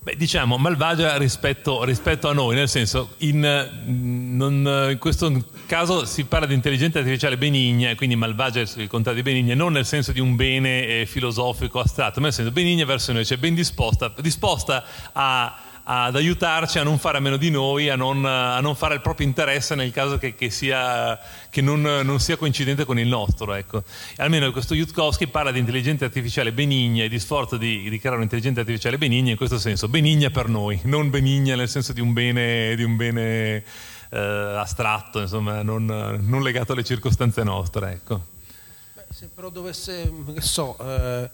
Beh, 0.00 0.16
diciamo 0.16 0.56
malvagia 0.56 1.18
rispetto, 1.18 1.84
rispetto, 1.84 2.28
a 2.28 2.32
noi, 2.32 2.54
nel 2.54 2.68
senso, 2.68 3.14
in, 3.18 3.40
non, 3.84 4.88
in, 4.90 4.98
questo 4.98 5.28
caso 5.68 6.06
si 6.06 6.24
parla 6.24 6.46
di 6.46 6.54
intelligenza 6.54 6.98
artificiale 6.98 7.36
benigna, 7.36 7.94
quindi 7.94 8.16
malvagia 8.16 8.60
il 8.60 8.88
contrario 8.88 9.22
di 9.22 9.30
benigna, 9.30 9.54
non 9.54 9.72
nel 9.72 9.84
senso 9.84 10.12
di 10.12 10.18
un 10.18 10.34
bene 10.34 10.86
eh, 10.86 11.06
filosofico 11.06 11.78
astratto, 11.78 12.20
ma 12.20 12.26
nel 12.26 12.34
senso 12.34 12.50
benigna 12.50 12.86
verso 12.86 13.12
noi, 13.12 13.26
cioè 13.26 13.36
ben 13.36 13.54
disposta, 13.54 14.10
disposta 14.18 14.82
a 15.12 15.58
ad 15.90 16.16
aiutarci 16.16 16.78
a 16.78 16.82
non 16.82 16.98
fare 16.98 17.16
a 17.16 17.20
meno 17.20 17.38
di 17.38 17.48
noi, 17.48 17.88
a 17.88 17.96
non, 17.96 18.22
a 18.26 18.60
non 18.60 18.74
fare 18.74 18.94
il 18.94 19.00
proprio 19.00 19.26
interesse 19.26 19.74
nel 19.74 19.90
caso 19.90 20.18
che, 20.18 20.34
che, 20.34 20.50
sia, 20.50 21.18
che 21.48 21.62
non, 21.62 21.80
non, 21.80 22.20
sia 22.20 22.36
coincidente 22.36 22.84
con 22.84 22.98
il 22.98 23.08
nostro. 23.08 23.54
Ecco. 23.54 23.82
Almeno 24.16 24.52
questo 24.52 24.74
Jutkowski 24.74 25.28
parla 25.28 25.50
di 25.50 25.58
intelligenza 25.58 26.04
artificiale 26.04 26.52
benigna 26.52 27.04
e 27.04 27.08
di 27.08 27.18
sforzo 27.18 27.56
di, 27.56 27.88
di, 27.88 27.98
creare 27.98 28.18
un'intelligenza 28.18 28.60
artificiale 28.60 28.98
benigna 28.98 29.30
in 29.30 29.38
questo 29.38 29.58
senso, 29.58 29.88
benigna 29.88 30.28
per 30.28 30.48
noi, 30.48 30.78
non 30.84 31.08
benigna 31.08 31.56
nel 31.56 31.70
senso 31.70 31.94
di 31.94 32.02
un 32.02 32.12
bene, 32.12 32.76
di 32.76 32.82
un 32.82 32.96
bene 32.96 33.64
eh, 34.10 34.18
astratto, 34.18 35.20
insomma, 35.20 35.62
non, 35.62 35.84
non, 35.84 36.42
legato 36.42 36.72
alle 36.72 36.84
circostanze 36.84 37.42
nostre. 37.42 37.92
Ecco. 37.92 38.20
Beh, 38.94 39.06
se 39.10 39.28
però 39.34 39.50
dovesse, 39.50 40.12
che 40.34 40.40
so... 40.40 40.76
Eh 40.78 41.30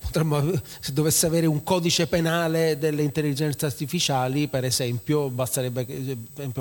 potremmo, 0.00 0.40
se 0.80 0.92
dovesse 0.92 1.26
avere 1.26 1.46
un 1.46 1.62
codice 1.62 2.06
penale 2.06 2.78
delle 2.78 3.02
intelligenze 3.02 3.66
artificiali, 3.66 4.48
per 4.48 4.64
esempio, 4.64 5.28
basterebbe, 5.28 6.16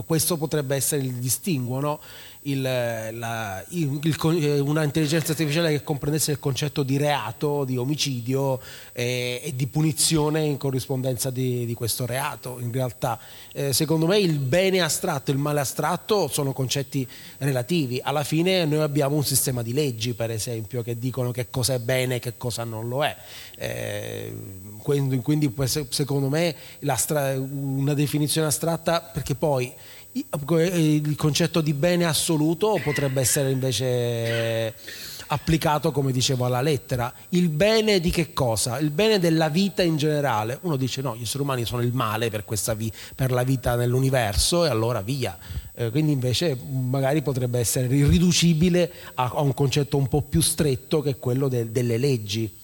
questo 0.06 0.38
potrebbe 0.38 0.76
essere 0.76 1.04
il 1.04 1.14
distinguo, 1.14 1.80
no? 1.80 2.00
Il, 2.44 2.62
la, 2.62 3.64
il, 3.70 4.00
il, 4.02 4.62
una 4.66 4.84
intelligenza 4.84 5.32
artificiale 5.32 5.72
che 5.72 5.84
comprendesse 5.84 6.32
il 6.32 6.40
concetto 6.40 6.84
di 6.84 6.98
reato, 6.98 7.64
di 7.64 7.78
omicidio 7.78 8.60
e, 8.92 9.42
e 9.44 9.56
di 9.56 9.68
punizione 9.68 10.42
in 10.44 10.58
corrispondenza 10.58 11.30
di, 11.30 11.66
di 11.66 11.74
questo 11.74 12.06
reato. 12.06 12.60
In 12.60 12.72
realtà, 12.72 13.20
eh, 13.54 13.74
secondo 13.74 14.06
me, 14.06 14.20
il 14.20 14.40
bene 14.40 14.82
astratto 14.82 15.32
e 15.32 15.34
il 15.34 15.40
male 15.40 15.60
astratto 15.60 16.28
sono 16.28 16.54
concetti 16.54 17.08
relativi. 17.38 18.00
Alla 18.04 18.24
fine, 18.24 18.66
noi 18.66 18.82
abbiamo 18.82 19.16
un 19.16 19.24
sistema 19.24 19.62
di 19.62 19.74
leggi, 19.74 20.14
per 20.14 20.32
esempio, 20.32 20.82
che 20.82 20.98
dicono 20.98 21.32
che 21.32 21.50
cosa 21.50 21.76
è 21.76 21.80
bene 21.80 22.16
e 22.16 22.20
che 22.20 22.34
cosa 22.38 22.64
non 22.64 22.88
lo 22.88 23.04
è. 23.04 23.16
Eh, 23.64 24.34
quindi, 24.78 25.18
quindi, 25.20 25.54
secondo 25.90 26.28
me, 26.28 26.56
una 27.38 27.94
definizione 27.94 28.48
astratta, 28.48 29.02
perché 29.02 29.36
poi 29.36 29.74
il 30.12 31.16
concetto 31.16 31.62
di 31.62 31.74
bene 31.74 32.06
assoluto 32.06 32.80
potrebbe 32.84 33.22
essere 33.22 33.50
invece 33.50 34.74
applicato, 35.28 35.92
come 35.92 36.12
dicevo, 36.12 36.46
alla 36.46 36.62
lettera. 36.62 37.12
Il 37.30 37.50
bene 37.50 38.00
di 38.00 38.12
che 38.12 38.34
cosa? 38.34 38.78
Il 38.78 38.92
bene 38.92 39.20
della 39.20 39.50
vita 39.50 39.82
in 39.82 39.98
generale. 39.98 40.60
Uno 40.62 40.76
dice 40.76 41.02
no, 41.02 41.16
gli 41.16 41.24
esseri 41.24 41.44
umani 41.44 41.66
sono 41.66 41.82
il 41.82 41.94
male 41.94 42.30
per, 42.30 42.44
vi- 42.76 42.92
per 43.16 43.32
la 43.32 43.44
vita 43.44 43.76
nell'universo 43.76 44.66
e 44.66 44.70
allora 44.70 45.02
via. 45.02 45.38
Eh, 45.74 45.90
quindi 45.90 46.12
invece 46.12 46.56
magari 46.70 47.22
potrebbe 47.22 47.60
essere 47.60 47.88
riducibile 47.88 48.92
a, 49.16 49.32
a, 49.34 49.42
un 49.42 49.54
concetto 49.54 49.98
un 49.98 50.08
po' 50.08 50.22
più 50.22 50.42
stretto 50.42 51.02
che 51.02 51.18
quello 51.18 51.48
de- 51.48 51.72
delle 51.72 51.98
leggi. 51.98 52.62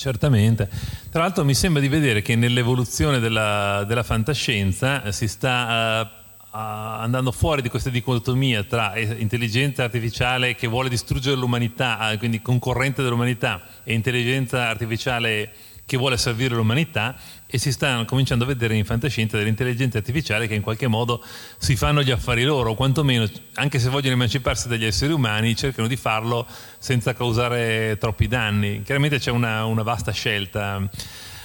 Certamente. 0.00 0.66
Tra 1.10 1.20
l'altro 1.20 1.44
mi 1.44 1.52
sembra 1.52 1.82
di 1.82 1.88
vedere 1.88 2.22
che 2.22 2.34
nell'evoluzione 2.34 3.18
della, 3.18 3.84
della 3.86 4.02
fantascienza 4.02 5.02
eh, 5.02 5.12
si 5.12 5.28
sta 5.28 6.00
uh, 6.00 6.56
uh, 6.56 6.58
andando 6.58 7.30
fuori 7.32 7.60
di 7.60 7.68
questa 7.68 7.90
dicotomia 7.90 8.64
tra 8.64 8.96
intelligenza 8.96 9.84
artificiale 9.84 10.54
che 10.54 10.68
vuole 10.68 10.88
distruggere 10.88 11.36
l'umanità, 11.36 12.14
quindi 12.16 12.40
concorrente 12.40 13.02
dell'umanità, 13.02 13.60
e 13.84 13.92
intelligenza 13.92 14.70
artificiale 14.70 15.52
che 15.90 15.96
vuole 15.96 16.16
servire 16.16 16.54
l'umanità 16.54 17.16
e 17.46 17.58
si 17.58 17.72
stanno 17.72 18.04
cominciando 18.04 18.44
a 18.44 18.46
vedere 18.46 18.76
in 18.76 18.84
fantascienza 18.84 19.36
delle 19.36 19.48
intelligenze 19.48 19.98
artificiali 19.98 20.46
che 20.46 20.54
in 20.54 20.62
qualche 20.62 20.86
modo 20.86 21.20
si 21.58 21.74
fanno 21.74 22.00
gli 22.04 22.12
affari 22.12 22.44
loro, 22.44 22.70
o 22.70 22.74
quantomeno, 22.76 23.28
anche 23.54 23.80
se 23.80 23.88
vogliono 23.88 24.14
emanciparsi 24.14 24.68
dagli 24.68 24.84
esseri 24.84 25.12
umani, 25.12 25.56
cercano 25.56 25.88
di 25.88 25.96
farlo 25.96 26.46
senza 26.78 27.12
causare 27.12 27.96
troppi 27.98 28.28
danni. 28.28 28.82
Chiaramente 28.82 29.18
c'è 29.18 29.32
una, 29.32 29.64
una 29.64 29.82
vasta 29.82 30.12
scelta. 30.12 30.88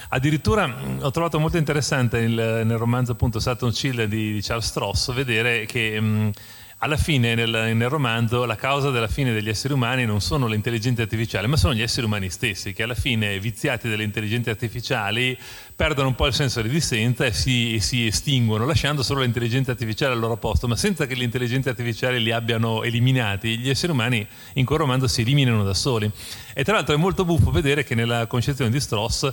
Addirittura 0.09 0.71
ho 0.99 1.09
trovato 1.09 1.39
molto 1.39 1.57
interessante 1.57 2.19
il, 2.19 2.31
nel 2.31 2.77
romanzo 2.77 3.13
appunto 3.13 3.39
Saturn 3.39 3.71
Chill 3.71 4.03
di, 4.03 4.33
di 4.33 4.41
Charles 4.43 4.67
Stross 4.67 5.11
vedere 5.11 5.65
che 5.65 5.99
mh, 5.99 6.31
alla 6.79 6.97
fine 6.97 7.35
nel, 7.35 7.49
nel, 7.49 7.89
romanzo 7.89 8.43
la 8.43 8.55
causa 8.55 8.91
della 8.91 9.07
fine 9.07 9.33
degli 9.33 9.47
esseri 9.49 9.73
umani 9.73 10.05
non 10.05 10.19
sono 10.19 10.45
le 10.47 10.55
intelligenze 10.55 11.03
artificiali, 11.03 11.47
ma 11.47 11.55
sono 11.55 11.73
gli 11.73 11.81
esseri 11.81 12.05
umani 12.05 12.29
stessi, 12.29 12.73
che 12.73 12.83
alla 12.83 12.95
fine, 12.95 13.39
viziati 13.39 13.89
dalle 13.89 14.03
intelligenze 14.03 14.49
artificiali, 14.49 15.37
perdono 15.75 16.09
un 16.09 16.15
po' 16.15 16.27
il 16.27 16.33
senso 16.33 16.61
di 16.61 16.69
dissenza 16.69 17.25
e 17.25 17.31
si, 17.31 17.79
si 17.79 18.05
estinguono, 18.07 18.65
lasciando 18.65 19.03
solo 19.03 19.21
le 19.21 19.25
intelligenze 19.25 19.71
artificiali 19.71 20.13
al 20.13 20.19
loro 20.19 20.37
posto, 20.37 20.67
ma 20.67 20.75
senza 20.75 21.05
che 21.07 21.15
le 21.15 21.23
intelligenze 21.23 21.69
artificiali 21.69 22.21
li 22.21 22.31
abbiano 22.31 22.83
eliminati, 22.83 23.57
gli 23.57 23.69
esseri 23.69 23.91
umani 23.93 24.27
in 24.53 24.65
quel 24.65 24.79
romanzo 24.79 25.07
si 25.07 25.21
eliminano 25.21 25.63
da 25.63 25.73
soli. 25.73 26.11
E 26.53 26.63
tra 26.63 26.73
l'altro 26.73 26.93
è 26.93 26.97
molto 26.97 27.25
buffo 27.25 27.51
vedere 27.51 27.83
che 27.83 27.95
nella 27.95 28.27
concezione 28.27 28.69
di 28.69 28.79
Strauss 28.79 29.31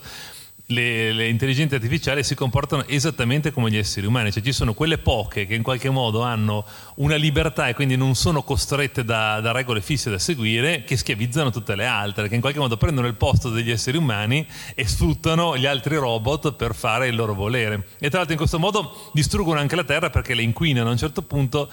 le, 0.67 1.13
le, 1.13 1.29
intelligenze 1.29 1.75
artificiali 1.75 2.23
si 2.23 2.35
comportano 2.35 2.87
esattamente 2.87 3.51
come 3.51 3.71
gli 3.71 3.77
esseri 3.77 4.07
umani, 4.07 4.33
cioè 4.33 4.43
ci 4.43 4.53
sono 4.53 4.75
quelle 4.75 4.99
poche 4.99 5.47
che 5.47 5.55
in 5.55 5.63
qualche 5.63 5.91
modo 5.91 6.23
hanno 6.23 6.65
una 6.97 7.17
libertà 7.17 7.69
e 7.69 7.75
quindi 7.75 7.97
non 7.97 8.15
sono 8.15 8.43
costrette 8.43 9.05
da, 9.05 9.41
da, 9.41 9.53
regole 9.53 9.81
fisse 9.81 10.11
da 10.11 10.19
seguire, 10.19 10.85
che 10.85 10.97
schiavizzano 10.97 11.51
tutte 11.51 11.75
le 11.75 11.87
altre, 11.87 12.29
che 12.29 12.35
in 12.35 12.41
qualche 12.41 12.59
modo 12.59 12.77
prendono 12.77 13.07
il 13.07 13.15
posto 13.15 13.51
degli 13.51 13.71
esseri 13.71 13.97
umani 13.97 14.47
e 14.75 14.87
sfruttano 14.87 15.57
gli 15.57 15.67
altri 15.67 15.97
robot 15.97 16.53
per 16.55 16.75
fare 16.75 17.09
il 17.09 17.17
loro 17.17 17.35
volere. 17.35 17.89
E 17.99 18.09
tra 18.09 18.19
l'altro 18.19 18.33
in 18.33 18.39
questo 18.39 18.59
modo 18.59 19.11
distruggono 19.13 19.59
anche 19.59 19.77
la 19.77 19.85
Terra 19.85 20.11
perché 20.11 20.35
le 20.35 20.43
inquinano 20.43 20.89
a 20.89 20.93
un 20.93 20.99
certo 20.99 21.23
punto 21.23 21.71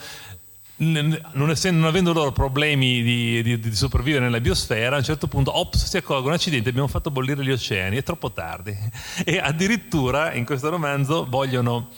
non, 0.79 1.49
essendo, 1.49 1.79
non, 1.79 1.87
avendo 1.87 2.13
loro 2.13 2.31
problemi 2.31 3.01
di, 3.01 3.41
di, 3.41 3.59
di, 3.59 3.75
sopravvivere 3.75 4.25
nella 4.25 4.39
biosfera, 4.39 4.95
a 4.95 4.99
un 4.99 5.03
certo 5.03 5.27
punto 5.27 5.57
ops, 5.57 5.85
si 5.85 5.97
accorgono, 5.97 6.35
accidenti, 6.35 6.69
abbiamo 6.69 6.87
fatto 6.87 7.11
bollire 7.11 7.43
gli 7.43 7.51
oceani, 7.51 7.97
è 7.97 8.03
troppo 8.03 8.31
tardi. 8.31 8.75
E 9.25 9.37
addirittura 9.37 10.33
in 10.33 10.45
questo 10.45 10.69
romanzo 10.69 11.25
vogliono 11.27 11.89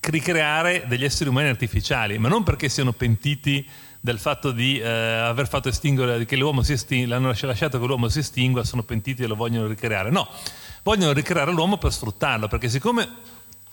ricreare 0.00 0.84
degli 0.86 1.04
esseri 1.04 1.30
umani 1.30 1.48
artificiali, 1.48 2.18
ma 2.18 2.28
non 2.28 2.42
perché 2.42 2.68
siano 2.68 2.92
pentiti 2.92 3.66
del 4.00 4.18
fatto 4.18 4.50
di 4.50 4.78
eh, 4.78 4.86
aver 4.86 5.48
fatto 5.48 5.68
estinguere, 5.68 6.24
che 6.26 6.36
l'uomo 6.36 6.62
si 6.62 6.72
estingue, 6.72 7.06
l'hanno 7.06 7.32
lasciato 7.40 7.80
che 7.80 7.86
l'uomo 7.86 8.08
si 8.08 8.18
estingua, 8.18 8.64
sono 8.64 8.82
pentiti 8.82 9.22
e 9.22 9.26
lo 9.26 9.34
vogliono 9.34 9.66
ricreare. 9.66 10.10
No, 10.10 10.28
vogliono 10.82 11.12
ricreare 11.12 11.50
l'uomo 11.52 11.78
per 11.78 11.92
sfruttarlo, 11.92 12.48
perché 12.48 12.68
siccome 12.68 13.08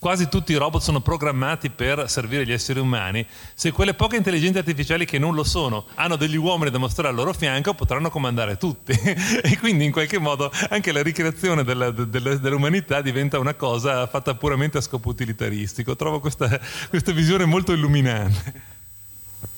quasi 0.02 0.30
tutti 0.30 0.52
i 0.52 0.56
robot 0.56 0.82
sono 0.82 1.00
programmati 1.00 1.70
per 1.70 2.10
servire 2.10 2.44
gli 2.44 2.52
esseri 2.52 2.80
umani, 2.80 3.24
se 3.54 3.70
quelle 3.70 3.94
poche 3.94 4.16
intelligenze 4.16 4.58
artificiali 4.58 5.06
che 5.06 5.20
non 5.20 5.36
lo 5.36 5.44
sono 5.44 5.86
hanno 5.94 6.16
degli 6.16 6.38
uomini 6.38 6.72
da 6.72 6.80
mostrare 6.80 7.10
al 7.10 7.14
loro 7.14 7.34
fianco, 7.34 7.76
potranno 7.76 8.10
comandare 8.10 8.58
tutti. 8.58 8.94
e 8.98 9.60
quindi 9.60 9.86
in 9.86 9.92
qualche 9.92 10.18
modo 10.18 10.52
anche 10.70 10.92
la 10.92 11.04
ricreazione 11.04 11.64
della, 11.64 11.92
della, 11.92 12.36
dell'umanità 12.36 13.00
diventa 13.02 13.38
una 13.38 13.54
cosa 13.54 14.08
fatta 14.08 14.34
puramente 14.34 14.80
a 14.80 14.82
scopo 14.82 15.10
utilitaristico. 15.10 15.96
Trovo 15.96 16.20
questa, 16.20 16.60
questa 16.90 17.12
visione 17.12 17.46
molto 17.46 17.72
illuminante. 17.72 18.54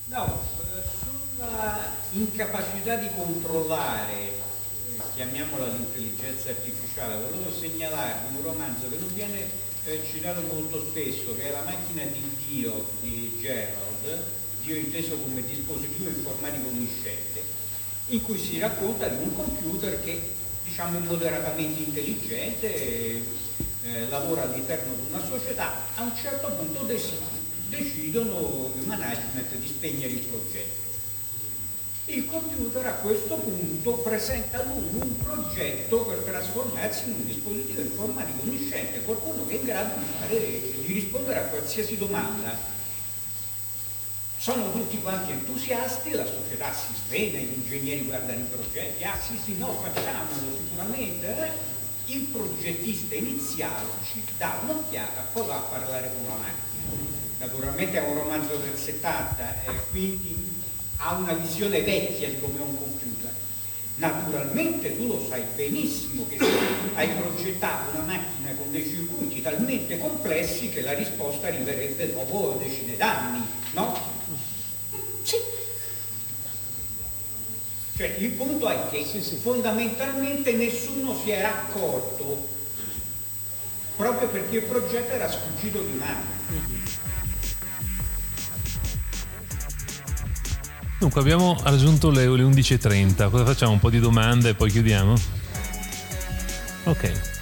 No, 0.07 0.41
sulla 1.37 1.79
incapacità 2.11 2.97
di 2.97 3.07
controllare, 3.15 4.11
eh, 4.11 4.41
chiamiamola 5.15 5.67
l'intelligenza 5.67 6.49
artificiale, 6.49 7.15
volevo 7.15 7.49
segnalarvi 7.49 8.35
un 8.35 8.43
romanzo 8.43 8.89
che 8.89 8.97
non 8.99 9.13
viene 9.13 9.71
eh, 9.86 10.01
citato 10.09 10.41
molto 10.53 10.86
spesso, 10.89 11.36
che 11.36 11.49
è 11.49 11.51
La 11.51 11.63
macchina 11.63 12.03
di 12.03 12.21
Dio 12.47 12.86
di 13.01 13.38
Gerald, 13.39 14.23
io 14.63 14.75
inteso 14.75 15.17
come 15.17 15.43
dispositivo 15.45 16.09
informatico 16.09 16.69
omnisciente, 16.69 17.43
in 18.07 18.21
cui 18.21 18.38
si 18.38 18.59
racconta 18.59 19.07
di 19.07 19.21
un 19.21 19.36
computer 19.36 20.01
che 20.03 20.31
diciamo 20.63 20.99
moderatamente 20.99 21.81
intelligente, 21.81 22.75
eh, 23.84 24.07
lavora 24.09 24.43
all'interno 24.43 24.93
di 24.93 25.13
una 25.13 25.25
società, 25.25 25.73
a 25.95 26.01
un 26.03 26.15
certo 26.15 26.47
punto 26.47 26.84
dec- 26.84 27.01
decidono 27.67 28.71
il 28.79 28.88
management 28.88 29.53
di 29.55 29.67
spegnere 29.67 30.13
il 30.13 30.19
progetto. 30.19 30.82
Il 32.06 32.28
computer 32.28 32.86
a 32.86 32.91
questo 32.95 33.36
punto 33.36 33.93
presenta 33.99 34.60
a 34.60 34.64
lui 34.64 34.89
un 34.91 35.18
progetto 35.20 35.99
per 35.99 36.18
trasformarsi 36.18 37.08
in 37.08 37.16
un 37.16 37.26
dispositivo 37.26 37.80
informatico 37.80 38.41
omnisciente, 38.41 39.04
qualcuno 39.04 39.47
che 39.47 39.56
è 39.56 39.60
in 39.60 39.66
grado 39.66 39.97
di, 39.97 40.06
fare, 40.20 40.38
di 40.86 40.93
rispondere 40.93 41.39
a 41.39 41.43
qualsiasi 41.43 41.97
domanda. 41.97 42.72
Sono 44.38 44.74
tutti 44.74 44.99
quanti 45.01 45.32
entusiasti, 45.32 46.12
la 46.12 46.26
società 46.26 46.74
si 46.74 46.93
sveglia, 47.06 47.39
gli 47.39 47.54
ingegneri 47.54 48.04
guardano 48.04 48.41
i 48.41 48.47
progetti, 48.51 49.06
ah 49.06 49.18
sì 49.18 49.39
sì 49.41 49.58
no 49.58 49.72
facciamolo 49.72 50.58
sicuramente. 50.58 51.45
Eh? 51.45 51.51
Il 52.14 52.24
progettista 52.24 53.16
iniziale 53.16 53.88
ci 54.12 54.22
dà 54.38 54.60
un'occhiata, 54.64 55.28
poi 55.32 55.47
va 55.47 55.56
a 55.56 55.60
parlare 55.60 56.12
con 56.18 56.28
la 56.28 56.36
macchina. 56.36 57.12
Naturalmente 57.39 57.97
è 57.97 58.06
un 58.06 58.16
romanzo 58.16 58.58
del 58.58 58.76
70 58.76 59.64
e 59.64 59.72
quindi 59.89 60.53
ha 61.06 61.16
una 61.16 61.34
visione 61.34 61.82
vecchia 61.82 62.30
di 62.30 62.39
come 62.39 62.60
è 62.60 62.62
un 62.62 62.78
computer. 62.78 63.32
Naturalmente 63.95 64.95
tu 64.95 65.08
lo 65.08 65.26
sai 65.28 65.43
benissimo 65.54 66.26
che 66.30 66.38
hai 66.93 67.10
progettato 67.10 67.97
una 67.97 68.06
macchina 68.06 68.54
con 68.58 68.72
dei 68.72 68.88
circuiti 68.88 69.41
talmente 69.41 69.97
complessi 69.99 70.70
che 70.70 70.82
la 70.82 70.93
risposta 70.93 71.47
arriverebbe 71.47 72.14
dopo 72.14 72.58
decine 72.64 72.95
d'anni, 72.95 73.45
no? 73.74 73.99
Sì. 75.24 75.36
Cioè 77.97 78.16
il 78.18 78.30
punto 78.32 78.70
è 78.70 78.89
che 78.89 79.06
sì, 79.06 79.22
sì. 79.22 79.36
fondamentalmente 79.36 80.54
nessuno 80.54 81.16
si 81.22 81.30
era 81.30 81.49
accorto 81.49 82.47
proprio 83.95 84.28
perché 84.30 84.58
il 84.58 84.64
progetto 84.64 85.12
era 85.12 85.30
sfuggito 85.30 85.82
di 85.82 85.93
mano. 85.93 87.03
Dunque 91.04 91.20
abbiamo 91.20 91.60
raggiunto 91.64 92.12
le 92.12 92.28
11.30, 92.28 93.30
cosa 93.30 93.43
facciamo? 93.43 93.74
Un 93.74 93.80
po' 93.80 93.89
di 93.89 93.99
domande 93.99 94.51
e 94.51 94.54
poi 94.54 94.72
chiudiamo? 94.72 95.14
Ok. 96.86 97.32